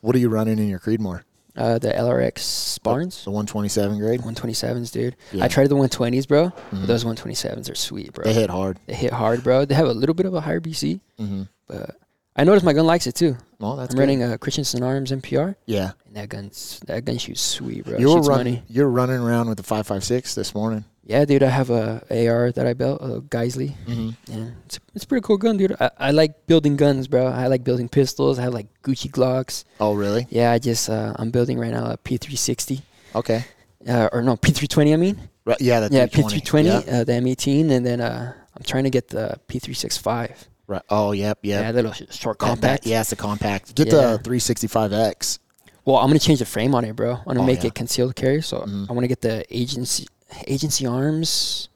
what 0.01 0.15
are 0.15 0.19
you 0.19 0.29
running 0.29 0.57
in 0.59 0.67
your 0.67 0.79
Creedmoor? 0.79 1.23
Uh, 1.55 1.79
the 1.79 1.89
LRX 1.89 2.81
Barnes. 2.83 3.23
The 3.23 3.31
127 3.31 3.97
grain. 3.99 4.19
127s, 4.19 4.91
dude. 4.91 5.15
Yeah. 5.31 5.43
I 5.43 5.47
tried 5.47 5.67
the 5.69 5.75
120s, 5.75 6.27
bro. 6.27 6.51
but 6.71 6.85
Those 6.87 7.03
127s 7.03 7.71
are 7.71 7.75
sweet, 7.75 8.13
bro. 8.13 8.25
They 8.25 8.33
hit 8.33 8.49
hard. 8.51 8.79
They 8.85 8.93
hit 8.93 9.11
hard, 9.11 9.43
bro. 9.43 9.65
They 9.65 9.73
have 9.75 9.87
a 9.87 9.93
little 9.93 10.13
bit 10.15 10.25
of 10.27 10.33
a 10.35 10.41
higher 10.41 10.59
BC, 10.61 10.99
Mm-hmm. 11.19 11.43
but 11.67 11.97
I 12.38 12.43
noticed 12.43 12.63
my 12.65 12.73
gun 12.73 12.86
likes 12.86 13.08
it 13.08 13.15
too. 13.15 13.36
Well, 13.60 13.76
that's 13.78 13.93
I'm 13.93 13.97
good. 13.97 14.02
running 14.02 14.23
a 14.23 14.38
Christensen 14.38 14.84
Arms 14.84 15.12
MPR, 15.12 15.56
Yeah. 15.65 15.91
and 16.06 16.15
that 16.15 16.30
gun's 16.30 16.80
that 16.86 17.04
gun 17.06 17.17
shoots 17.17 17.41
sweet, 17.41 17.86
bro. 17.86 17.97
You 17.97 18.10
were 18.10 18.17
shoots 18.17 18.28
running. 18.28 18.54
money. 18.56 18.63
You're 18.69 18.89
running 18.89 19.17
around 19.17 19.50
with 19.50 19.58
the 19.58 19.63
556 19.63 20.36
this 20.36 20.54
morning. 20.54 20.86
Yeah, 21.04 21.23
dude. 21.26 21.41
I 21.41 21.50
have 21.50 21.69
a 21.71 22.04
AR 22.12 22.52
that 22.52 22.67
I 22.67 22.73
built, 22.73 23.02
a 23.02 23.21
Geissele. 23.21 23.73
Mm-hmm. 23.88 24.10
Yeah, 24.28 24.50
it's 24.65 24.80
it's 24.93 25.06
a 25.06 25.08
pretty 25.08 25.23
cool 25.23 25.38
gun, 25.38 25.58
dude. 25.58 25.76
I, 25.80 25.89
I 25.97 26.12
like 26.12 26.45
building 26.47 26.76
guns, 26.76 27.08
bro. 27.08 27.26
I 27.28 27.47
like 27.47 27.63
building 27.63 27.88
pistols. 27.89 28.38
I 28.38 28.43
have 28.43 28.54
like 28.54 28.67
Gucci 28.84 29.10
Glocks. 29.10 29.63
Oh, 29.80 29.93
really? 29.95 30.28
Yeah, 30.30 30.52
I 30.52 30.60
just 30.60 30.89
uh, 30.89 31.13
I'm 31.15 31.32
building 31.32 31.58
right 31.58 31.71
now 31.71 31.91
a 31.91 31.97
P360, 31.97 32.82
Okay. 33.15 33.45
uh, 33.88 34.10
or 34.12 34.21
no 34.21 34.36
P320. 34.38 34.93
I 34.93 34.97
mean, 34.97 35.30
Right. 35.45 35.62
Yeah. 35.62 35.88
Yeah, 35.89 36.08
P320, 36.08 36.65
Yeah. 36.65 37.00
uh, 37.00 37.04
the 37.06 37.13
M18, 37.13 37.71
and 37.71 37.86
then 37.86 38.02
uh, 38.02 38.34
I'm 38.56 38.63
trying 38.63 38.84
to 38.84 38.89
get 38.89 39.08
the 39.08 39.39
P365. 39.47 40.32
Right. 40.67 40.82
Oh, 40.89 41.13
yep. 41.13 41.39
Yep. 41.43 41.62
Yeah, 41.63 41.71
little 41.71 41.93
short 41.93 42.38
That- 42.39 42.45
compact. 42.45 42.86
yeah, 42.86 43.01
it's 43.01 43.12
a 43.13 43.15
compact. 43.15 43.73
Get 43.75 43.88
Yeah. 43.88 44.17
the 44.17 44.19
365X. 44.19 45.39
Well, 45.86 45.95
I'm 45.97 46.08
gonna 46.10 46.19
change 46.19 46.39
the 46.39 46.45
frame 46.45 46.75
on 46.75 46.84
it, 46.84 46.93
bro. 46.95 47.13
I'm 47.15 47.23
gonna 47.25 47.41
Oh, 47.41 47.45
make 47.45 47.62
yeah. 47.63 47.67
it 47.67 47.75
concealed 47.75 48.15
carry. 48.17 48.41
So 48.41 48.60
Mhm. 48.60 48.89
I 48.89 48.93
want 48.93 49.06
to 49.06 49.08
get 49.08 49.21
the 49.21 49.45
agency 49.56 50.08
agency 50.45 50.86
arms, 50.86 51.69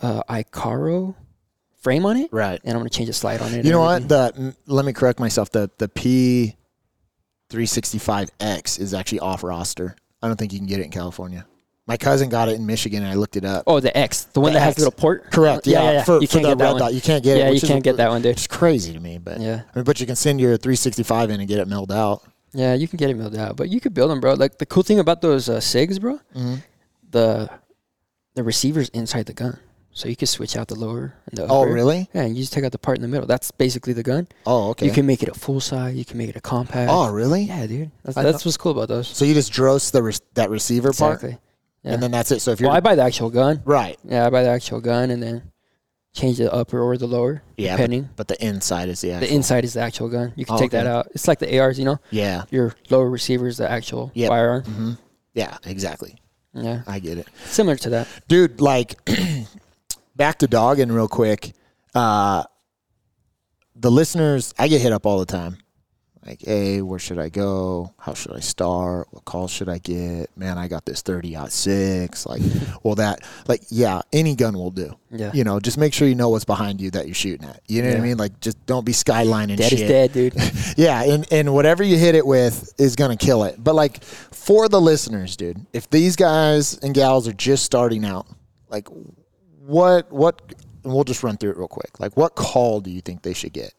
uh, 0.00 0.22
Icaro 0.30 1.16
frame 1.80 2.06
on 2.06 2.16
it, 2.16 2.32
Right. 2.32 2.60
and 2.62 2.72
I'm 2.74 2.78
gonna 2.78 2.90
change 2.90 3.08
the 3.08 3.12
slide 3.12 3.40
on 3.42 3.52
it. 3.52 3.64
You 3.64 3.72
know 3.72 3.80
what? 3.80 4.08
The 4.08 4.32
n- 4.36 4.54
let 4.66 4.84
me 4.84 4.92
correct 4.92 5.18
myself. 5.18 5.50
The 5.50 5.68
the 5.78 5.88
P 5.88 6.54
365X 7.50 8.78
is 8.78 8.94
actually 8.94 9.20
off 9.20 9.42
roster. 9.42 9.96
I 10.22 10.28
don't 10.28 10.36
think 10.36 10.52
you 10.52 10.58
can 10.60 10.66
get 10.68 10.78
it 10.80 10.84
in 10.84 10.90
California. 10.90 11.46
My 11.86 11.96
cousin 11.96 12.28
got 12.28 12.48
it 12.48 12.56
in 12.56 12.66
Michigan, 12.66 13.02
and 13.04 13.12
I 13.12 13.14
looked 13.14 13.36
it 13.36 13.44
up. 13.44 13.62
Oh, 13.66 13.78
the 13.78 13.96
X, 13.96 14.24
the 14.24 14.40
one 14.40 14.52
The 14.52 14.58
that 14.58 14.64
has 14.64 14.70
X. 14.72 14.76
the 14.78 14.84
little 14.86 14.98
port. 15.00 15.30
Correct. 15.30 15.66
Yeah. 15.68 16.02
For, 16.02 16.20
you 16.20 16.26
for 16.26 16.32
can't 16.32 16.42
the 16.42 16.48
get 16.50 16.58
that 16.58 16.64
red 16.64 16.70
one. 16.72 16.78
dot, 16.80 16.94
you 16.94 17.00
can't 17.00 17.22
get 17.22 17.36
it. 17.36 17.40
yeah, 17.40 17.46
you 17.46 17.54
which 17.54 17.62
is- 17.62 17.68
can't 17.68 17.84
get 17.84 17.96
that 17.98 18.08
one, 18.10 18.22
dude. 18.22 18.32
It's 18.32 18.46
crazy 18.48 18.92
to 18.92 18.98
me, 18.98 19.18
but 19.18 19.40
Yeah, 19.40 19.62
I 19.72 19.78
mean, 19.78 19.84
but 19.84 20.00
you 20.00 20.06
can 20.06 20.16
send 20.16 20.40
your 20.40 20.56
365 20.56 21.30
in 21.30 21.38
and 21.40 21.48
get 21.48 21.58
it 21.60 21.68
milled 21.68 21.92
out. 21.92 22.22
yeah, 22.52 22.74
you 22.74 22.88
can 22.88 22.96
get 22.96 23.08
it 23.10 23.14
milled 23.14 23.36
out, 23.36 23.56
but 23.56 23.68
you 23.68 23.80
could 23.80 23.94
build 23.94 24.10
them, 24.10 24.18
bro. 24.20 24.34
Like 24.34 24.58
the 24.58 24.66
cool 24.66 24.82
thing 24.82 24.98
about 24.98 25.20
those 25.22 25.48
uh, 25.48 25.58
Sigs, 25.58 26.00
bro, 26.00 26.14
Mm-hmm. 26.34 26.54
the 27.10 27.48
the 28.34 28.42
receiver's 28.42 28.88
inside 28.90 29.26
the 29.26 29.32
gun, 29.32 29.58
so 29.92 30.08
you 30.08 30.16
can 30.16 30.26
switch 30.26 30.56
out 30.56 30.68
the 30.68 30.74
lower 30.74 31.14
and 31.30 31.38
the 31.38 31.46
Oh, 31.46 31.62
upper. 31.62 31.72
really? 31.72 32.10
Yeah, 32.12 32.22
and 32.22 32.36
you 32.36 32.42
just 32.42 32.52
take 32.52 32.64
out 32.64 32.72
the 32.72 32.78
part 32.78 32.98
in 32.98 33.02
the 33.02 33.08
middle. 33.08 33.26
That's 33.26 33.50
basically 33.52 33.92
the 33.94 34.02
gun. 34.02 34.26
Oh, 34.44 34.70
okay. 34.70 34.84
You 34.86 34.92
can 34.92 35.06
make 35.06 35.22
it 35.22 35.28
a 35.30 35.34
full 35.34 35.60
size. 35.60 35.94
You 35.94 36.04
can 36.04 36.18
make 36.18 36.28
it 36.30 36.36
a 36.36 36.40
compact. 36.40 36.90
oh, 36.92 37.10
really? 37.10 37.44
Yeah, 37.44 37.66
dude. 37.66 37.90
That's, 38.04 38.16
I 38.16 38.22
that's 38.24 38.44
what's 38.44 38.56
cool 38.58 38.72
about 38.72 38.88
those. 38.88 39.08
So 39.08 39.24
you 39.24 39.32
just 39.34 39.52
dross 39.52 39.90
the 39.90 40.02
re- 40.02 40.12
that 40.34 40.50
receiver 40.50 40.92
part, 40.92 41.14
Exactly. 41.22 41.38
Yeah. 41.86 41.92
and 41.94 42.02
then 42.02 42.10
that's 42.10 42.30
it. 42.32 42.40
So 42.40 42.50
if 42.50 42.60
you're 42.60 42.68
well, 42.68 42.76
I 42.76 42.80
buy 42.80 42.94
the 42.96 43.02
actual 43.02 43.30
gun. 43.30 43.62
right, 43.64 43.98
Yeah, 44.04 44.26
I 44.26 44.30
buy 44.30 44.42
the 44.42 44.50
actual 44.50 44.80
gun 44.80 45.10
and 45.10 45.22
then 45.22 45.52
change 46.14 46.38
the 46.38 46.52
upper 46.52 46.80
or 46.80 46.96
the 46.98 47.06
lower, 47.06 47.42
yeah, 47.56 47.72
but, 47.74 47.76
depending. 47.76 48.08
but 48.16 48.26
the 48.28 48.44
inside 48.44 48.88
is 48.88 49.00
the 49.02 49.12
actual. 49.12 49.28
The 49.28 49.34
inside 49.34 49.64
is 49.64 49.74
the 49.74 49.80
actual 49.80 50.08
gun. 50.08 50.32
You 50.36 50.44
can 50.44 50.56
Oh, 50.56 50.58
take 50.58 50.72
that 50.72 50.86
out. 50.86 51.08
It's 51.14 51.28
like 51.28 51.38
the 51.38 51.58
ARs, 51.58 51.78
you 51.78 51.84
know. 51.84 51.98
Yeah. 52.10 52.44
Your 52.50 52.74
lower 52.90 53.08
receiver 53.08 53.46
is 53.46 53.58
the 53.58 53.70
actual 53.70 54.10
Yep. 54.14 54.28
firearm. 54.28 54.62
hmm 54.64 54.92
Yeah. 55.34 55.58
Exactly. 55.64 56.16
Yeah, 56.54 56.82
I 56.86 56.98
get 57.00 57.18
it. 57.18 57.28
similar 57.44 57.76
to 57.76 57.90
that. 57.90 58.08
dude 58.28 58.60
like 58.62 58.94
back 60.16 60.38
to 60.38 60.46
dogging 60.46 60.90
real 60.90 61.06
quick 61.08 61.52
uh 61.94 62.44
the 63.74 63.90
listeners 63.90 64.54
i 64.58 64.66
get 64.66 64.80
hit 64.80 64.90
up 64.92 65.04
all 65.04 65.18
the 65.18 65.26
time 65.26 65.58
like 66.26 66.40
hey 66.44 66.82
where 66.82 66.98
should 66.98 67.18
i 67.18 67.28
go 67.28 67.92
how 67.98 68.12
should 68.12 68.32
i 68.34 68.40
start 68.40 69.06
what 69.12 69.24
calls 69.24 69.50
should 69.50 69.68
i 69.68 69.78
get 69.78 70.28
man 70.36 70.58
i 70.58 70.66
got 70.66 70.84
this 70.84 71.00
30 71.02 71.36
ought 71.36 71.52
6 71.52 72.26
like 72.26 72.42
well 72.82 72.96
that 72.96 73.20
like 73.46 73.62
yeah 73.70 74.02
any 74.12 74.34
gun 74.34 74.54
will 74.54 74.70
do 74.72 74.94
Yeah. 75.10 75.30
you 75.32 75.44
know 75.44 75.60
just 75.60 75.78
make 75.78 75.94
sure 75.94 76.08
you 76.08 76.14
know 76.16 76.28
what's 76.30 76.44
behind 76.44 76.80
you 76.80 76.90
that 76.90 77.06
you're 77.06 77.14
shooting 77.14 77.48
at 77.48 77.60
you 77.68 77.80
know 77.82 77.90
what 77.90 77.98
i 77.98 78.00
mean 78.00 78.16
like 78.16 78.40
just 78.40 78.64
don't 78.66 78.84
be 78.84 78.92
skylining 78.92 79.56
Dead 79.56 79.70
shit 79.70 79.80
is 79.82 79.88
dead, 79.88 80.12
dude. 80.12 80.34
yeah, 80.76 81.02
and, 81.04 81.26
and 81.32 81.54
whatever 81.54 81.82
you 81.84 81.96
hit 81.96 82.14
it 82.14 82.26
with 82.26 82.74
is 82.78 82.96
gonna 82.96 83.16
kill 83.16 83.44
it. 83.44 83.62
But 83.62 83.74
like 83.74 84.02
for 84.02 84.68
the 84.68 84.80
listeners, 84.80 85.36
dude, 85.36 85.64
if 85.72 85.88
these 85.90 86.16
guys 86.16 86.76
and 86.78 86.92
gals 86.94 87.26
are 87.28 87.32
just 87.32 87.64
starting 87.64 88.04
out, 88.04 88.26
like 88.68 88.88
what 89.64 90.10
what 90.12 90.40
and 90.84 90.92
we'll 90.92 91.04
just 91.04 91.22
run 91.22 91.36
through 91.36 91.50
it 91.50 91.56
real 91.56 91.68
quick. 91.68 91.98
Like 92.00 92.16
what 92.16 92.34
call 92.34 92.80
do 92.80 92.90
you 92.90 93.00
think 93.00 93.22
they 93.22 93.34
should 93.34 93.52
get? 93.52 93.72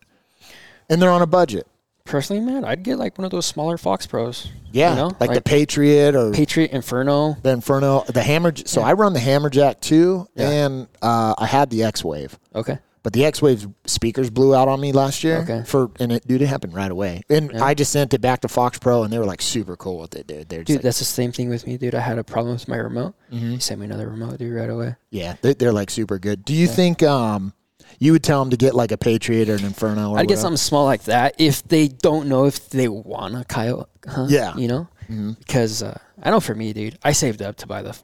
And 0.89 1.01
they're 1.01 1.11
on 1.11 1.21
a 1.21 1.27
budget. 1.27 1.67
Personally, 2.07 2.41
man, 2.43 2.63
I'd 2.65 2.83
get 2.83 2.97
like 2.97 3.17
one 3.17 3.25
of 3.25 3.31
those 3.31 3.45
smaller 3.45 3.77
Fox 3.77 4.05
Pros. 4.07 4.49
Yeah. 4.71 4.91
You 4.91 4.95
know? 4.95 5.11
like, 5.19 5.33
the 5.33 5.41
Patriot 5.41 6.15
or 6.15 6.31
Patriot 6.31 6.71
Inferno. 6.71 7.35
the 7.43 7.49
Inferno, 7.51 8.03
the 8.07 8.21
Hammer. 8.23 8.53
So 8.65 8.81
I 8.81 8.93
run 8.93 9.13
the 9.13 9.19
Hammerjack 9.19 9.79
too, 9.81 10.27
Yeah. 10.35 10.49
and 10.49 10.87
uh, 11.01 11.35
I 11.37 11.45
had 11.45 11.69
the 11.69 11.83
X 11.83 12.03
Wave. 12.03 12.37
Okay. 12.55 12.79
But 13.03 13.13
the 13.13 13.23
X 13.23 13.41
Wave 13.41 13.65
speakers 13.85 14.29
blew 14.29 14.53
out 14.53 14.67
on 14.67 14.81
me 14.81 14.91
last 14.91 15.23
year. 15.23 15.37
Okay. 15.37 15.63
For 15.65 15.89
and 15.99 16.11
it, 16.11 16.27
dude, 16.27 16.41
it 16.41 16.47
happened 16.47 16.73
right 16.73 16.91
away. 16.91 17.21
And 17.29 17.51
Yeah. 17.53 17.63
I 17.63 17.73
just 17.73 17.91
sent 17.93 18.13
it 18.13 18.19
back 18.19 18.41
to 18.41 18.49
Fox 18.49 18.77
Pro, 18.79 19.03
and 19.03 19.13
they 19.13 19.17
were 19.19 19.25
like 19.25 19.41
super 19.41 19.77
cool 19.77 19.99
with 19.99 20.13
it, 20.15 20.27
dude. 20.27 20.49
They're 20.49 20.63
Dude, 20.65 20.77
like, 20.77 20.83
that's 20.83 20.99
the 20.99 21.05
same 21.05 21.31
thing 21.31 21.47
with 21.47 21.65
me, 21.65 21.77
dude. 21.77 21.95
I 21.95 22.01
had 22.01 22.17
a 22.19 22.23
problem 22.23 22.55
with 22.55 22.67
my 22.67 22.75
remote. 22.75 23.15
Mhm. 23.31 23.51
He 23.53 23.59
sent 23.59 23.79
me 23.79 23.85
another 23.85 24.09
remote, 24.09 24.37
dude, 24.39 24.53
right 24.53 24.69
away. 24.69 24.95
yeah, 25.09 25.35
they, 25.41 25.53
they're 25.53 25.71
like 25.71 25.89
super 25.89 26.19
good. 26.19 26.43
Do 26.43 26.53
you 26.53 26.67
think 26.67 27.01
um, 27.01 27.53
you 27.99 28.11
would 28.11 28.23
tell 28.23 28.41
them 28.41 28.51
to 28.51 28.57
get 28.57 28.75
like 28.75 28.91
a 28.91 28.97
Patriot 28.97 29.49
or 29.49 29.55
an 29.55 29.65
Inferno? 29.65 30.11
Or 30.11 30.19
I'd 30.19 30.27
get 30.27 30.37
something 30.39 30.57
small 30.57 30.85
like 30.85 31.03
that 31.05 31.35
if 31.39 31.63
they 31.67 31.87
don't 31.87 32.27
know 32.27 32.45
if 32.45 32.69
they 32.69 32.87
want 32.87 33.35
a 33.35 33.43
coyote 33.45 33.87
hunt. 34.07 34.29
Yeah. 34.31 34.55
You 34.55 34.67
know? 34.67 34.87
Mhm. 35.09 35.37
Because 35.39 35.81
uh, 35.83 35.97
I 36.21 36.29
know 36.31 36.39
for 36.39 36.53
me, 36.55 36.73
dude, 36.73 36.97
I 37.03 37.13
saved 37.13 37.41
up 37.41 37.55
to 37.57 37.67
buy 37.67 37.81
the 37.81 37.97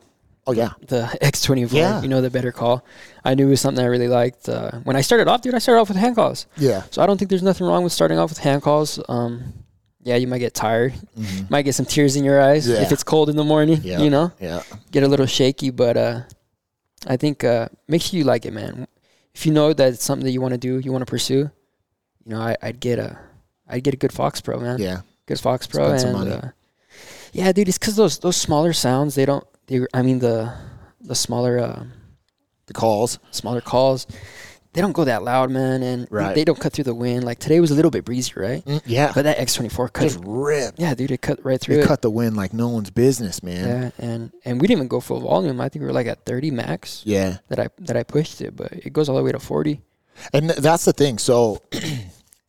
Oh 0.45 0.51
yeah, 0.51 0.71
the 0.87 1.03
X24. 1.21 1.71
Yeah. 1.71 2.01
You 2.01 2.09
know, 2.09 2.19
the 2.21 2.29
better 2.29 2.51
call. 2.51 2.83
I 3.23 3.33
knew 3.33 3.47
it 3.47 3.51
was 3.51 3.61
something 3.61 3.81
I 3.83 3.87
really 3.87 4.09
liked. 4.09 4.49
Uh, 4.49 4.71
when 4.83 4.95
I 4.97 5.01
started 5.01 5.29
off, 5.29 5.41
dude, 5.41 5.55
I 5.55 5.59
started 5.59 5.79
off 5.81 5.87
with 5.87 5.97
hand 5.97 6.15
calls. 6.15 6.47
yeah. 6.57 6.83
So 6.91 7.01
I 7.01 7.05
don't 7.05 7.17
think 7.17 7.29
there's 7.29 7.43
nothing 7.43 7.65
wrong 7.65 7.83
with 7.83 7.93
starting 7.93 8.19
off 8.19 8.29
with 8.29 8.39
hand 8.39 8.61
calls. 8.61 8.99
Um, 9.07 9.53
yeah, 10.01 10.17
you 10.17 10.27
might 10.27 10.39
get 10.39 10.53
tired. 10.53 10.93
Mhm. 11.17 11.49
Might 11.49 11.61
get 11.61 11.75
some 11.75 11.85
tears 11.85 12.17
in 12.17 12.25
your 12.25 12.41
eyes 12.41 12.67
Yeah. 12.67 12.81
if 12.81 12.91
it's 12.91 13.03
cold 13.05 13.29
in 13.29 13.37
the 13.37 13.43
morning. 13.45 13.79
Yeah. 13.83 13.99
You 14.01 14.09
know, 14.09 14.33
Yeah, 14.39 14.63
get 14.91 15.03
a 15.03 15.07
little 15.07 15.27
shaky, 15.27 15.69
but 15.69 15.95
uh, 15.95 16.21
I 17.07 17.15
think 17.15 17.45
uh, 17.45 17.69
make 17.87 18.01
sure 18.01 18.17
you 18.17 18.25
like 18.25 18.45
it, 18.45 18.51
man. 18.51 18.87
If 19.35 19.45
you 19.45 19.51
know 19.51 19.73
that 19.73 19.93
it's 19.93 20.03
something 20.03 20.25
that 20.25 20.31
you 20.31 20.41
want 20.41 20.53
to 20.53 20.57
do, 20.59 20.79
you 20.79 20.91
want 20.91 21.01
to 21.05 21.09
pursue, 21.09 21.49
you 22.25 22.31
know, 22.33 22.39
I, 22.39 22.55
I'd 22.61 22.79
get 22.79 22.99
a, 22.99 23.17
I'd 23.67 23.83
get 23.83 23.93
a 23.93 23.97
good 23.97 24.13
Fox 24.13 24.41
Pro, 24.41 24.59
man. 24.59 24.79
yeah. 24.79 25.01
Good 25.25 25.39
Fox 25.39 25.65
Pro, 25.67 25.91
and 25.91 26.29
uh, 26.33 26.41
yeah, 27.31 27.51
dude, 27.53 27.69
it's 27.69 27.77
because 27.77 27.95
those 27.95 28.19
those 28.19 28.35
smaller 28.37 28.73
sounds, 28.73 29.15
they 29.15 29.25
don't. 29.25 29.45
They, 29.67 29.85
I 29.93 30.01
mean 30.01 30.19
the 30.19 30.53
the 30.99 31.15
smaller 31.15 31.57
uh, 31.59 31.83
The 32.67 32.73
calls. 32.73 33.19
smaller 33.31 33.61
calls, 33.61 34.05
they 34.73 34.81
don't 34.81 34.91
go 34.91 35.03
that 35.05 35.23
loud, 35.23 35.51
man, 35.51 35.83
and 35.83 36.07
Right. 36.09 36.33
they 36.35 36.43
don't 36.43 36.59
cut 36.59 36.73
through 36.73 36.85
the 36.85 36.95
wind. 36.95 37.23
Like 37.23 37.39
today 37.39 37.59
was 37.59 37.71
a 37.71 37.75
little 37.75 37.91
bit 37.91 38.05
breezy, 38.05 38.33
right? 38.35 38.65
Mm, 38.65 38.81
yeah, 38.85 39.11
But 39.13 39.23
that 39.23 39.37
X24 39.37 39.93
cut, 39.93 40.03
just 40.03 40.19
ripped. 40.23 40.79
yeah, 40.79 40.93
dude, 40.95 41.11
it 41.11 41.21
cut 41.21 41.39
right 41.45 41.59
through 41.61 41.75
They 41.77 41.81
it. 41.83 41.87
cut 41.87 42.01
the 42.01 42.09
wind 42.11 42.35
like 42.35 42.53
no 42.53 42.67
one's 42.69 42.89
business, 42.89 43.41
man. 43.43 43.93
Yeah, 43.99 44.05
and 44.05 44.31
and 44.45 44.59
we 44.59 44.67
didn't 44.67 44.79
even 44.79 44.87
go 44.87 44.99
full 44.99 45.19
volume. 45.19 45.61
I 45.61 45.69
think 45.69 45.81
we 45.81 45.87
were 45.87 45.93
like 45.93 46.07
at 46.07 46.25
30 46.25 46.51
max 46.51 47.01
Yeah. 47.05 47.37
that 47.49 47.59
I 47.59 47.67
that 47.79 47.95
I 47.97 48.03
pushed 48.03 48.41
it, 48.41 48.55
but 48.55 48.71
it 48.73 48.91
goes 48.93 49.09
all 49.09 49.15
the 49.15 49.23
way 49.23 49.31
to 49.31 49.39
40. 49.39 49.81
And 50.33 50.49
that's 50.49 50.85
the 50.85 50.93
thing. 50.93 51.17
So 51.17 51.61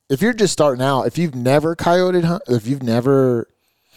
if 0.08 0.20
you're 0.22 0.32
just 0.34 0.52
starting 0.52 0.82
out, 0.84 1.04
if 1.04 1.16
you've 1.18 1.34
never 1.34 1.74
coyoted 1.74 2.24
hunt, 2.24 2.42
if 2.48 2.66
you've 2.66 2.82
never 2.82 3.48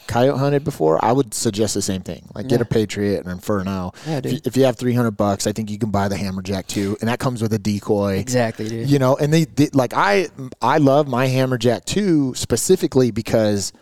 coyote 0.07 0.39
hunted 0.39 0.63
before, 0.63 1.03
I 1.03 1.11
would 1.11 1.33
suggest 1.33 1.73
the 1.73 1.81
same 1.81 2.01
thing. 2.01 2.27
Like 2.33 2.47
get 2.47 2.59
Yeah. 2.59 2.63
a 2.63 2.65
Patriot 2.65 3.19
and 3.23 3.31
Inferno. 3.31 3.91
Yeah, 4.07 4.17
If 4.17 4.25
you, 4.25 4.31
dude. 4.31 4.47
if 4.47 4.57
you 4.57 4.63
have 4.65 4.77
300 4.77 5.11
bucks, 5.11 5.45
I 5.47 5.51
think 5.51 5.69
you 5.69 5.77
can 5.77 5.91
buy 5.91 6.07
the 6.07 6.15
Hammerjack 6.15 6.67
too, 6.67 6.97
and 7.01 7.09
that 7.09 7.19
comes 7.19 7.41
with 7.41 7.53
a 7.53 7.59
decoy. 7.59 8.17
Exactly, 8.17 8.67
dude. 8.69 8.89
You 8.89 8.99
know, 8.99 9.15
and 9.17 9.33
they, 9.33 9.45
they 9.45 9.67
like 9.73 9.93
I 9.95 10.27
I 10.61 10.77
love 10.77 11.07
my 11.07 11.27
Hammerjack 11.27 11.85
too 11.85 12.33
specifically 12.35 13.11
because 13.11 13.73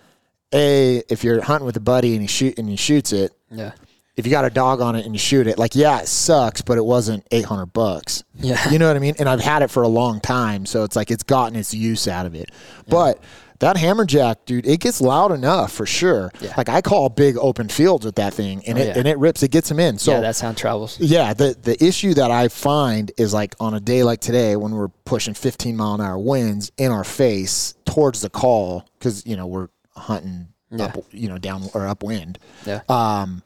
a 0.54 1.04
if 1.10 1.24
you're 1.24 1.42
hunting 1.42 1.66
with 1.66 1.78
a 1.78 1.82
buddy 1.82 2.14
and 2.14 2.22
he 2.22 2.28
shoot 2.28 2.58
and 2.58 2.70
he 2.70 2.76
shoots 2.76 3.12
it, 3.14 3.32
Yeah. 3.52 3.72
if 4.16 4.26
you 4.26 4.32
got 4.32 4.46
a 4.46 4.50
dog 4.50 4.80
on 4.82 4.96
it 4.96 5.06
and 5.06 5.14
you 5.14 5.20
shoot 5.20 5.48
it, 5.48 5.58
like 5.58 5.76
yeah, 5.76 6.00
it 6.02 6.08
sucks, 6.08 6.62
but 6.62 6.78
it 6.78 6.86
wasn't 6.86 7.26
800 7.32 7.68
bucks. 7.68 8.24
Yeah. 8.40 8.70
You 8.70 8.80
know 8.80 8.88
what 8.88 8.96
I 8.96 9.00
mean? 9.00 9.16
And 9.20 9.28
I've 9.28 9.42
had 9.42 9.64
it 9.64 9.70
for 9.72 9.84
a 9.84 9.88
long 9.88 10.20
time, 10.22 10.66
so 10.66 10.84
it's 10.84 10.96
like 10.96 11.12
it's 11.12 11.24
gotten 11.24 11.58
its 11.58 11.74
use 11.74 12.08
out 12.08 12.26
of 12.26 12.36
it. 12.36 12.50
But 12.88 13.20
that 13.60 13.78
hammerjack, 13.78 14.38
dude, 14.46 14.66
it 14.68 14.80
gets 14.82 15.00
loud 15.02 15.32
enough 15.32 15.72
for 15.72 15.86
sure. 15.86 16.32
Yeah. 16.42 16.54
Like 16.58 16.68
I 16.70 16.82
call 16.82 17.10
big 17.10 17.38
open 17.38 17.70
fields 17.70 18.06
with 18.06 18.16
that 18.16 18.34
thing, 18.34 18.62
and 18.68 18.78
Oh, 18.78 18.82
it 18.82 18.88
yeah. 18.88 18.98
and 18.98 19.08
it 19.08 19.18
rips. 19.18 19.44
It 19.44 19.52
gets 19.52 19.70
them 19.70 19.80
in. 19.80 19.98
So 19.98 20.12
yeah, 20.12 20.20
that 20.22 20.36
sound 20.36 20.58
travels. 20.58 21.00
yeah, 21.00 21.34
the 21.34 21.56
the 21.62 21.82
issue 21.84 22.14
that 22.16 22.32
I 22.32 22.48
find 22.50 23.12
is 23.18 23.34
like 23.34 23.56
on 23.60 23.74
a 23.74 23.80
day 23.80 24.04
like 24.04 24.20
today 24.20 24.56
when 24.56 24.72
we're 24.74 24.90
pushing 25.06 25.34
15 25.34 25.76
mile 25.78 25.94
an 25.96 26.02
hour 26.02 26.18
winds 26.20 26.72
in 26.78 26.92
our 26.92 27.04
face 27.06 27.74
towards 27.86 28.22
the 28.22 28.30
call 28.30 28.84
because 29.00 29.26
you 29.26 29.38
know 29.38 29.48
we're 29.48 29.70
hunting 29.96 30.48
Yeah. 30.72 30.86
up, 30.86 30.98
you 31.12 31.30
know 31.30 31.38
down 31.38 31.64
or 31.74 31.88
upwind. 31.88 32.40
Yeah. 32.66 32.82
Um, 32.90 33.42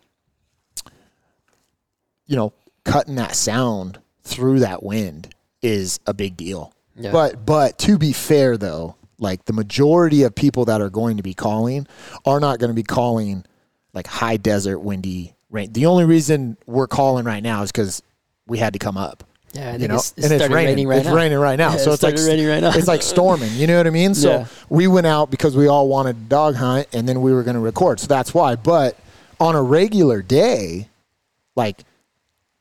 you 2.26 2.36
know, 2.36 2.54
cutting 2.84 3.16
that 3.16 3.36
sound 3.36 4.00
through 4.24 4.60
that 4.60 4.84
wind 4.84 5.34
is 5.62 6.00
a 6.06 6.14
big 6.14 6.38
deal. 6.38 6.74
Yeah. 6.96 7.12
But 7.12 7.46
but 7.46 7.78
to 7.80 7.98
be 7.98 8.14
fair 8.14 8.58
though, 8.58 8.96
like 9.20 9.46
the 9.46 9.54
majority 9.54 10.24
of 10.24 10.34
people 10.34 10.66
that 10.66 10.82
are 10.82 10.90
going 10.90 11.18
to 11.18 11.24
be 11.24 11.34
calling 11.34 11.86
are 12.26 12.40
not 12.40 12.60
going 12.60 12.70
to 12.70 12.74
be 12.76 12.84
calling 12.84 13.44
like 13.94 14.08
high 14.08 14.38
desert 14.38 14.80
windy 14.80 15.36
rain. 15.50 15.72
The 15.74 15.86
only 15.88 16.06
reason 16.06 16.58
we're 16.66 16.88
calling 16.88 17.26
right 17.26 17.44
now 17.44 17.64
is 17.64 17.72
because 17.72 18.02
we 18.48 18.58
had 18.58 18.74
to 18.74 18.80
come 18.80 18.98
up. 18.98 19.24
Yeah, 19.54 19.76
You 19.78 19.88
know, 19.88 19.96
it's, 19.96 20.14
it 20.16 20.26
and 20.26 20.34
it's 20.34 20.44
raining. 20.44 20.54
raining 20.54 20.88
right 20.88 20.98
it's 21.00 21.08
now. 21.08 21.16
raining 21.16 21.38
right 21.40 21.56
now. 21.58 21.72
Yeah, 21.72 21.78
so 21.78 21.92
it's 21.94 22.04
like 22.04 22.16
raining 22.18 22.48
right 22.48 22.62
now. 22.62 22.72
it's 22.74 22.88
like 22.88 23.02
storming. 23.02 23.52
You 23.54 23.66
know 23.68 23.78
what 23.78 23.88
I 23.88 23.90
mean? 23.90 24.14
So 24.14 24.30
Yeah. 24.30 24.46
we 24.70 24.88
went 24.88 25.08
out 25.08 25.32
because 25.32 25.58
we 25.58 25.68
all 25.68 25.88
wanted 25.88 26.14
to 26.14 26.22
dog 26.30 26.56
hunt, 26.56 26.88
and 26.94 27.10
then 27.10 27.22
we 27.22 27.34
were 27.34 27.42
going 27.44 27.56
to 27.56 27.60
record. 27.60 28.00
So 28.00 28.06
that's 28.08 28.32
why. 28.34 28.56
But 28.56 28.96
on 29.40 29.56
a 29.56 29.62
regular 29.64 30.22
day, 30.22 30.88
like 31.56 31.84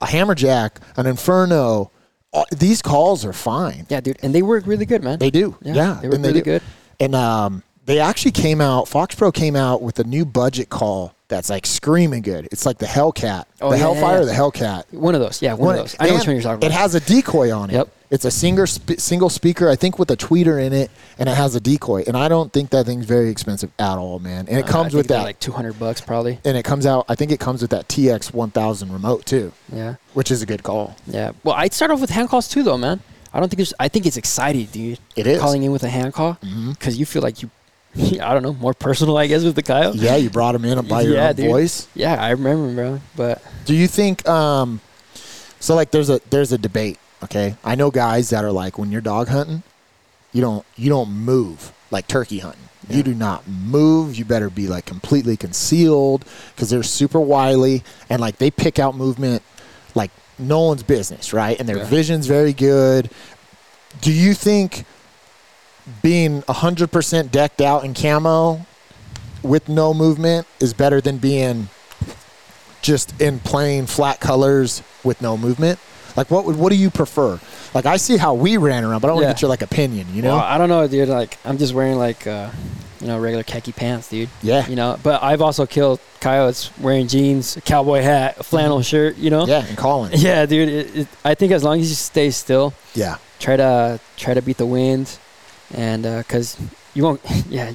a 0.00 0.06
hammerjack, 0.06 0.76
an 0.96 1.06
inferno, 1.06 1.90
all, 2.32 2.46
these 2.56 2.82
calls 2.82 3.24
are 3.24 3.32
fine. 3.32 3.86
Yeah, 3.88 4.00
dude, 4.00 4.18
and 4.22 4.34
they 4.34 4.42
work 4.42 4.66
really 4.66 4.86
good, 4.86 5.02
man. 5.02 5.18
They 5.18 5.30
do. 5.30 5.56
Yeah, 5.62 5.74
Yeah, 5.74 5.98
they 6.02 6.08
work 6.08 6.14
and 6.16 6.24
really 6.24 6.40
do. 6.40 6.44
good. 6.44 6.62
And 7.00 7.14
um, 7.14 7.62
they 7.86 8.00
actually 8.00 8.32
came 8.32 8.60
out. 8.60 8.88
Fox 8.88 9.14
Pro 9.14 9.32
came 9.32 9.56
out 9.56 9.82
with 9.82 9.98
a 9.98 10.04
new 10.04 10.24
budget 10.24 10.68
call 10.68 11.14
that's 11.28 11.50
like 11.50 11.66
screaming 11.66 12.22
good. 12.22 12.48
It's 12.50 12.64
like 12.66 12.78
the 12.78 12.86
Hellcat, 12.86 13.44
Oh, 13.60 13.70
the 13.70 13.76
yeah, 13.76 13.82
Hellfire, 13.82 14.16
yeah. 14.16 14.22
or 14.22 14.24
the 14.24 14.32
Hellcat. 14.32 14.84
One 14.92 15.14
of 15.14 15.20
those. 15.20 15.42
Yeah, 15.42 15.52
one, 15.52 15.66
One- 15.66 15.74
of 15.76 15.80
those. 15.82 15.96
I 16.00 16.06
know 16.08 16.14
which 16.14 16.26
one 16.26 16.36
you're 16.36 16.42
talking 16.42 16.56
about. 16.56 16.66
It 16.66 16.72
has 16.72 16.94
a 16.94 17.00
decoy 17.00 17.52
on 17.54 17.70
it. 17.70 17.74
Yep. 17.74 17.88
It's 18.10 18.24
a 18.24 18.30
single 18.30 18.66
sp- 18.66 18.96
single 18.98 19.28
speaker, 19.28 19.68
I 19.68 19.76
think, 19.76 19.98
with 19.98 20.10
a 20.10 20.16
tweeter 20.16 20.64
in 20.64 20.72
it, 20.72 20.90
and 21.18 21.28
it 21.28 21.36
has 21.36 21.54
a 21.54 21.60
decoy. 21.60 22.04
And 22.06 22.16
I 22.16 22.28
don't 22.28 22.50
think 22.50 22.70
that 22.70 22.86
thing's 22.86 23.04
very 23.04 23.28
expensive 23.28 23.70
at 23.78 23.98
all, 23.98 24.18
man. 24.18 24.46
And 24.48 24.58
it 24.58 24.64
Uh, 24.64 24.68
comes 24.68 24.94
with 24.94 25.08
that. 25.08 25.24
like 25.24 25.38
200 25.40 25.78
bucks 25.78 26.00
probably. 26.00 26.38
and 26.44 26.56
it 26.56 26.64
comes 26.64 26.86
out. 26.86 27.04
I 27.10 27.14
think 27.14 27.30
it 27.32 27.38
comes 27.40 27.60
with 27.60 27.70
that 27.72 27.86
TX 27.88 28.32
1000 28.32 28.90
remote 28.90 29.26
too, 29.26 29.52
Yeah. 29.70 29.96
which 30.14 30.30
is 30.30 30.40
a 30.40 30.46
good 30.46 30.62
call. 30.62 30.96
Yeah. 31.06 31.32
Well, 31.44 31.54
I'd 31.58 31.74
start 31.74 31.90
off 31.90 32.00
with 32.00 32.08
hand 32.10 32.30
calls 32.30 32.48
too, 32.48 32.62
though, 32.62 32.78
man. 32.78 33.00
I 33.34 33.40
don't 33.40 33.50
think 33.50 33.58
there's. 33.58 33.74
I 33.78 33.88
think 33.88 34.06
it's 34.06 34.16
exciting, 34.16 34.68
dude. 34.72 34.98
It 35.14 35.26
is. 35.26 35.38
calling 35.38 35.62
in 35.62 35.70
with 35.70 35.82
a 35.82 35.90
hand 35.90 36.14
call 36.14 36.38
because 36.70 36.96
you 36.98 37.04
feel 37.04 37.20
like 37.20 37.42
you. 37.42 37.50
I 38.20 38.32
don't 38.34 38.42
know, 38.42 38.54
more 38.54 38.74
personal, 38.74 39.16
I 39.16 39.26
guess, 39.26 39.44
with 39.44 39.54
the 39.54 39.62
coyote. 39.62 39.98
Yeah, 39.98 40.16
you 40.16 40.30
brought 40.30 40.54
him 40.54 40.64
in 40.64 40.86
by 40.86 41.02
your 41.02 41.14
Yeah, 41.14 41.28
own 41.30 41.34
dude. 41.36 41.46
voice. 41.50 41.88
Yeah, 41.94 42.14
I 42.22 42.30
remember, 42.30 42.74
bro. 42.74 43.00
But 43.16 43.42
Do 43.64 43.74
you 43.74 43.86
think? 43.86 44.26
Um, 44.28 44.80
so 45.60 45.74
like, 45.74 45.90
there's 45.90 46.10
a 46.10 46.20
there's 46.30 46.52
a 46.52 46.58
debate. 46.58 46.98
Okay, 47.24 47.56
I 47.64 47.74
know 47.74 47.90
guys 47.90 48.30
that 48.30 48.44
are 48.44 48.52
like, 48.52 48.78
when 48.78 48.92
you're 48.92 49.00
dog 49.00 49.28
hunting, 49.28 49.62
you 50.32 50.40
don't 50.40 50.64
you 50.76 50.88
don't 50.88 51.10
move 51.10 51.72
like 51.90 52.06
turkey 52.06 52.38
hunting. 52.38 52.62
You 52.88 53.02
do 53.02 53.12
not 53.12 53.46
move. 53.46 54.16
You 54.16 54.24
better 54.24 54.48
be 54.48 54.66
like 54.66 54.86
completely 54.86 55.36
concealed 55.36 56.24
because 56.54 56.70
they're 56.70 56.82
super 56.82 57.20
wily 57.20 57.82
and 58.08 58.18
like 58.20 58.38
they 58.38 58.50
pick 58.50 58.78
out 58.78 58.94
movement 58.94 59.42
like 59.94 60.10
no 60.38 60.60
one's 60.62 60.82
business, 60.84 61.34
right? 61.34 61.58
And 61.58 61.68
their 61.68 61.78
Yeah. 61.78 61.84
vision's 61.84 62.26
very 62.26 62.54
good. 62.54 63.10
Do 64.00 64.10
you 64.12 64.32
think 64.32 64.86
being 66.02 66.42
100% 66.42 67.30
decked 67.30 67.60
out 67.60 67.84
in 67.84 67.94
camo 67.94 68.66
with 69.42 69.68
no 69.68 69.94
movement 69.94 70.46
is 70.60 70.74
better 70.74 71.00
than 71.00 71.18
being 71.18 71.68
just 72.82 73.18
in 73.20 73.38
plain 73.40 73.86
flat 73.86 74.20
colors 74.20 74.82
with 75.04 75.20
no 75.20 75.36
movement? 75.36 75.78
Like 76.16 76.30
what 76.30 76.44
would 76.46 76.56
what 76.56 76.70
do 76.70 76.76
you 76.76 76.90
prefer? 76.90 77.38
Like 77.74 77.86
I 77.86 77.96
see 77.96 78.16
how 78.16 78.34
we 78.34 78.56
ran 78.56 78.84
around, 78.84 79.00
but 79.00 79.08
I 79.08 79.12
want 79.12 79.22
to 79.24 79.28
Yeah. 79.28 79.32
get 79.34 79.42
your 79.42 79.48
like 79.48 79.62
opinion, 79.62 80.06
you 80.12 80.22
know? 80.22 80.36
well, 80.36 80.44
I 80.44 80.58
don't 80.58 80.68
know, 80.68 80.86
dude. 80.88 81.08
Like 81.08 81.38
I'm 81.44 81.58
just 81.58 81.74
wearing 81.74 81.96
like, 81.96 82.26
uh, 82.26 82.50
you 83.00 83.06
know, 83.06 83.18
regular 83.18 83.44
khaki 83.44 83.70
pants, 83.70 84.08
dude. 84.08 84.28
yeah. 84.42 84.66
You 84.66 84.74
know, 84.74 84.98
but 85.02 85.22
I've 85.22 85.40
also 85.40 85.66
killed 85.66 86.00
coyotes 86.20 86.76
wearing 86.78 87.06
jeans, 87.06 87.56
a 87.56 87.60
cowboy 87.60 88.00
hat, 88.02 88.38
a 88.40 88.42
flannel 88.42 88.82
shirt. 88.82 89.16
You 89.16 89.30
know. 89.30 89.42
Mm-hmm. 89.42 89.50
Yeah, 89.50 89.64
and 89.66 89.76
calling. 89.78 90.10
Yeah, 90.14 90.46
dude. 90.46 90.68
It, 90.68 90.96
it, 90.96 91.08
I 91.24 91.34
think 91.34 91.52
as 91.52 91.62
long 91.62 91.78
as 91.80 91.88
you 91.88 91.94
stay 91.94 92.30
still, 92.30 92.74
Yeah. 92.94 93.18
try 93.38 93.56
to 93.56 94.00
try 94.16 94.34
to 94.34 94.42
beat 94.42 94.56
the 94.56 94.66
wind, 94.66 95.16
and 95.74 96.02
because 96.02 96.56
you 96.94 97.02
won't. 97.04 97.20
Yeah. 97.48 97.72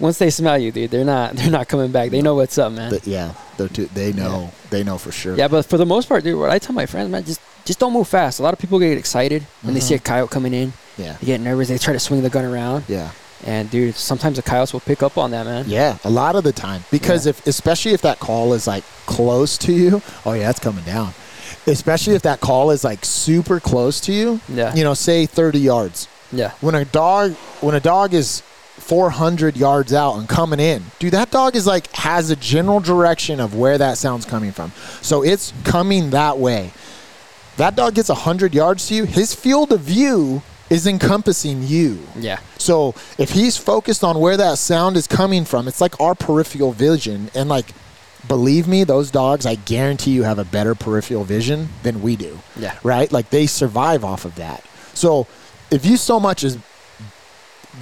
Once 0.00 0.18
they 0.18 0.30
smell 0.30 0.58
you, 0.58 0.72
dude, 0.72 0.90
they're 0.90 1.04
not 1.04 1.32
they're 1.36 1.50
not 1.50 1.68
coming 1.68 1.92
back. 1.92 2.10
They 2.10 2.22
know 2.22 2.34
what's 2.34 2.58
up, 2.58 2.72
man. 2.72 2.90
Th- 2.90 3.06
yeah. 3.06 3.34
They're 3.56 3.68
too, 3.68 3.86
they 3.94 4.12
know. 4.12 4.50
They 4.70 4.82
know 4.82 4.98
for 4.98 5.12
sure. 5.12 5.36
Yeah, 5.36 5.48
but 5.48 5.64
for 5.66 5.76
the 5.78 5.86
most 5.86 6.08
part, 6.08 6.24
dude, 6.24 6.38
what 6.38 6.50
I 6.50 6.58
tell 6.58 6.74
my 6.74 6.86
friends, 6.86 7.10
man, 7.10 7.24
just 7.24 7.40
just 7.64 7.78
don't 7.78 7.92
move 7.92 8.08
fast. 8.08 8.40
A 8.40 8.42
lot 8.42 8.52
of 8.52 8.58
people 8.58 8.78
get 8.80 8.98
excited 8.98 9.42
when 9.62 9.74
they 9.74 9.80
see 9.80 9.94
a 9.94 9.98
Mm-hmm. 9.98 10.04
coyote 10.06 10.30
coming 10.30 10.52
in. 10.54 10.72
Yeah. 10.98 11.16
They 11.20 11.26
get 11.26 11.40
nervous. 11.40 11.68
They 11.68 11.78
try 11.78 11.92
to 11.92 12.00
swing 12.00 12.22
the 12.22 12.30
gun 12.30 12.44
around, 12.44 12.84
Yeah. 12.88 13.12
and 13.46 13.70
dude, 13.70 13.94
sometimes 13.94 14.36
the 14.36 14.42
coyotes 14.42 14.72
will 14.72 14.80
pick 14.80 15.02
up 15.02 15.16
on 15.16 15.30
that, 15.30 15.46
man. 15.46 15.64
Yeah, 15.68 15.98
a 16.04 16.10
lot 16.10 16.34
of 16.34 16.42
the 16.42 16.52
time 16.52 16.82
because 16.90 17.26
Yeah. 17.26 17.30
if 17.30 17.46
especially 17.46 17.92
if 17.92 18.02
that 18.02 18.18
call 18.18 18.52
is 18.54 18.66
like 18.66 18.82
close 19.06 19.56
to 19.58 19.72
you, 19.72 20.02
oh 20.26 20.32
yeah, 20.32 20.50
it's 20.50 20.58
coming 20.58 20.84
down. 20.84 21.14
Especially 21.68 22.14
if 22.16 22.22
that 22.22 22.40
call 22.40 22.72
is 22.72 22.82
like 22.82 23.04
super 23.04 23.60
close 23.60 24.00
to 24.00 24.12
you. 24.12 24.40
Yeah. 24.48 24.74
You 24.74 24.82
know, 24.82 24.94
say 24.94 25.26
30 25.26 25.60
yards. 25.60 26.08
Yeah. 26.32 26.52
When 26.60 26.74
a 26.74 26.84
dog 26.84 27.32
when 27.60 27.74
a 27.74 27.80
dog 27.80 28.14
is 28.14 28.40
400 28.78 29.56
yards 29.56 29.92
out 29.92 30.16
and 30.16 30.28
coming 30.28 30.58
in, 30.58 30.82
dude, 30.98 31.12
that 31.12 31.30
dog 31.30 31.56
is 31.56 31.66
like 31.66 31.90
has 31.92 32.30
a 32.30 32.36
general 32.36 32.80
direction 32.80 33.38
of 33.38 33.54
where 33.54 33.78
that 33.78 33.98
sound's 33.98 34.24
coming 34.24 34.52
from. 34.52 34.72
So 35.02 35.22
it's 35.22 35.52
coming 35.64 36.10
that 36.10 36.38
way. 36.38 36.72
That 37.58 37.76
dog 37.76 37.94
gets 37.94 38.08
100 38.08 38.54
yards 38.54 38.88
to 38.88 38.94
you, 38.94 39.04
his 39.04 39.34
field 39.34 39.72
of 39.72 39.80
view 39.80 40.42
is 40.70 40.86
encompassing 40.86 41.62
you. 41.62 41.98
Yeah. 42.16 42.40
So 42.56 42.94
if 43.18 43.32
he's 43.32 43.58
focused 43.58 44.02
on 44.02 44.18
where 44.18 44.38
that 44.38 44.56
sound 44.56 44.96
is 44.96 45.06
coming 45.06 45.44
from, 45.44 45.68
it's 45.68 45.82
like 45.82 46.00
our 46.00 46.14
peripheral 46.14 46.72
vision. 46.72 47.30
And 47.34 47.50
like, 47.50 47.66
believe 48.26 48.66
me, 48.66 48.84
those 48.84 49.10
dogs, 49.10 49.44
I 49.44 49.56
guarantee 49.56 50.12
you 50.12 50.22
have 50.22 50.38
a 50.38 50.46
better 50.46 50.74
peripheral 50.74 51.24
vision 51.24 51.68
than 51.82 52.00
we 52.00 52.16
do. 52.16 52.38
Yeah. 52.56 52.78
Right? 52.82 53.12
Like 53.12 53.28
they 53.28 53.46
survive 53.46 54.02
off 54.02 54.24
of 54.24 54.36
that. 54.36 54.64
So 54.94 55.26
if 55.72 55.84
you 55.86 55.96
so 55.96 56.20
much 56.20 56.44
as 56.44 56.58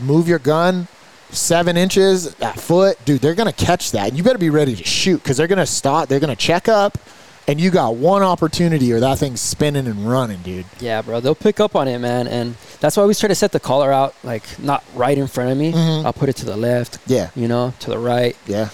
move 0.02 0.28
your 0.28 0.38
gun 0.38 0.86
seven 1.30 1.76
inches, 1.76 2.34
that 2.36 2.58
foot, 2.58 2.98
dude, 3.04 3.20
they're 3.20 3.34
gonna 3.36 3.52
catch 3.52 3.92
that. 3.92 4.08
And 4.08 4.16
you 4.18 4.24
better 4.24 4.38
be 4.38 4.50
ready 4.50 4.74
to 4.74 4.84
shoot 4.84 5.22
because 5.22 5.36
they're 5.36 5.46
gonna 5.46 5.66
stop, 5.66 6.08
they're 6.08 6.18
gonna 6.20 6.34
check 6.34 6.66
up, 6.68 6.98
and 7.46 7.60
you 7.60 7.70
got 7.70 7.94
one 7.96 8.22
opportunity 8.22 8.92
or 8.92 8.98
that 9.00 9.18
thing's 9.18 9.40
spinning 9.40 9.86
and 9.86 10.08
running, 10.10 10.38
dude. 10.42 10.66
Yeah, 10.80 11.02
bro. 11.02 11.20
They'll 11.20 11.36
pick 11.36 11.60
up 11.60 11.76
on 11.76 11.86
it, 11.86 11.98
man. 11.98 12.26
And 12.26 12.56
that's 12.80 12.96
why 12.96 13.04
we 13.04 13.14
try 13.14 13.28
to 13.28 13.34
set 13.36 13.52
the 13.52 13.60
collar 13.60 13.92
out, 13.92 14.14
like 14.24 14.42
not 14.58 14.82
right 14.94 15.16
in 15.16 15.28
front 15.28 15.50
of 15.50 15.58
me. 15.58 15.72
Mhm. 15.72 16.04
I'll 16.04 16.12
put 16.12 16.28
it 16.28 16.36
to 16.36 16.44
the 16.46 16.56
left, 16.56 16.98
Yeah. 17.06 17.30
you 17.36 17.46
know, 17.46 17.74
to 17.80 17.90
the 17.90 17.98
right, 17.98 18.36
Yeah. 18.48 18.70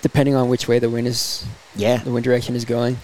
depending 0.00 0.34
on 0.34 0.48
which 0.48 0.66
way 0.66 0.78
the 0.78 0.88
wind 0.90 1.06
is, 1.08 1.44
Yeah. 1.76 1.98
the 1.98 2.10
wind 2.10 2.24
direction 2.24 2.56
is 2.56 2.64
going. 2.64 2.98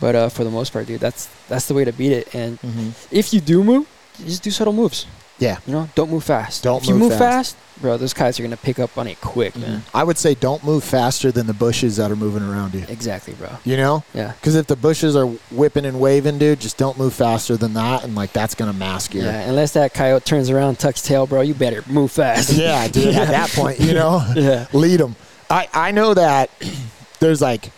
But 0.00 0.14
uh, 0.16 0.28
for 0.28 0.44
the 0.44 0.50
most 0.50 0.72
part, 0.72 0.86
dude, 0.86 1.00
that's 1.00 1.28
that's 1.48 1.64
the 1.66 1.72
way 1.74 1.84
to 1.86 1.92
beat 1.92 2.12
it. 2.12 2.28
And 2.34 2.58
hmm 2.58 2.90
if 3.10 3.32
you 3.32 3.40
do 3.40 3.64
move, 3.64 3.86
just 4.26 4.42
do 4.42 4.50
subtle 4.50 4.72
moves. 4.72 5.06
Yeah. 5.38 5.58
You 5.66 5.72
know, 5.72 5.88
don't 5.96 6.10
move 6.10 6.22
fast. 6.22 6.62
Don't 6.62 6.82
if 6.82 6.88
you 6.88 6.94
move 6.94 7.10
move 7.10 7.18
fast. 7.18 7.56
fast, 7.56 7.82
bro, 7.82 7.96
those 7.96 8.14
guys 8.14 8.38
are 8.38 8.44
gonna 8.44 8.56
pick 8.56 8.78
up 8.78 8.96
on 8.96 9.08
it 9.08 9.20
quick, 9.20 9.56
man. 9.56 9.80
Mm-hmm. 9.80 9.96
I 9.96 10.04
would 10.04 10.16
say 10.16 10.34
don't 10.34 10.62
move 10.62 10.84
faster 10.84 11.32
than 11.32 11.48
the 11.48 11.52
bushes 11.52 11.96
that 11.96 12.08
are 12.12 12.16
moving 12.16 12.44
around 12.44 12.72
you. 12.72 12.84
Exactly, 12.88 13.34
bro. 13.34 13.48
You 13.64 13.76
know? 13.76 14.04
Yeah. 14.14 14.30
Because 14.32 14.54
if 14.54 14.68
the 14.68 14.76
bushes 14.76 15.16
are 15.16 15.26
whipping 15.50 15.86
and 15.86 15.98
waving, 15.98 16.38
dude, 16.38 16.60
just 16.60 16.76
don't 16.78 16.96
move 16.98 17.14
faster 17.14 17.56
than 17.56 17.74
that, 17.74 18.04
and 18.04 18.14
like 18.14 18.32
that's 18.32 18.54
gonna 18.54 18.72
mask 18.72 19.12
you. 19.12 19.22
Yeah, 19.22 19.40
unless 19.48 19.72
that 19.72 19.92
coyote 19.92 20.24
turns 20.24 20.50
around, 20.50 20.78
tucks 20.78 21.02
tail, 21.02 21.26
bro, 21.26 21.40
you 21.40 21.54
better 21.54 21.82
move 21.88 22.12
fast. 22.12 22.52
Yeah, 22.56 22.86
dude. 22.86 23.14
At 23.16 23.28
that 23.28 23.50
point, 23.50 23.80
you 23.80 23.92
know, 23.94 24.24
Yeah. 24.36 24.66
lead 24.72 25.00
them. 25.00 25.16
I 25.50 25.68
I 25.72 25.90
know 25.90 26.14
that 26.14 26.50
there's 27.18 27.42
like, 27.42 27.72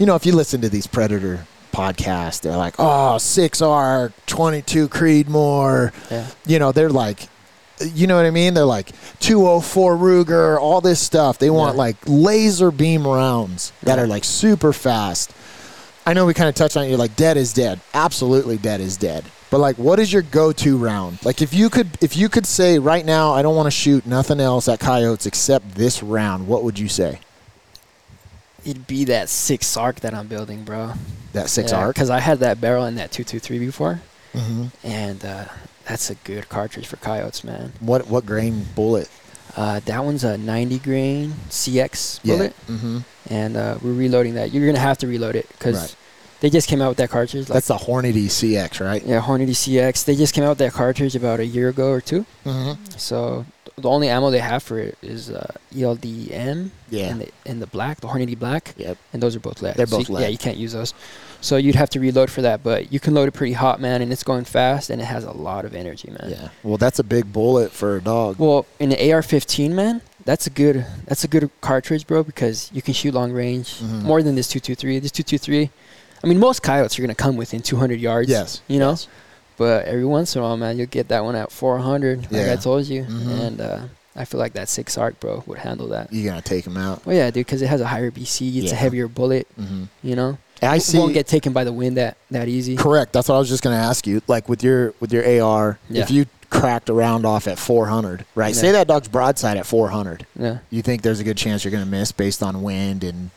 you 0.00 0.06
know, 0.06 0.16
if 0.16 0.26
you 0.26 0.34
listen 0.34 0.60
to 0.62 0.68
these 0.68 0.88
predator 0.88 1.46
podcasts, 1.72 2.40
they're 2.40 2.56
like, 2.56 2.74
oh, 2.78 3.18
six 3.18 3.60
arc, 3.62 4.12
twenty 4.26 4.62
two 4.62 4.88
Creedmoor. 4.88 5.92
Yeah. 6.10 6.26
You 6.46 6.58
know, 6.58 6.72
they're 6.72 6.90
like. 6.90 7.28
You 7.94 8.06
know 8.06 8.16
what 8.16 8.26
I 8.26 8.30
mean? 8.30 8.52
They're 8.52 8.66
like 8.66 8.90
204 9.20 9.96
Ruger, 9.96 10.60
all 10.60 10.82
this 10.82 11.00
stuff. 11.00 11.38
They 11.38 11.48
want 11.48 11.76
Yeah. 11.76 11.78
like 11.78 11.96
laser 12.06 12.70
beam 12.70 13.06
rounds 13.08 13.72
that 13.84 13.96
Yeah. 13.96 14.04
are 14.04 14.06
like 14.06 14.22
super 14.22 14.74
fast. 14.74 15.30
I 16.04 16.12
know 16.12 16.26
we 16.26 16.34
kind 16.34 16.50
of 16.50 16.54
touched 16.54 16.76
on 16.76 16.84
it. 16.84 16.88
You're 16.90 16.98
like, 16.98 17.16
dead 17.16 17.38
is 17.38 17.54
dead. 17.54 17.80
Absolutely, 17.94 18.58
dead 18.58 18.82
is 18.82 18.98
dead. 18.98 19.24
But 19.50 19.60
like, 19.60 19.76
what 19.76 19.98
is 19.98 20.12
your 20.12 20.20
go-to 20.20 20.76
round? 20.76 21.20
Like, 21.24 21.40
if 21.40 21.54
you 21.54 21.70
could, 21.70 21.88
if 22.02 22.18
you 22.18 22.28
could 22.28 22.44
say 22.44 22.78
right 22.78 23.04
now, 23.06 23.32
I 23.32 23.40
don't 23.40 23.56
want 23.56 23.66
to 23.66 23.70
shoot 23.70 24.04
nothing 24.06 24.40
else 24.40 24.68
at 24.68 24.78
coyotes 24.78 25.24
except 25.24 25.76
this 25.76 26.02
round. 26.02 26.48
What 26.48 26.62
would 26.64 26.78
you 26.78 26.88
say? 26.88 27.20
It'd 28.64 28.86
be 28.86 29.04
that 29.04 29.28
six 29.28 29.76
arc 29.76 30.00
that 30.00 30.14
I'm 30.14 30.26
building, 30.26 30.64
bro. 30.64 30.92
That 31.32 31.48
six 31.48 31.72
arc. 31.72 31.94
Because 31.94 32.10
I 32.10 32.20
had 32.20 32.40
that 32.40 32.60
barrel 32.60 32.86
in 32.86 32.96
that 32.96 33.12
223 33.12 33.58
before, 33.66 34.00
hmm 34.34 34.66
and 34.84 35.24
uh, 35.24 35.44
that's 35.86 36.10
a 36.10 36.14
good 36.16 36.48
cartridge 36.48 36.86
for 36.86 36.96
coyotes, 36.96 37.42
man. 37.44 37.72
What 37.80 38.08
what 38.08 38.26
grain 38.26 38.66
bullet? 38.74 39.08
Uh, 39.56 39.80
that 39.80 40.04
one's 40.04 40.22
a 40.22 40.38
90 40.38 40.78
grain 40.78 41.34
CX 41.48 42.20
Yeah. 42.22 42.36
bullet, 42.36 42.54
Mm-hmm. 42.68 42.98
and 43.30 43.56
uh, 43.56 43.78
we're 43.82 43.92
reloading 43.92 44.34
that. 44.34 44.52
You're 44.52 44.66
gonna 44.66 44.78
have 44.78 44.98
to 44.98 45.06
reload 45.08 45.34
it 45.36 45.48
because 45.48 45.76
Right. 45.80 45.96
they 46.40 46.50
just 46.50 46.68
came 46.68 46.80
out 46.80 46.88
with 46.90 46.98
that 46.98 47.10
cartridge. 47.10 47.48
Like, 47.48 47.54
That's 47.54 47.66
the 47.68 47.74
Hornady 47.76 48.26
CX, 48.26 48.78
right? 48.84 49.04
yeah, 49.04 49.20
Hornady 49.20 49.50
CX. 49.56 50.04
They 50.04 50.14
just 50.14 50.34
came 50.34 50.44
out 50.44 50.50
with 50.50 50.58
that 50.58 50.72
cartridge 50.72 51.16
about 51.16 51.40
a 51.40 51.46
year 51.46 51.68
ago 51.68 51.90
or 51.90 52.00
two. 52.00 52.24
Mm-hmm. 52.46 52.82
So 52.96 53.44
the 53.80 53.88
only 53.90 54.08
ammo 54.08 54.30
they 54.30 54.38
have 54.38 54.62
for 54.62 54.78
it 54.78 54.96
is 55.02 55.30
uh, 55.30 55.46
ELDM 55.74 56.70
Yeah. 56.90 57.06
and 57.06 57.20
the 57.22 57.28
and 57.46 57.60
the 57.62 57.66
black, 57.66 58.00
the 58.00 58.08
Hornady 58.08 58.38
black, 58.38 58.74
Yep. 58.76 58.96
and 59.12 59.22
those 59.22 59.34
are 59.36 59.40
both 59.40 59.62
lead. 59.62 59.74
They're 59.76 59.86
So 59.86 59.98
both 59.98 60.08
you- 60.08 60.14
lead. 60.16 60.22
Yeah, 60.22 60.28
you 60.28 60.38
can't 60.38 60.56
use 60.56 60.72
those. 60.72 60.94
So 61.40 61.56
you'd 61.56 61.74
have 61.74 61.90
to 61.90 62.00
reload 62.00 62.30
for 62.30 62.42
that, 62.42 62.62
but 62.62 62.92
you 62.92 63.00
can 63.00 63.14
load 63.14 63.26
it 63.28 63.32
pretty 63.32 63.54
hot, 63.54 63.80
man, 63.80 64.02
and 64.02 64.12
it's 64.12 64.22
going 64.22 64.44
fast, 64.44 64.90
and 64.90 65.00
it 65.00 65.06
has 65.06 65.24
a 65.24 65.32
lot 65.32 65.64
of 65.64 65.74
energy, 65.74 66.10
man. 66.10 66.30
Yeah. 66.30 66.48
Well, 66.62 66.76
that's 66.76 66.98
a 66.98 67.02
big 67.04 67.32
bullet 67.32 67.72
for 67.72 67.96
a 67.96 68.00
dog. 68.02 68.36
Well, 68.38 68.66
in 68.78 68.90
the 68.90 68.96
AR-15, 69.12 69.70
man, 69.72 70.02
that's 70.24 70.46
a 70.46 70.50
good 70.50 70.84
that's 71.06 71.24
a 71.24 71.28
good 71.28 71.48
cartridge, 71.62 72.06
bro, 72.06 72.22
because 72.22 72.70
you 72.74 72.82
can 72.82 72.92
shoot 72.94 73.14
long 73.14 73.32
range 73.32 73.80
Mhm. 73.80 74.02
more 74.02 74.22
than 74.22 74.34
this 74.34 74.48
223. 74.48 74.98
This 74.98 75.10
223, 75.12 75.70
I 76.22 76.26
mean, 76.26 76.38
most 76.38 76.62
coyotes 76.62 76.98
are 76.98 77.02
gonna 77.02 77.14
come 77.14 77.36
within 77.36 77.62
200 77.62 77.98
yards. 78.00 78.28
yes. 78.28 78.60
you 78.68 78.78
know. 78.78 78.90
Yes. 78.90 79.06
But 79.60 79.84
every 79.84 80.06
once 80.06 80.34
in 80.34 80.40
a 80.40 80.44
while, 80.44 80.56
man, 80.56 80.78
you'll 80.78 80.86
get 80.86 81.08
that 81.08 81.22
one 81.22 81.36
at 81.36 81.52
400, 81.52 82.32
like 82.32 82.48
I 82.48 82.56
told 82.56 82.86
you, 82.86 83.02
Mhm. 83.04 83.40
and 83.46 83.60
uh, 83.60 83.78
I 84.16 84.24
feel 84.24 84.40
like 84.40 84.54
that 84.54 84.70
six 84.70 84.96
arc, 84.96 85.20
bro, 85.20 85.44
would 85.46 85.58
handle 85.58 85.88
that. 85.88 86.10
You're 86.10 86.30
gonna 86.30 86.40
take 86.40 86.66
him 86.66 86.78
out. 86.78 87.04
Well, 87.04 87.14
yeah, 87.14 87.26
dude, 87.30 87.44
because 87.44 87.60
it 87.60 87.66
has 87.66 87.82
a 87.82 87.86
higher 87.86 88.10
BC, 88.10 88.56
it's 88.56 88.68
Yeah. 88.68 88.72
a 88.72 88.76
heavier 88.76 89.06
bullet, 89.06 89.46
Mm-hmm. 89.60 89.82
you 90.02 90.16
know. 90.16 90.38
I 90.62 90.76
It 90.76 90.82
see. 90.82 90.96
won't 90.98 91.12
get 91.12 91.26
taken 91.26 91.52
by 91.52 91.64
the 91.64 91.72
wind 91.74 91.98
that 91.98 92.16
that 92.30 92.48
easy. 92.48 92.74
Correct. 92.76 93.12
That's 93.12 93.28
what 93.28 93.34
I 93.34 93.38
was 93.38 93.50
just 93.50 93.62
gonna 93.62 93.76
ask 93.76 94.06
you. 94.06 94.22
Like 94.28 94.48
with 94.48 94.64
your 94.64 94.94
with 94.98 95.12
your 95.12 95.24
AR, 95.26 95.78
Yeah. 95.90 96.04
if 96.04 96.10
you 96.10 96.24
cracked 96.48 96.88
a 96.88 96.94
round 96.94 97.26
off 97.26 97.46
at 97.46 97.58
400, 97.58 98.24
right? 98.34 98.54
Yeah. 98.54 98.60
Say 98.60 98.72
that 98.72 98.88
dog's 98.88 99.08
broadside 99.08 99.56
at 99.58 99.66
400. 99.66 100.24
Yeah, 100.38 100.58
You 100.70 100.80
think 100.82 101.02
there's 101.02 101.20
a 101.20 101.24
good 101.24 101.36
chance 101.36 101.64
you're 101.64 101.70
gonna 101.70 101.84
miss 101.86 102.12
based 102.12 102.42
on 102.42 102.62
wind 102.62 103.04
and 103.04 103.30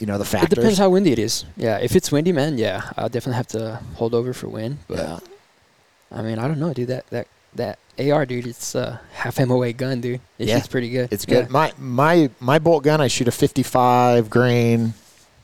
you 0.00 0.06
know 0.06 0.18
the 0.18 0.24
it 0.42 0.50
depends 0.50 0.78
how 0.78 0.90
windy 0.90 1.12
it 1.12 1.18
is. 1.18 1.44
Yeah, 1.56 1.78
if 1.78 1.94
it's 1.96 2.10
windy, 2.12 2.32
man, 2.32 2.58
yeah, 2.58 2.90
I'll 2.96 3.08
definitely 3.08 3.36
have 3.36 3.48
to 3.48 3.80
hold 3.94 4.14
over 4.14 4.32
for 4.32 4.48
wind. 4.48 4.78
But 4.88 4.98
yeah. 4.98 5.18
I 6.10 6.22
mean, 6.22 6.38
I 6.38 6.48
don't 6.48 6.58
know, 6.58 6.72
dude. 6.72 6.88
That 6.88 7.06
that 7.08 7.26
that 7.54 7.78
AR, 7.98 8.24
dude, 8.26 8.46
it's 8.46 8.74
a 8.74 9.00
half 9.12 9.38
MOA 9.38 9.72
gun, 9.72 10.00
dude. 10.00 10.20
It 10.38 10.48
Yeah. 10.48 10.62
pretty 10.68 10.90
good. 10.90 11.12
It's 11.12 11.26
good. 11.26 11.46
Yeah. 11.46 11.50
My 11.50 11.72
my 11.78 12.30
my 12.40 12.58
bolt 12.58 12.84
gun, 12.84 13.00
I 13.00 13.08
shoot 13.08 13.28
a 13.28 13.32
55 13.32 14.30
grain 14.30 14.94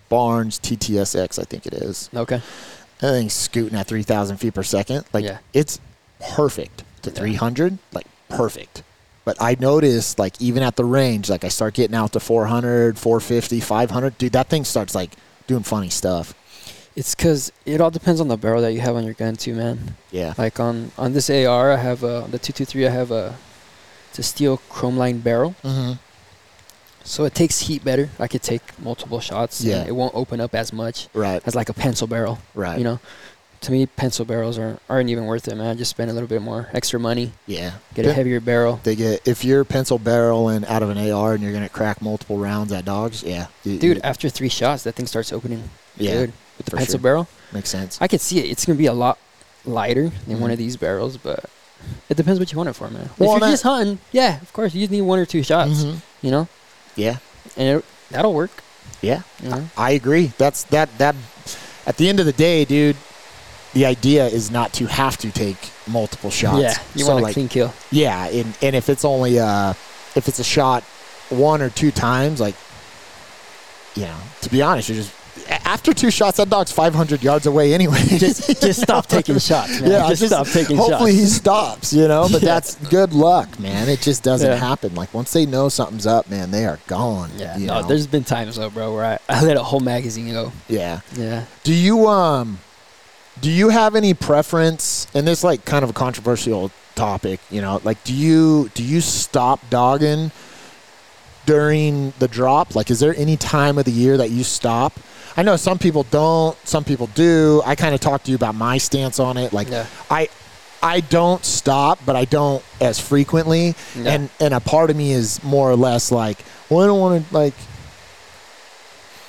Barnes 0.09 0.59
TTSX, 0.61 1.39
I 1.39 1.45
think 1.45 1.67
it 1.67 1.75
is. 1.75 2.09
Okay. 2.15 2.41
That 3.01 3.13
thing's 3.13 3.33
scooting 3.33 3.77
at 3.77 3.87
3,000 3.87 4.37
feet 4.37 4.55
per 4.55 4.63
second. 4.63 5.05
Like 5.13 5.25
Yeah. 5.25 5.39
it's 5.53 5.81
perfect 6.35 6.85
to 7.03 7.11
Yeah. 7.11 7.17
300, 7.17 7.79
like 7.93 8.07
perfect. 8.29 8.83
But 9.25 9.37
I 9.41 9.57
noticed, 9.59 10.19
like 10.19 10.41
even 10.41 10.63
at 10.63 10.77
the 10.77 10.85
range, 10.85 11.31
like 11.31 11.45
I 11.45 11.49
start 11.49 11.75
getting 11.75 11.97
out 11.97 12.13
to 12.13 12.21
400, 12.21 12.99
450, 12.99 13.61
500. 13.61 14.19
Dude, 14.19 14.33
that 14.33 14.49
thing 14.49 14.65
starts 14.65 14.95
like 14.95 15.13
doing 15.47 15.63
funny 15.63 15.89
stuff. 15.89 16.35
It's 16.97 17.15
because 17.15 17.51
it 17.67 17.81
all 17.81 17.91
depends 17.91 18.21
on 18.21 18.29
the 18.29 18.37
barrel 18.37 18.61
that 18.63 18.73
you 18.73 18.81
have 18.81 18.95
on 18.97 19.05
your 19.05 19.15
gun 19.15 19.35
too, 19.37 19.55
man. 19.55 19.97
Yeah. 20.11 20.35
Like 20.39 20.61
on 20.61 20.93
on 20.99 21.13
this 21.15 21.29
AR, 21.31 21.73
I 21.73 21.77
have 21.77 22.03
a 22.05 22.27
the 22.31 22.39
two 22.39 22.53
two 22.53 22.65
three. 22.65 22.87
I 22.87 22.91
have 22.91 23.11
a 23.11 23.37
it's 24.11 24.19
a 24.19 24.23
steel 24.23 24.59
chrome 24.69 24.97
line 24.97 25.19
barrel, 25.21 25.57
Mm-hmm. 25.65 25.95
so 27.03 27.25
it 27.25 27.35
takes 27.35 27.61
heat 27.61 27.83
better. 27.85 28.11
I 28.21 28.29
could 28.29 28.43
take 28.43 28.63
multiple 28.79 29.21
shots. 29.21 29.61
Yeah. 29.63 29.85
it 29.85 29.95
won't 29.97 30.15
open 30.15 30.41
up 30.41 30.55
as 30.55 30.73
much 30.73 31.09
Right. 31.15 31.43
as 31.47 31.55
like 31.57 31.69
a 31.69 31.75
pencil 31.75 32.07
barrel. 32.07 32.39
Right. 32.55 32.79
You 32.79 32.85
know, 32.85 33.01
to 33.65 33.73
me, 33.73 33.87
pencil 33.87 34.25
barrels 34.25 34.59
aren't 34.59 34.81
aren't 34.89 35.11
even 35.11 35.25
worth 35.27 35.49
it, 35.49 35.55
man. 35.57 35.77
Just 35.77 35.91
spend 35.91 36.11
a 36.11 36.15
little 36.15 36.29
bit 36.29 36.41
more 36.43 36.69
extra 36.73 36.99
money, 37.01 37.33
Yeah. 37.47 37.73
get 37.95 38.07
a 38.07 38.13
heavier 38.13 38.41
barrel. 38.41 38.81
They 38.83 38.95
get 38.97 39.27
if 39.27 39.45
you're 39.45 39.65
pencil 39.65 39.99
barreling 39.99 40.65
out 40.69 40.83
of 40.83 40.91
an 40.91 40.99
AR 40.99 41.35
and 41.35 41.43
you're 41.43 41.53
gonna 41.53 41.69
crack 41.69 42.01
multiple 42.03 42.39
rounds 42.39 42.73
at 42.73 42.85
dogs. 42.85 43.23
Yeah. 43.23 43.47
You- 43.65 43.79
Dude, 43.79 43.97
you- 43.97 44.03
after 44.03 44.29
three 44.29 44.49
shots, 44.49 44.85
that 44.85 44.95
thing 44.95 45.07
starts 45.07 45.33
opening. 45.33 45.69
Yeah, 45.97 46.13
good 46.13 46.33
with 46.59 46.67
the 46.67 46.77
pencil 46.77 46.93
sure. 46.95 47.01
barrel. 47.01 47.29
makes 47.53 47.71
sense. 47.71 47.99
I 48.01 48.09
could 48.09 48.21
see 48.21 48.39
it. 48.41 48.51
It's 48.51 48.65
gonna 48.65 48.77
be 48.79 48.87
a 48.87 48.93
lot 48.93 49.17
lighter 49.65 50.11
than 50.27 50.41
one 50.41 50.51
Mhm. 50.51 50.55
of 50.55 50.59
these 50.59 50.77
barrels, 50.77 51.17
but 51.17 51.45
it 52.09 52.17
depends 52.17 52.41
what 52.41 52.51
you 52.51 52.59
want 52.59 52.69
it 52.69 52.73
for, 52.75 52.89
man. 52.91 53.11
Well, 53.19 53.35
if 53.37 53.41
you're 53.41 53.49
I- 53.49 53.51
just 53.53 53.63
hunting, 53.63 53.99
yeah, 54.11 54.41
of 54.41 54.53
course, 54.53 54.75
you 54.75 54.81
just 54.81 54.91
need 54.91 55.03
one 55.03 55.19
or 55.21 55.25
two 55.27 55.43
shots. 55.45 55.85
Mhm. 55.85 55.97
You 56.23 56.31
know, 56.33 56.49
Yeah. 56.97 57.19
and 57.57 57.79
it, 57.79 57.85
that'll 58.11 58.35
work. 58.35 58.51
Yeah. 59.01 59.21
You 59.43 59.51
know? 59.51 59.69
I 59.77 59.93
agree. 59.93 60.33
That's 60.37 60.65
that 60.65 60.99
that 60.99 61.15
at 61.87 61.97
the 61.97 62.09
end 62.09 62.19
of 62.19 62.27
the 62.27 62.33
day, 62.33 62.65
dude, 62.65 62.97
the 63.75 63.85
idea 63.87 64.27
is 64.27 64.51
not 64.51 64.73
to 64.75 64.87
have 64.87 65.17
to 65.19 65.31
take 65.31 65.57
multiple 65.87 66.31
shots. 66.31 66.63
Yeah, 66.63 66.75
you 66.95 67.05
So, 67.05 67.11
want 67.13 67.21
a 67.21 67.25
like, 67.25 67.35
clean 67.35 67.49
kill. 67.49 67.73
Yeah, 67.91 68.27
and 68.29 68.57
and 68.63 68.75
if 68.75 68.89
it's 68.89 69.05
only 69.05 69.39
uh 69.39 69.71
if 70.17 70.27
it's 70.29 70.39
a 70.39 70.45
shot 70.45 70.83
one 71.31 71.61
or 71.63 71.71
two 71.71 71.91
times, 71.91 72.41
like 72.41 72.55
you 73.95 74.03
know, 74.05 74.17
to 74.43 74.51
be 74.51 74.63
honest, 74.63 74.89
you're 74.89 74.97
just 74.97 75.13
after 75.65 75.93
two 75.93 76.11
shots, 76.11 76.37
that 76.39 76.49
dog's 76.49 76.73
500 76.73 77.23
yards 77.23 77.47
away 77.47 77.75
anyway. 77.75 77.99
Just 78.09 78.61
just 78.63 78.81
stop 78.81 79.07
taking 79.09 79.39
shots, 79.51 79.81
man. 79.81 79.91
yeah, 79.91 80.09
just, 80.09 80.27
stop 80.29 80.47
taking 80.47 80.77
hopefully 80.77 81.13
shots. 81.13 81.23
he 81.23 81.27
stops, 81.27 81.93
you 81.93 82.09
know. 82.09 82.29
But 82.31 82.41
Yeah. 82.43 82.55
that's 82.55 82.77
good 82.89 83.13
luck, 83.13 83.59
man. 83.61 83.89
It 83.89 84.01
just 84.01 84.23
doesn't 84.23 84.49
Yeah. 84.49 84.57
happen. 84.57 84.95
Like 84.95 85.13
once 85.13 85.33
they 85.33 85.45
know 85.45 85.69
something's 85.69 86.07
up, 86.07 86.31
man, 86.31 86.51
they 86.51 86.65
are 86.65 86.79
gone. 86.87 87.31
Yeah, 87.37 87.57
no, 87.59 87.81
know? 87.83 87.89
there's 87.89 88.07
been 88.07 88.25
times 88.25 88.57
though, 88.57 88.71
bro, 88.71 88.95
where 88.95 89.05
I, 89.05 89.19
I 89.29 89.43
let 89.45 89.57
a 89.57 89.63
whole 89.63 89.81
magazine 89.81 90.33
go. 90.33 90.53
yeah. 90.69 91.01
Yeah. 91.15 91.45
Do 91.65 91.75
you 91.75 92.07
um 92.09 92.59
do 93.41 93.51
you 93.51 93.69
have 93.69 93.95
any 93.95 94.15
preference 94.15 95.07
and 95.15 95.27
this 95.27 95.43
like 95.45 95.65
kind 95.65 95.85
of 95.85 95.91
a 95.91 95.93
controversial 95.93 96.71
topic, 96.95 97.41
you 97.51 97.61
know, 97.61 97.81
like 97.85 98.03
do 98.05 98.15
you 98.15 98.71
do 98.75 98.83
you 98.85 99.01
stop 99.01 99.61
dogging 99.71 100.31
during 101.47 102.13
the 102.19 102.29
drop? 102.29 102.75
Like 102.75 102.91
is 102.91 103.01
there 103.01 103.15
any 103.17 103.37
time 103.37 103.79
of 103.79 103.85
the 103.85 103.93
year 103.93 104.17
that 104.17 104.31
you 104.31 104.45
stop? 104.45 104.93
I 105.37 105.43
know 105.43 105.57
some 105.57 105.79
people 105.79 106.05
don't, 106.05 106.57
some 106.67 106.85
people 106.85 107.09
do. 107.09 107.61
I 107.67 107.75
kind 107.75 107.95
of 107.95 108.01
talked 108.01 108.27
to 108.27 108.31
you 108.31 108.37
about 108.37 108.55
my 108.55 108.79
stance 108.79 109.19
on 109.19 109.37
it. 109.37 109.53
Like 109.53 109.69
Yeah. 109.69 109.87
I 110.11 110.29
I 110.83 111.01
don't 111.01 111.43
stop, 111.45 111.99
but 112.05 112.15
I 112.15 112.27
don't 112.27 112.63
as 112.81 113.01
frequently. 113.01 113.75
And 113.97 114.31
and 114.39 114.55
a 114.55 114.61
part 114.61 114.91
of 114.91 114.97
me 114.97 115.13
is 115.13 115.43
more 115.43 115.71
or 115.71 115.77
less 115.77 116.13
like, 116.13 116.45
well, 116.71 116.83
I 116.83 116.87
don't 116.87 117.01
want 117.01 117.29
to 117.29 117.35
like 117.35 117.55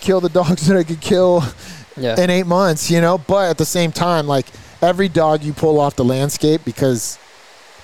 kill 0.02 0.22
the 0.22 0.30
dogs 0.30 0.68
that 0.68 0.78
I 0.78 0.84
could 0.84 1.02
kill 1.02 1.44
Yeah. 1.98 2.20
in 2.20 2.30
eight 2.30 2.46
months, 2.46 2.90
you 2.92 3.00
know. 3.02 3.18
But 3.18 3.50
at 3.50 3.58
the 3.58 3.66
same 3.66 3.92
time, 3.92 4.28
like 4.28 4.46
every 4.82 5.08
dog 5.10 5.44
you 5.44 5.54
pull 5.54 5.80
off 5.80 5.96
the 5.96 6.04
landscape, 6.04 6.62
because 6.66 7.18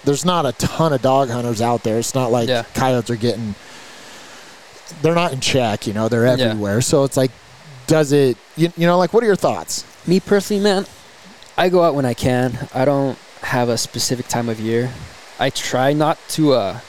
there's 0.04 0.26
not 0.26 0.46
a 0.46 0.52
ton 0.54 0.94
of 0.94 1.02
dog 1.02 1.30
hunters 1.30 1.62
out 1.62 1.84
there. 1.84 2.00
It's 2.00 2.14
not 2.16 2.32
like 2.32 2.50
Yeah. 2.50 2.64
coyotes 2.74 3.10
are 3.10 3.16
getting. 3.16 3.56
They're 5.02 5.16
not 5.16 5.32
in 5.34 5.40
check, 5.40 5.88
you 5.88 5.94
know. 5.94 6.10
They're 6.10 6.26
Yeah. 6.26 6.46
everywhere. 6.48 6.82
So 6.82 7.04
it's 7.04 7.16
like, 7.18 7.32
does 7.88 8.12
it? 8.12 8.38
You, 8.58 8.72
you 8.78 8.86
know, 8.88 8.98
like 8.98 9.14
what 9.14 9.24
are 9.24 9.28
your 9.28 9.36
thoughts? 9.36 9.86
Me 10.06 10.20
personally, 10.20 10.62
man, 10.64 10.86
I 11.58 11.70
go 11.70 11.84
out 11.84 11.94
when 11.96 12.06
I 12.06 12.14
can. 12.14 12.68
I 12.74 12.86
don't 12.86 13.18
have 13.44 13.70
a 13.70 13.78
specific 13.78 14.28
time 14.28 14.50
of 14.50 14.60
year. 14.60 14.92
I 15.40 15.50
try 15.50 15.94
not 15.94 16.18
to 16.30 16.54
uh 16.54 16.80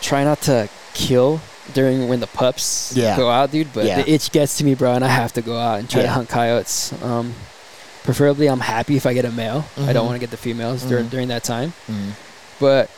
try 0.00 0.24
not 0.24 0.40
to 0.42 0.68
kill 0.94 1.40
during 1.74 2.08
when 2.08 2.20
the 2.20 2.26
pups 2.26 2.92
Yeah. 2.96 3.16
go 3.16 3.30
out, 3.30 3.50
dude, 3.50 3.72
but 3.72 3.84
Yeah. 3.84 4.02
the 4.02 4.10
itch 4.10 4.30
gets 4.32 4.58
to 4.58 4.64
me, 4.64 4.74
bro, 4.74 4.92
and 4.94 5.04
I 5.04 5.08
have 5.08 5.32
to 5.34 5.42
go 5.42 5.56
out 5.58 5.78
and 5.78 5.88
try 5.88 6.02
to 6.02 6.08
hunt 6.10 6.28
coyotes. 6.28 6.92
Um 7.02 7.34
preferably 8.04 8.48
I'm 8.48 8.60
happy 8.60 8.96
if 8.96 9.04
I 9.06 9.12
get 9.14 9.24
a 9.24 9.30
male. 9.30 9.64
I 9.76 9.92
don't 9.92 10.04
Mhm. 10.04 10.06
want 10.06 10.16
to 10.16 10.20
get 10.20 10.30
the 10.30 10.36
females 10.36 10.82
during 10.82 11.06
Mhm. 11.06 11.10
during 11.10 11.28
that 11.28 11.44
time. 11.44 11.72
But 12.58 12.88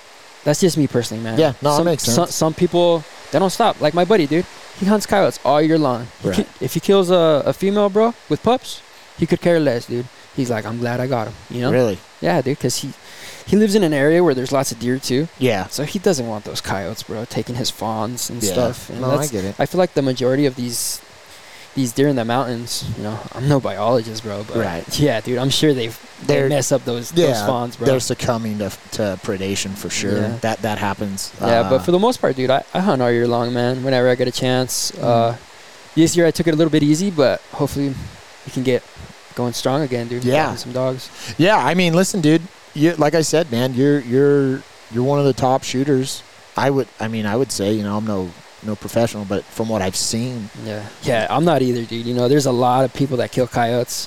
that's 0.45 0.61
just 0.61 0.77
me 0.77 0.87
personally, 0.87 1.23
man. 1.23 1.39
Yeah, 1.39 1.53
no, 1.62 1.73
it 1.73 1.77
some, 1.77 1.85
makes 1.85 2.03
sense. 2.05 2.35
some 2.35 2.55
people 2.55 3.05
they 3.31 3.39
don't 3.39 3.51
stop. 3.51 3.81
Like 3.81 3.95
my 3.95 4.05
buddy, 4.05 4.27
dude. 4.27 4.47
He 4.81 4.87
hunts 4.87 5.07
coyotes 5.07 5.39
all 5.45 5.61
year 5.62 5.79
long. 5.79 6.09
Right. 6.25 6.37
ki- 6.37 6.47
if 6.61 6.75
he 6.75 6.81
kills 6.81 7.11
a, 7.11 7.43
a 7.47 7.53
female, 7.53 7.89
bro, 7.89 8.14
with 8.29 8.43
pups, 8.43 8.81
he 9.18 9.27
could 9.27 9.41
care 9.41 9.61
less, 9.61 9.87
dude. 9.87 10.07
He's 10.35 10.51
like, 10.51 10.64
I'm 10.64 10.79
glad 10.79 10.99
I 10.99 11.07
got 11.07 11.27
him. 11.29 11.35
You 11.51 11.61
know? 11.62 11.70
Really? 11.70 11.99
Yeah, 12.20 12.41
dude, 12.41 12.57
because 12.59 12.77
he 12.77 12.93
he 13.47 13.57
lives 13.57 13.74
in 13.74 13.82
an 13.82 13.93
area 13.93 14.22
where 14.22 14.34
there's 14.34 14.53
lots 14.53 14.72
of 14.72 14.78
deer 14.78 14.99
too, 14.99 15.28
Yeah. 15.38 15.66
so 15.68 15.84
he 15.84 15.99
doesn't 15.99 16.26
want 16.26 16.45
those 16.45 16.61
coyotes, 16.61 17.03
bro, 17.05 17.24
taking 17.24 17.57
his 17.57 17.70
fawns 17.70 18.30
and 18.30 18.43
Yeah. 18.43 18.53
stuff. 18.53 18.88
And 18.90 19.01
No, 19.01 19.18
I 19.18 19.26
get 19.26 19.45
it. 19.45 19.55
I 19.59 19.66
feel 19.66 19.78
like 19.78 19.95
the 19.95 20.03
majority 20.03 20.47
of 20.47 20.57
these 20.57 21.01
these 21.74 21.90
deer 21.93 22.07
in 22.09 22.16
the 22.16 22.24
mountains, 22.24 22.84
you 22.99 23.03
know, 23.03 23.18
I'm 23.34 23.49
no 23.49 23.59
biologist, 23.59 24.22
bro, 24.24 24.45
but 24.47 24.59
Right. 24.59 24.84
yeah, 25.01 25.22
dude, 25.22 25.38
I'm 25.38 25.49
sure 25.49 25.72
they 25.72 25.86
they 25.88 25.95
They're- 26.26 26.49
mess 26.51 26.70
up 26.70 26.84
those 26.84 27.11
those 27.12 27.30
Yeah, 27.30 27.47
fawns, 27.47 27.76
bro. 27.76 27.86
they're 27.86 27.99
succumbing 28.01 28.59
to, 28.59 28.70
to 28.93 29.18
predation 29.24 29.74
for 29.74 29.88
sure. 29.88 30.18
Yeah. 30.20 30.32
That 30.43 30.61
that 30.62 30.76
happens. 30.78 31.30
Yeah, 31.40 31.61
Uh, 31.61 31.70
but 31.70 31.78
for 31.82 31.90
the 31.90 31.99
most 31.99 32.20
part, 32.20 32.36
dude, 32.36 32.51
I, 32.51 32.62
I 32.74 32.80
hunt 32.80 33.01
all 33.01 33.11
year 33.11 33.26
long, 33.26 33.55
man. 33.55 33.82
Whenever 33.84 34.11
I 34.11 34.16
get 34.16 34.28
a 34.28 34.32
chance. 34.32 34.93
Mm-hmm. 34.93 35.05
Uh, 35.05 35.34
this 35.95 36.14
year 36.14 36.26
I 36.26 36.30
took 36.30 36.47
it 36.47 36.53
a 36.53 36.57
little 36.57 36.70
bit 36.70 36.82
easy, 36.82 37.11
but 37.11 37.40
hopefully 37.53 37.95
we 38.47 38.53
can 38.53 38.62
get 38.64 38.82
going 39.34 39.55
strong 39.55 39.80
again, 39.80 40.09
dude. 40.09 40.24
Yeah. 40.24 40.55
Some 40.57 40.72
dogs. 40.72 41.09
Yeah, 41.38 41.57
I 41.57 41.72
mean, 41.72 41.95
listen, 41.95 42.20
dude. 42.20 42.43
You, 42.75 42.95
like 42.95 43.14
I 43.14 43.23
said, 43.23 43.51
man, 43.51 43.75
you're 43.75 44.01
you're 44.01 44.62
you're 44.93 45.05
one 45.05 45.18
of 45.18 45.25
the 45.25 45.33
top 45.33 45.62
shooters. 45.62 46.23
I 46.57 46.68
would, 46.70 46.89
I 47.01 47.09
mean, 47.09 47.25
I 47.25 47.35
would 47.37 47.51
say, 47.51 47.73
you 47.73 47.83
know, 47.83 47.97
I'm 47.97 48.07
no 48.07 48.31
no 48.62 48.77
professional, 48.77 49.25
but 49.25 49.45
from 49.45 49.68
what 49.68 49.83
I've 49.83 49.97
seen, 49.97 50.49
Yeah, 50.64 50.87
yeah. 51.03 51.27
I'm 51.31 51.45
not 51.45 51.62
either, 51.62 51.85
dude. 51.85 52.07
You 52.07 52.14
know, 52.14 52.29
there's 52.29 52.47
a 52.47 52.53
lot 52.53 52.85
of 52.85 52.95
people 52.95 53.16
that 53.18 53.33
kill 53.33 53.47
coyotes, 53.49 54.07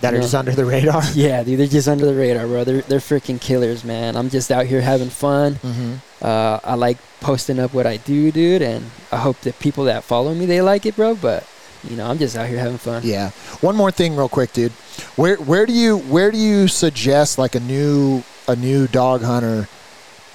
that 0.00 0.12
are 0.12 0.16
know? 0.16 0.22
just 0.22 0.34
under 0.34 0.52
the 0.52 0.64
radar. 0.64 1.02
Yeah, 1.14 1.42
dude, 1.44 1.60
they're 1.60 1.66
just 1.66 1.88
under 1.88 2.04
the 2.04 2.14
radar, 2.14 2.46
bro. 2.46 2.64
They're 2.64 2.82
they're 2.82 2.98
freaking 2.98 3.40
killers, 3.40 3.84
man. 3.84 4.16
I'm 4.16 4.30
just 4.30 4.50
out 4.50 4.66
here 4.66 4.80
having 4.80 5.10
fun. 5.10 5.54
Mm-hmm. 5.56 5.94
Uh, 6.22 6.58
I 6.64 6.74
like 6.74 6.98
posting 7.20 7.58
up 7.58 7.72
what 7.72 7.86
I 7.86 7.98
do, 7.98 8.32
dude, 8.32 8.62
and 8.62 8.90
I 9.12 9.16
hope 9.18 9.40
that 9.40 9.58
people 9.60 9.84
that 9.84 10.04
follow 10.04 10.34
me 10.34 10.46
they 10.46 10.60
like 10.60 10.86
it, 10.86 10.96
bro. 10.96 11.14
But 11.14 11.46
you 11.88 11.96
know, 11.96 12.06
I'm 12.06 12.18
just 12.18 12.36
out 12.36 12.48
here 12.48 12.58
having 12.58 12.78
fun. 12.78 13.02
Yeah. 13.04 13.30
One 13.60 13.76
more 13.76 13.90
thing, 13.90 14.16
real 14.16 14.28
quick, 14.28 14.52
dude. 14.52 14.72
Where 15.16 15.36
where 15.36 15.66
do 15.66 15.72
you 15.72 15.98
where 15.98 16.30
do 16.30 16.38
you 16.38 16.68
suggest 16.68 17.38
like 17.38 17.54
a 17.54 17.60
new 17.60 18.22
a 18.48 18.56
new 18.56 18.86
dog 18.86 19.22
hunter 19.22 19.68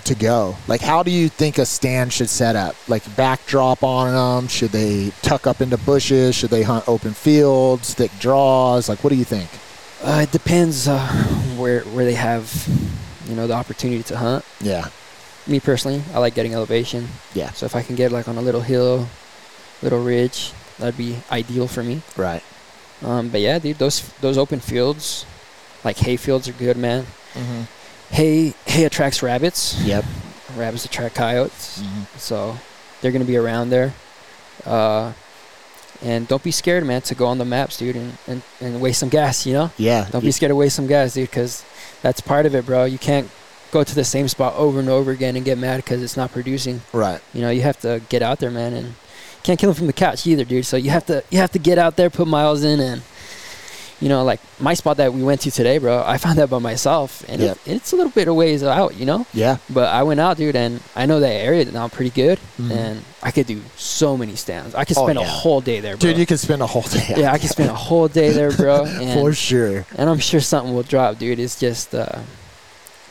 to 0.06 0.16
go? 0.16 0.56
Like, 0.68 0.82
how 0.82 1.04
do 1.04 1.12
you 1.12 1.30
think 1.30 1.58
a 1.58 1.66
stand 1.66 2.14
should 2.14 2.30
set 2.30 2.56
up? 2.56 2.76
Like 2.88 3.04
backdrop 3.16 3.84
on 3.84 4.14
them? 4.14 4.47
Should 4.47 4.72
they 4.72 5.12
tuck 5.22 5.47
up 5.47 5.62
into 5.62 5.78
bushes? 5.78 6.36
Should 6.36 6.50
they 6.50 6.64
hunt 6.64 6.88
open 6.88 7.14
fields, 7.14 7.93
thick 7.93 8.12
draws? 8.20 8.89
Like, 8.89 9.04
what 9.04 9.10
do 9.12 9.16
you 9.16 9.26
think? 9.26 9.50
Uh, 10.02 10.22
it 10.24 10.32
depends 10.32 10.88
uh, 10.88 11.08
where 11.58 11.82
where 11.82 12.06
they 12.06 12.14
have, 12.14 12.68
you 13.28 13.36
know, 13.36 13.47
the 13.47 13.54
opportunity 13.54 14.04
to 14.04 14.18
hunt. 14.18 14.45
Yeah. 14.62 14.89
Me 15.47 15.60
personally, 15.60 16.04
I 16.14 16.20
like 16.20 16.36
getting 16.36 16.54
elevation. 16.54 17.08
Yeah. 17.34 17.52
So 17.52 17.66
if 17.66 17.76
I 17.76 17.82
can 17.82 17.95
get 17.95 18.12
like 18.12 18.28
on 18.28 18.38
a 18.38 18.41
little 18.41 18.62
hill, 18.62 19.08
little 19.82 20.04
ridge, 20.04 20.54
that'd 20.80 20.97
be 20.97 21.17
ideal 21.32 21.67
for 21.67 21.84
me. 21.84 22.01
Right. 22.17 22.43
Um, 23.03 23.30
but 23.30 23.41
yeah, 23.41 23.59
dude, 23.59 23.77
those 23.77 24.01
those 24.21 24.38
open 24.38 24.59
fields, 24.59 25.25
like 25.84 25.97
hay 25.97 26.17
fields, 26.17 26.47
are 26.49 26.53
good, 26.53 26.75
man. 26.77 27.03
Mm-hmm. 27.34 27.61
Hay 28.15 28.53
hay 28.65 28.84
attracts 28.86 29.21
rabbits. 29.23 29.80
Yep. 29.84 30.03
Rabbits 30.57 30.86
attract 30.86 31.15
coyotes, 31.15 31.80
Mm-hmm. 31.82 32.17
so 32.17 32.57
they're 33.01 33.11
gonna 33.11 33.23
be 33.25 33.38
around 33.38 33.69
there. 33.69 33.93
Uh, 34.65 35.13
and 36.01 36.27
don't 36.27 36.43
be 36.43 36.51
scared, 36.51 36.86
man, 36.86 37.01
to 37.03 37.15
go 37.15 37.25
on 37.27 37.38
the 37.38 37.45
maps, 37.45 37.77
dude, 37.77 37.95
and, 37.95 38.17
and, 38.27 38.41
and 38.61 38.82
waste 38.82 38.99
some 38.99 39.09
gas. 39.09 39.45
You 39.45 39.53
know, 39.53 39.71
Yeah. 39.77 40.07
don't 40.11 40.23
be 40.23 40.32
scared 40.32 40.49
to 40.49 40.55
waste 40.55 40.75
some 40.75 40.88
gas, 40.88 41.13
dude, 41.13 41.30
because 41.30 41.63
that's 42.01 42.21
part 42.21 42.45
of 42.45 42.55
it, 42.55 42.65
bro. 42.65 42.86
You 42.86 42.97
can't 42.97 43.30
go 43.71 43.84
to 43.84 43.95
the 43.95 44.03
same 44.05 44.27
spot 44.30 44.55
over 44.55 44.80
and 44.80 44.88
over 44.89 45.11
again 45.11 45.36
and 45.36 45.43
get 45.45 45.57
mad 45.57 45.77
because 45.77 46.01
it's 46.01 46.15
not 46.17 46.32
producing. 46.32 46.82
Right. 46.93 47.21
You 47.34 47.41
know, 47.41 47.49
you 47.49 47.61
have 47.63 47.80
to 47.82 48.01
get 48.09 48.21
out 48.21 48.39
there, 48.39 48.49
man, 48.51 48.73
and 48.73 48.95
can't 49.43 49.59
kill 49.59 49.69
them 49.69 49.77
from 49.77 49.87
the 49.87 49.93
couch 49.93 50.25
either, 50.27 50.43
dude. 50.45 50.65
So 50.65 50.77
you 50.77 50.89
have 50.91 51.05
to 51.07 51.23
you 51.29 51.37
have 51.39 51.51
to 51.51 51.59
get 51.59 51.77
out 51.77 51.95
there, 51.95 52.09
put 52.09 52.27
miles 52.27 52.63
in, 52.63 52.79
and 52.79 53.01
you 54.01 54.07
know, 54.07 54.23
like 54.23 54.39
my 54.61 54.73
spot 54.75 54.95
that 54.97 55.13
we 55.13 55.21
went 55.21 55.41
to 55.41 55.51
today, 55.51 55.77
bro. 55.77 56.01
I 56.05 56.17
found 56.17 56.37
that 56.37 56.49
by 56.49 56.59
myself, 56.59 57.23
and 57.27 57.41
Yep. 57.41 57.57
it, 57.65 57.71
it's 57.73 57.91
a 57.91 57.97
little 57.97 58.11
bit 58.11 58.29
of 58.29 58.35
ways 58.35 58.63
out, 58.63 58.95
you 58.95 59.05
know. 59.05 59.25
Yeah. 59.33 59.57
But 59.69 59.89
I 59.93 60.03
went 60.03 60.21
out, 60.21 60.37
dude, 60.37 60.55
and 60.55 60.79
I 60.95 61.05
know 61.05 61.19
that 61.19 61.33
area 61.33 61.65
now 61.65 61.89
pretty 61.89 62.11
good, 62.11 62.39
Mhm. 62.57 62.71
and 62.71 63.03
I 63.21 63.31
could 63.31 63.45
do 63.47 63.61
so 63.75 64.15
many 64.15 64.37
stands. 64.37 64.73
I 64.73 64.85
could 64.85 64.97
Oh, 64.97 65.03
spend 65.03 65.19
a 65.19 65.25
whole 65.25 65.59
day 65.59 65.81
there, 65.81 65.97
bro. 65.97 66.09
Dude, 66.11 66.17
you 66.17 66.25
could 66.25 66.39
spend 66.39 66.61
a 66.61 66.67
whole 66.67 66.83
day. 66.83 67.13
yeah, 67.17 67.33
I 67.33 67.37
could 67.39 67.49
spend 67.49 67.69
a 67.71 67.75
whole 67.75 68.07
day 68.07 68.29
there, 68.31 68.51
bro. 68.51 68.83
And, 69.01 69.19
For 69.19 69.33
sure. 69.33 69.85
and 69.97 70.09
I'm 70.09 70.19
sure 70.19 70.39
something 70.39 70.73
will 70.73 70.83
drop, 70.83 71.19
dude. 71.19 71.37
It's 71.39 71.59
just, 71.59 71.93
uh, 71.93 72.19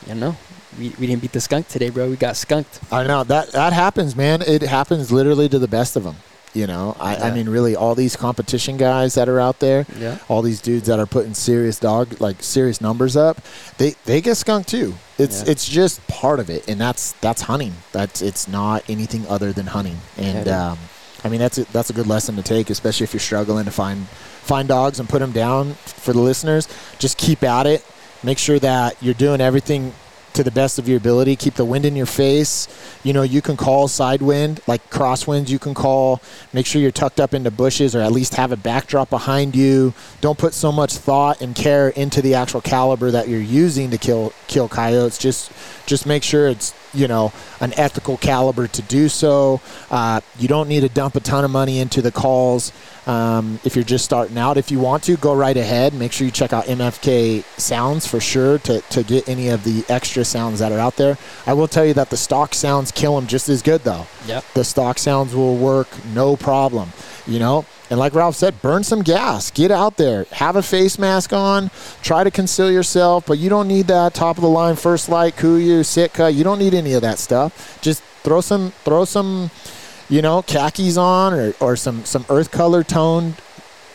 you 0.07 0.15
know, 0.15 0.35
we, 0.77 0.89
we 0.99 1.07
didn't 1.07 1.21
beat 1.21 1.31
the 1.31 1.41
skunk 1.41 1.67
today, 1.67 1.89
bro. 1.89 2.09
We 2.09 2.15
got 2.15 2.37
skunked. 2.37 2.79
I 2.91 3.05
know 3.07 3.23
that 3.23 3.51
that 3.53 3.73
happens, 3.73 4.15
man. 4.15 4.41
It 4.41 4.61
happens 4.61 5.11
literally 5.11 5.49
to 5.49 5.59
the 5.59 5.67
best 5.67 5.95
of 5.95 6.03
them. 6.03 6.15
You 6.51 6.65
know, 6.65 6.97
I, 6.99 7.15
I 7.15 7.31
mean, 7.31 7.47
really, 7.47 7.75
all 7.75 7.93
these 7.93 8.15
competition 8.15 8.75
guys 8.77 9.13
that 9.13 9.29
are 9.29 9.39
out 9.39 9.59
there, 9.59 9.85
Yeah. 9.99 10.17
all 10.27 10.41
these 10.41 10.59
dudes 10.61 10.87
that 10.87 10.97
are 10.97 11.05
putting 11.05 11.35
serious 11.35 11.77
dog 11.79 12.19
like 12.19 12.41
serious 12.41 12.81
numbers 12.81 13.15
up, 13.15 13.37
they 13.77 13.93
they 14.05 14.19
get 14.19 14.35
skunked 14.35 14.67
too. 14.67 14.95
It's 15.19 15.43
Yeah. 15.43 15.51
it's 15.51 15.69
just 15.69 16.05
part 16.07 16.39
of 16.39 16.49
it, 16.49 16.67
and 16.67 16.81
that's 16.81 17.11
that's 17.21 17.43
hunting. 17.43 17.73
That's 17.91 18.23
it's 18.23 18.47
not 18.47 18.83
anything 18.89 19.27
other 19.27 19.51
than 19.53 19.67
hunting. 19.67 19.97
And 20.17 20.45
dude. 20.45 20.53
um, 20.53 20.79
I 21.23 21.29
mean, 21.29 21.39
that's 21.39 21.59
a, 21.59 21.65
that's 21.71 21.91
a 21.91 21.93
good 21.93 22.07
lesson 22.07 22.35
to 22.37 22.41
take, 22.41 22.71
especially 22.71 23.03
if 23.03 23.13
you're 23.13 23.19
struggling 23.19 23.65
to 23.65 23.71
find 23.71 24.07
find 24.07 24.67
dogs 24.67 24.99
and 24.99 25.07
put 25.07 25.19
them 25.19 25.31
down. 25.31 25.75
For 25.85 26.13
the 26.13 26.19
listeners, 26.21 26.67
just 26.97 27.17
keep 27.19 27.43
at 27.43 27.67
it. 27.67 27.85
Make 28.23 28.39
sure 28.39 28.57
that 28.57 28.95
you're 29.03 29.13
doing 29.13 29.39
everything 29.39 29.93
to 30.33 30.43
the 30.43 30.51
best 30.51 30.79
of 30.79 30.87
your 30.87 30.97
ability. 30.97 31.35
Keep 31.35 31.55
the 31.55 31.65
wind 31.65 31.85
in 31.85 31.95
your 31.95 32.05
face. 32.05 32.67
You 33.03 33.13
know, 33.13 33.23
you 33.23 33.41
can 33.41 33.57
call 33.57 33.87
side 33.87 34.21
wind, 34.21 34.61
like 34.67 34.89
crosswinds, 34.89 35.49
you 35.49 35.59
can 35.59 35.73
call. 35.73 36.21
Make 36.53 36.65
sure 36.65 36.81
you're 36.81 36.91
tucked 36.91 37.19
up 37.19 37.33
into 37.33 37.51
bushes 37.51 37.95
or 37.95 38.01
at 38.01 38.11
least 38.11 38.35
have 38.35 38.51
a 38.51 38.57
backdrop 38.57 39.09
behind 39.09 39.55
you. 39.55 39.93
Don't 40.21 40.37
put 40.37 40.53
so 40.53 40.71
much 40.71 40.95
thought 40.95 41.41
and 41.41 41.55
care 41.55 41.89
into 41.89 42.21
the 42.21 42.35
actual 42.35 42.61
caliber 42.61 43.11
that 43.11 43.27
you're 43.27 43.39
using 43.39 43.89
to 43.91 43.97
kill 43.97 44.33
kill 44.47 44.67
coyotes. 44.67 45.17
Just 45.17 45.51
just 45.85 46.05
make 46.05 46.23
sure 46.23 46.47
it's 46.47 46.73
you 46.93 47.07
know 47.07 47.31
an 47.59 47.73
ethical 47.77 48.17
caliber 48.17 48.67
to 48.67 48.81
do 48.83 49.09
so. 49.09 49.61
Uh, 49.89 50.21
you 50.37 50.47
don't 50.47 50.67
need 50.67 50.81
to 50.81 50.89
dump 50.89 51.15
a 51.15 51.19
ton 51.19 51.43
of 51.43 51.51
money 51.51 51.79
into 51.79 52.01
the 52.01 52.11
calls 52.11 52.71
um, 53.07 53.59
if 53.63 53.75
you're 53.75 53.83
just 53.83 54.05
starting 54.05 54.37
out. 54.37 54.57
If 54.57 54.71
you 54.71 54.79
want 54.79 55.03
to, 55.03 55.17
go 55.17 55.33
right 55.33 55.57
ahead. 55.57 55.93
Make 55.93 56.11
sure 56.11 56.25
you 56.25 56.31
check 56.31 56.53
out 56.53 56.65
MFK 56.65 57.43
Sounds 57.59 58.05
for 58.05 58.19
sure 58.19 58.59
to, 58.59 58.81
to 58.81 59.03
get 59.03 59.27
any 59.27 59.49
of 59.49 59.63
the 59.63 59.83
extra 59.89 60.23
sounds 60.23 60.59
that 60.59 60.71
are 60.71 60.79
out 60.79 60.95
there. 60.95 61.17
I 61.45 61.53
will 61.53 61.67
tell 61.67 61.85
you 61.85 61.93
that 61.95 62.09
the 62.09 62.17
stock 62.17 62.53
sounds 62.53 62.91
kill 62.91 63.15
them 63.15 63.27
just 63.27 63.49
as 63.49 63.61
good 63.61 63.81
though. 63.81 64.07
Yep. 64.27 64.45
The 64.53 64.63
stock 64.63 64.97
sounds 64.97 65.33
will 65.33 65.57
work 65.57 65.87
no 66.13 66.35
problem. 66.35 66.89
You 67.25 67.39
know, 67.39 67.65
and 67.89 67.99
like 67.99 68.13
Ralph 68.13 68.35
said, 68.35 68.61
burn 68.61 68.83
some 68.83 69.01
gas. 69.01 69.49
Get 69.49 69.71
out 69.71 69.97
there. 69.97 70.25
Have 70.31 70.55
a 70.55 70.61
face 70.61 70.99
mask 70.99 71.33
on. 71.33 71.71
Try 72.03 72.23
to 72.23 72.29
conceal 72.29 72.71
yourself, 72.71 73.25
but 73.25 73.39
you 73.39 73.49
don't 73.49 73.67
need 73.67 73.87
that 73.87 74.13
top 74.13 74.37
of 74.37 74.43
the 74.43 74.49
line 74.49 74.75
First 74.75 75.09
Lite, 75.09 75.35
Kuiu, 75.35 75.83
Sitka. 75.83 76.29
You 76.29 76.43
don't 76.43 76.59
need 76.59 76.75
any 76.75 76.93
of 76.93 77.01
that 77.01 77.17
stuff. 77.17 77.81
Just 77.81 78.03
throw 78.23 78.41
some 78.41 78.71
throw 78.83 79.05
some, 79.05 79.49
you 80.07 80.21
know, 80.21 80.43
khakis 80.43 80.97
on 80.97 81.33
or, 81.33 81.53
or 81.59 81.75
some 81.75 82.05
some 82.05 82.25
earth 82.29 82.51
color 82.51 82.83
toned, 82.83 83.35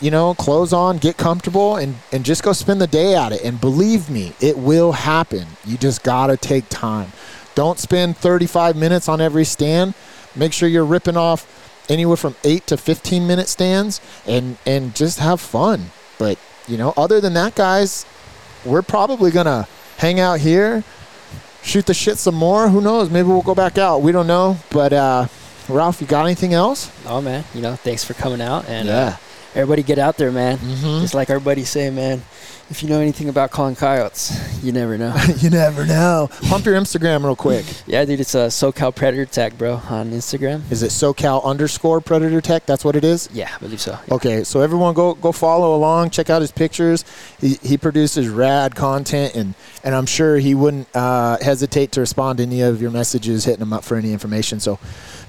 you 0.00 0.10
know, 0.10 0.34
clothes 0.34 0.72
on. 0.72 0.98
Get 0.98 1.16
comfortable 1.16 1.76
and 1.76 1.94
and 2.10 2.24
just 2.24 2.42
go 2.42 2.52
spend 2.52 2.80
the 2.80 2.88
day 2.88 3.14
at 3.14 3.30
it. 3.30 3.44
And 3.44 3.60
believe 3.60 4.10
me, 4.10 4.32
it 4.40 4.58
will 4.58 4.90
happen. 4.90 5.46
You 5.64 5.76
just 5.76 6.02
gotta 6.02 6.36
take 6.36 6.68
time. 6.68 7.12
Don't 7.54 7.78
spend 7.78 8.16
35 8.16 8.74
minutes 8.74 9.08
on 9.08 9.20
every 9.20 9.44
stand. 9.44 9.94
Make 10.34 10.52
sure 10.52 10.68
you're 10.68 10.84
ripping 10.84 11.16
off 11.16 11.46
anywhere 11.88 12.16
from 12.16 12.34
8 12.44 12.66
to 12.68 12.76
15 12.76 13.26
minute 13.26 13.48
stands 13.48 14.00
and 14.26 14.56
and 14.66 14.94
just 14.94 15.18
have 15.18 15.40
fun. 15.40 15.90
But, 16.18 16.38
you 16.68 16.76
know, 16.78 16.94
other 16.96 17.20
than 17.20 17.34
that, 17.34 17.54
guys, 17.54 18.06
we're 18.64 18.82
probably 18.82 19.30
going 19.30 19.46
to 19.46 19.66
hang 19.98 20.20
out 20.20 20.40
here, 20.40 20.84
shoot 21.62 21.86
the 21.86 21.94
shit 21.94 22.18
some 22.18 22.34
more. 22.34 22.68
Who 22.68 22.80
knows? 22.80 23.10
Maybe 23.10 23.28
we'll 23.28 23.42
go 23.42 23.54
back 23.54 23.78
out. 23.78 24.00
We 24.02 24.12
don't 24.12 24.26
know. 24.26 24.56
But 24.70 24.92
uh 24.92 25.26
Ralph, 25.68 26.00
you 26.02 26.06
got 26.06 26.24
anything 26.26 26.52
else? 26.52 26.90
Oh 27.06 27.20
man, 27.22 27.42
you 27.54 27.62
know, 27.62 27.74
thanks 27.74 28.04
for 28.04 28.12
coming 28.14 28.40
out 28.42 28.68
and 28.68 28.86
Yeah. 28.88 28.94
uh, 29.06 29.16
everybody 29.54 29.82
get 29.82 29.98
out 29.98 30.18
there, 30.18 30.30
man. 30.30 30.58
Mhm. 30.58 31.00
Just 31.00 31.14
like 31.14 31.30
our 31.30 31.40
buddies 31.40 31.70
say, 31.70 31.88
man. 31.90 32.22
If 32.74 32.82
you 32.82 32.88
know 32.88 32.98
anything 32.98 33.28
about 33.28 33.52
calling 33.52 33.76
coyotes, 33.76 34.36
you 34.64 34.72
never 34.72 34.98
know. 34.98 35.14
you 35.36 35.48
never 35.48 35.86
know. 35.86 36.28
Pump 36.48 36.66
your 36.66 36.74
Instagram 36.74 37.22
real 37.22 37.36
quick. 37.36 37.64
yeah, 37.86 38.04
dude, 38.04 38.18
it's 38.18 38.34
a 38.34 38.48
SoCal 38.48 38.92
Predator 38.92 39.26
Tac, 39.26 39.56
bro, 39.56 39.74
on 39.74 40.10
Instagram. 40.10 40.68
Is 40.72 40.82
it 40.82 40.88
SoCal 40.88 41.44
underscore 41.44 42.00
Predator 42.00 42.40
Tac? 42.40 42.66
That's 42.66 42.84
what 42.84 42.96
it 42.96 43.04
is? 43.04 43.28
Yeah, 43.32 43.48
I 43.54 43.58
believe 43.60 43.80
so. 43.80 43.92
Yeah. 44.08 44.14
Okay, 44.14 44.42
so 44.42 44.60
everyone 44.60 44.92
go 44.92 45.14
go 45.14 45.30
follow 45.30 45.76
along, 45.76 46.10
check 46.10 46.30
out 46.30 46.40
his 46.40 46.50
pictures. 46.50 47.04
He, 47.40 47.60
he 47.62 47.78
produces 47.78 48.28
rad 48.28 48.74
content, 48.74 49.36
and 49.36 49.54
and 49.84 49.94
I'm 49.94 50.06
sure 50.06 50.38
he 50.38 50.56
wouldn't 50.56 50.88
uh, 50.96 51.38
hesitate 51.40 51.92
to 51.92 52.00
respond 52.00 52.38
to 52.38 52.42
any 52.42 52.62
of 52.62 52.82
your 52.82 52.90
messages, 52.90 53.44
hitting 53.44 53.62
him 53.62 53.72
up 53.72 53.84
for 53.84 53.96
any 53.96 54.12
information. 54.12 54.58
So 54.58 54.80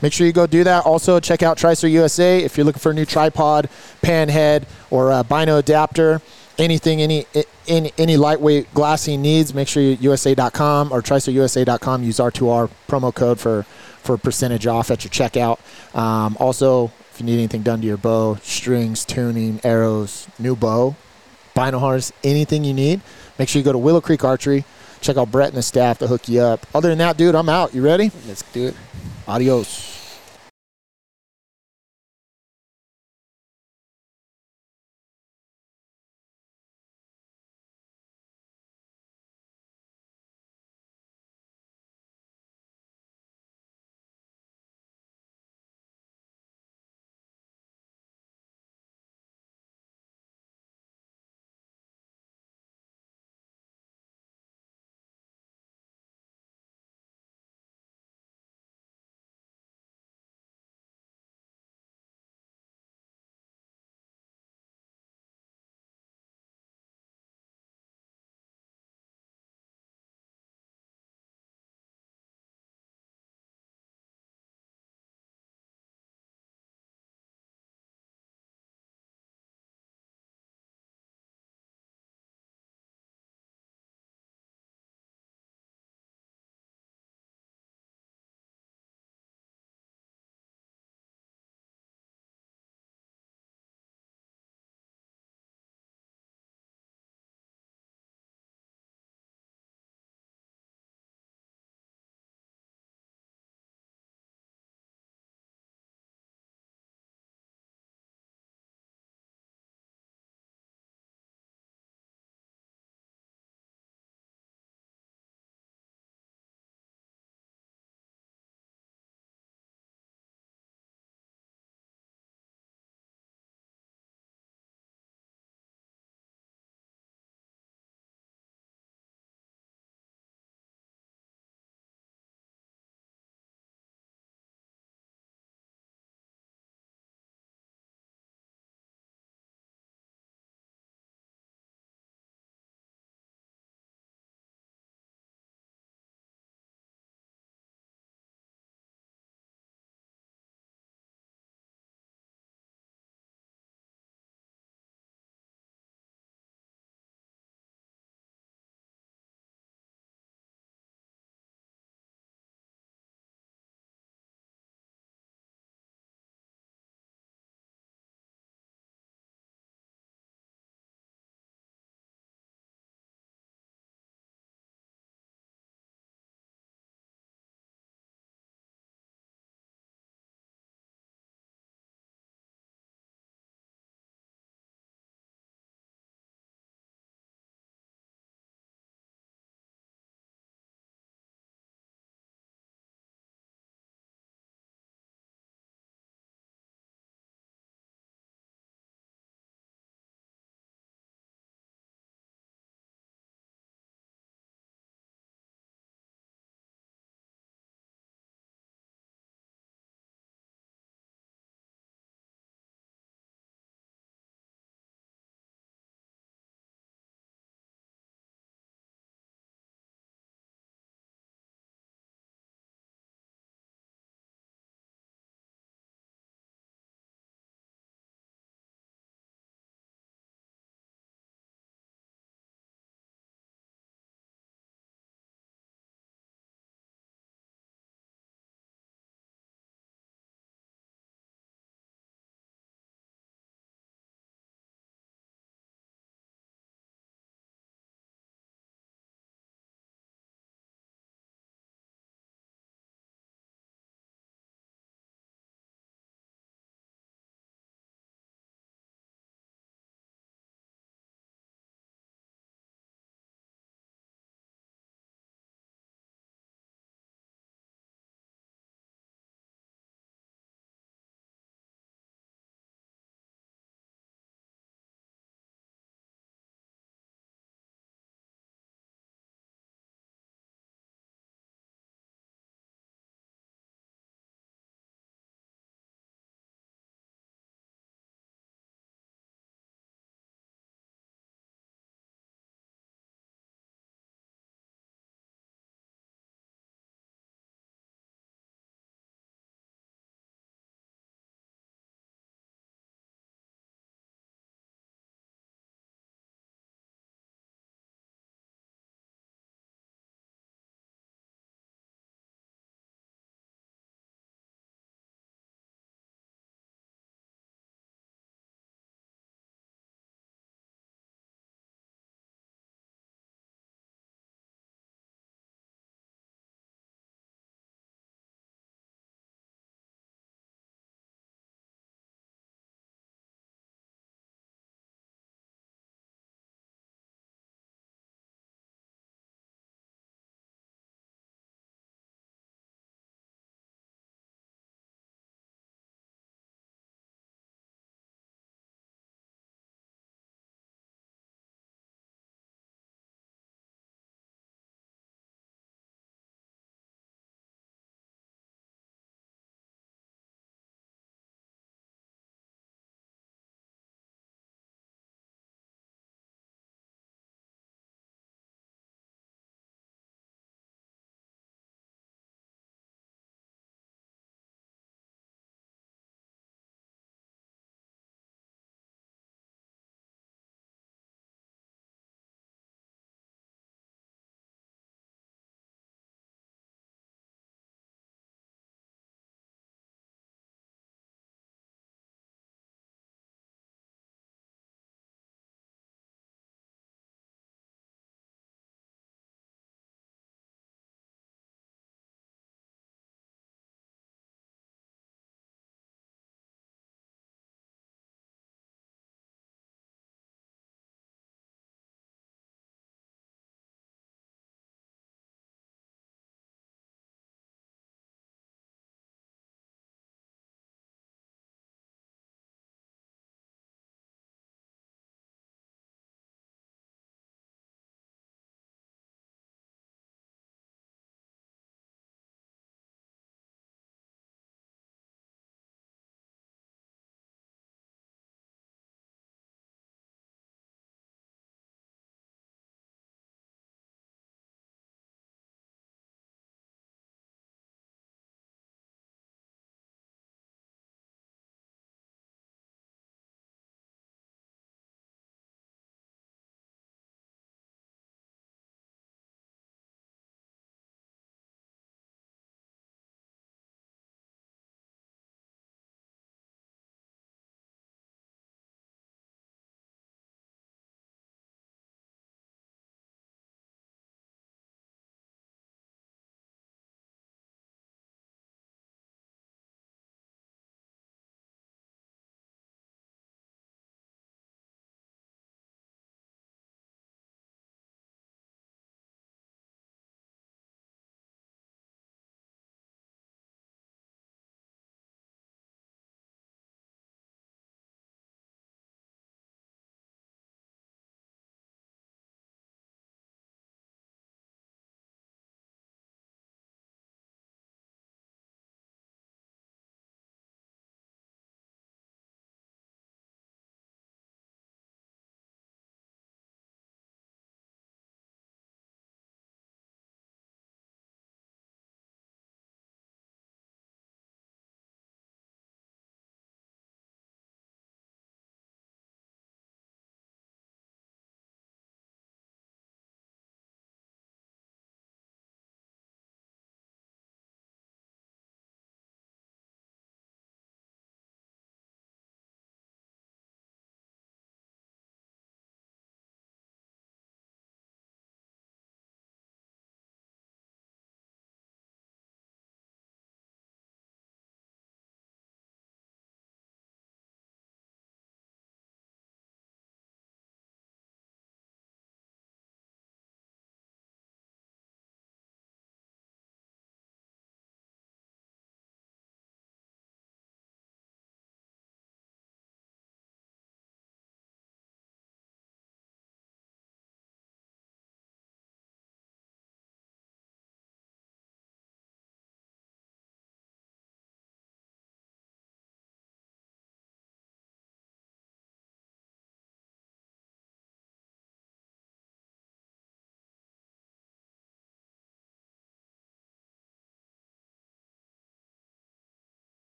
make 0.00 0.12
sure 0.12 0.28
you 0.28 0.32
go 0.32 0.46
do 0.46 0.62
that. 0.62 0.86
Also, 0.86 1.18
check 1.18 1.42
out 1.42 1.58
Tricer 1.58 1.90
USA 1.90 2.38
if 2.38 2.56
you're 2.56 2.64
looking 2.64 2.78
for 2.78 2.92
a 2.92 2.94
new 2.94 3.04
tripod, 3.04 3.68
pan 4.00 4.28
head, 4.28 4.68
or 4.90 5.10
a 5.10 5.24
bino 5.24 5.58
adapter. 5.58 6.22
Anything, 6.58 7.00
any 7.00 7.26
any 7.66 7.92
any 7.96 8.16
lightweight 8.16 8.72
glassing 8.74 9.22
needs, 9.22 9.54
make 9.54 9.68
sure 9.68 9.82
you 9.82 9.96
USA.com 10.00 10.92
or 10.92 11.00
TricerUSA.com. 11.00 12.02
Use 12.02 12.18
R2R 12.18 12.70
promo 12.88 13.14
code 13.14 13.40
for 13.40 13.62
for 14.02 14.18
percentage 14.18 14.66
off 14.66 14.90
at 14.90 15.04
your 15.04 15.10
checkout. 15.10 15.58
Um, 15.96 16.36
also, 16.38 16.92
if 17.12 17.20
you 17.20 17.26
need 17.26 17.38
anything 17.38 17.62
done 17.62 17.80
to 17.80 17.86
your 17.86 17.96
bow, 17.96 18.36
strings, 18.42 19.04
tuning, 19.04 19.60
arrows, 19.64 20.26
new 20.38 20.56
bow, 20.56 20.96
bino 21.54 21.78
harness, 21.78 22.12
anything 22.24 22.64
you 22.64 22.74
need, 22.74 23.00
make 23.38 23.48
sure 23.48 23.60
you 23.60 23.64
go 23.64 23.72
to 23.72 23.78
Willow 23.78 24.00
Creek 24.00 24.24
Archery. 24.24 24.64
Check 25.00 25.16
out 25.16 25.30
Brett 25.32 25.48
and 25.48 25.56
the 25.56 25.62
staff 25.62 25.98
to 25.98 26.06
hook 26.06 26.28
you 26.28 26.40
up. 26.40 26.64
Other 26.74 26.88
than 26.88 26.98
that, 26.98 27.16
dude, 27.16 27.34
I'm 27.34 27.48
out. 27.48 27.74
You 27.74 27.82
ready? 27.82 28.12
Let's 28.26 28.42
do 28.52 28.68
it. 28.68 28.76
Adios. 29.26 29.91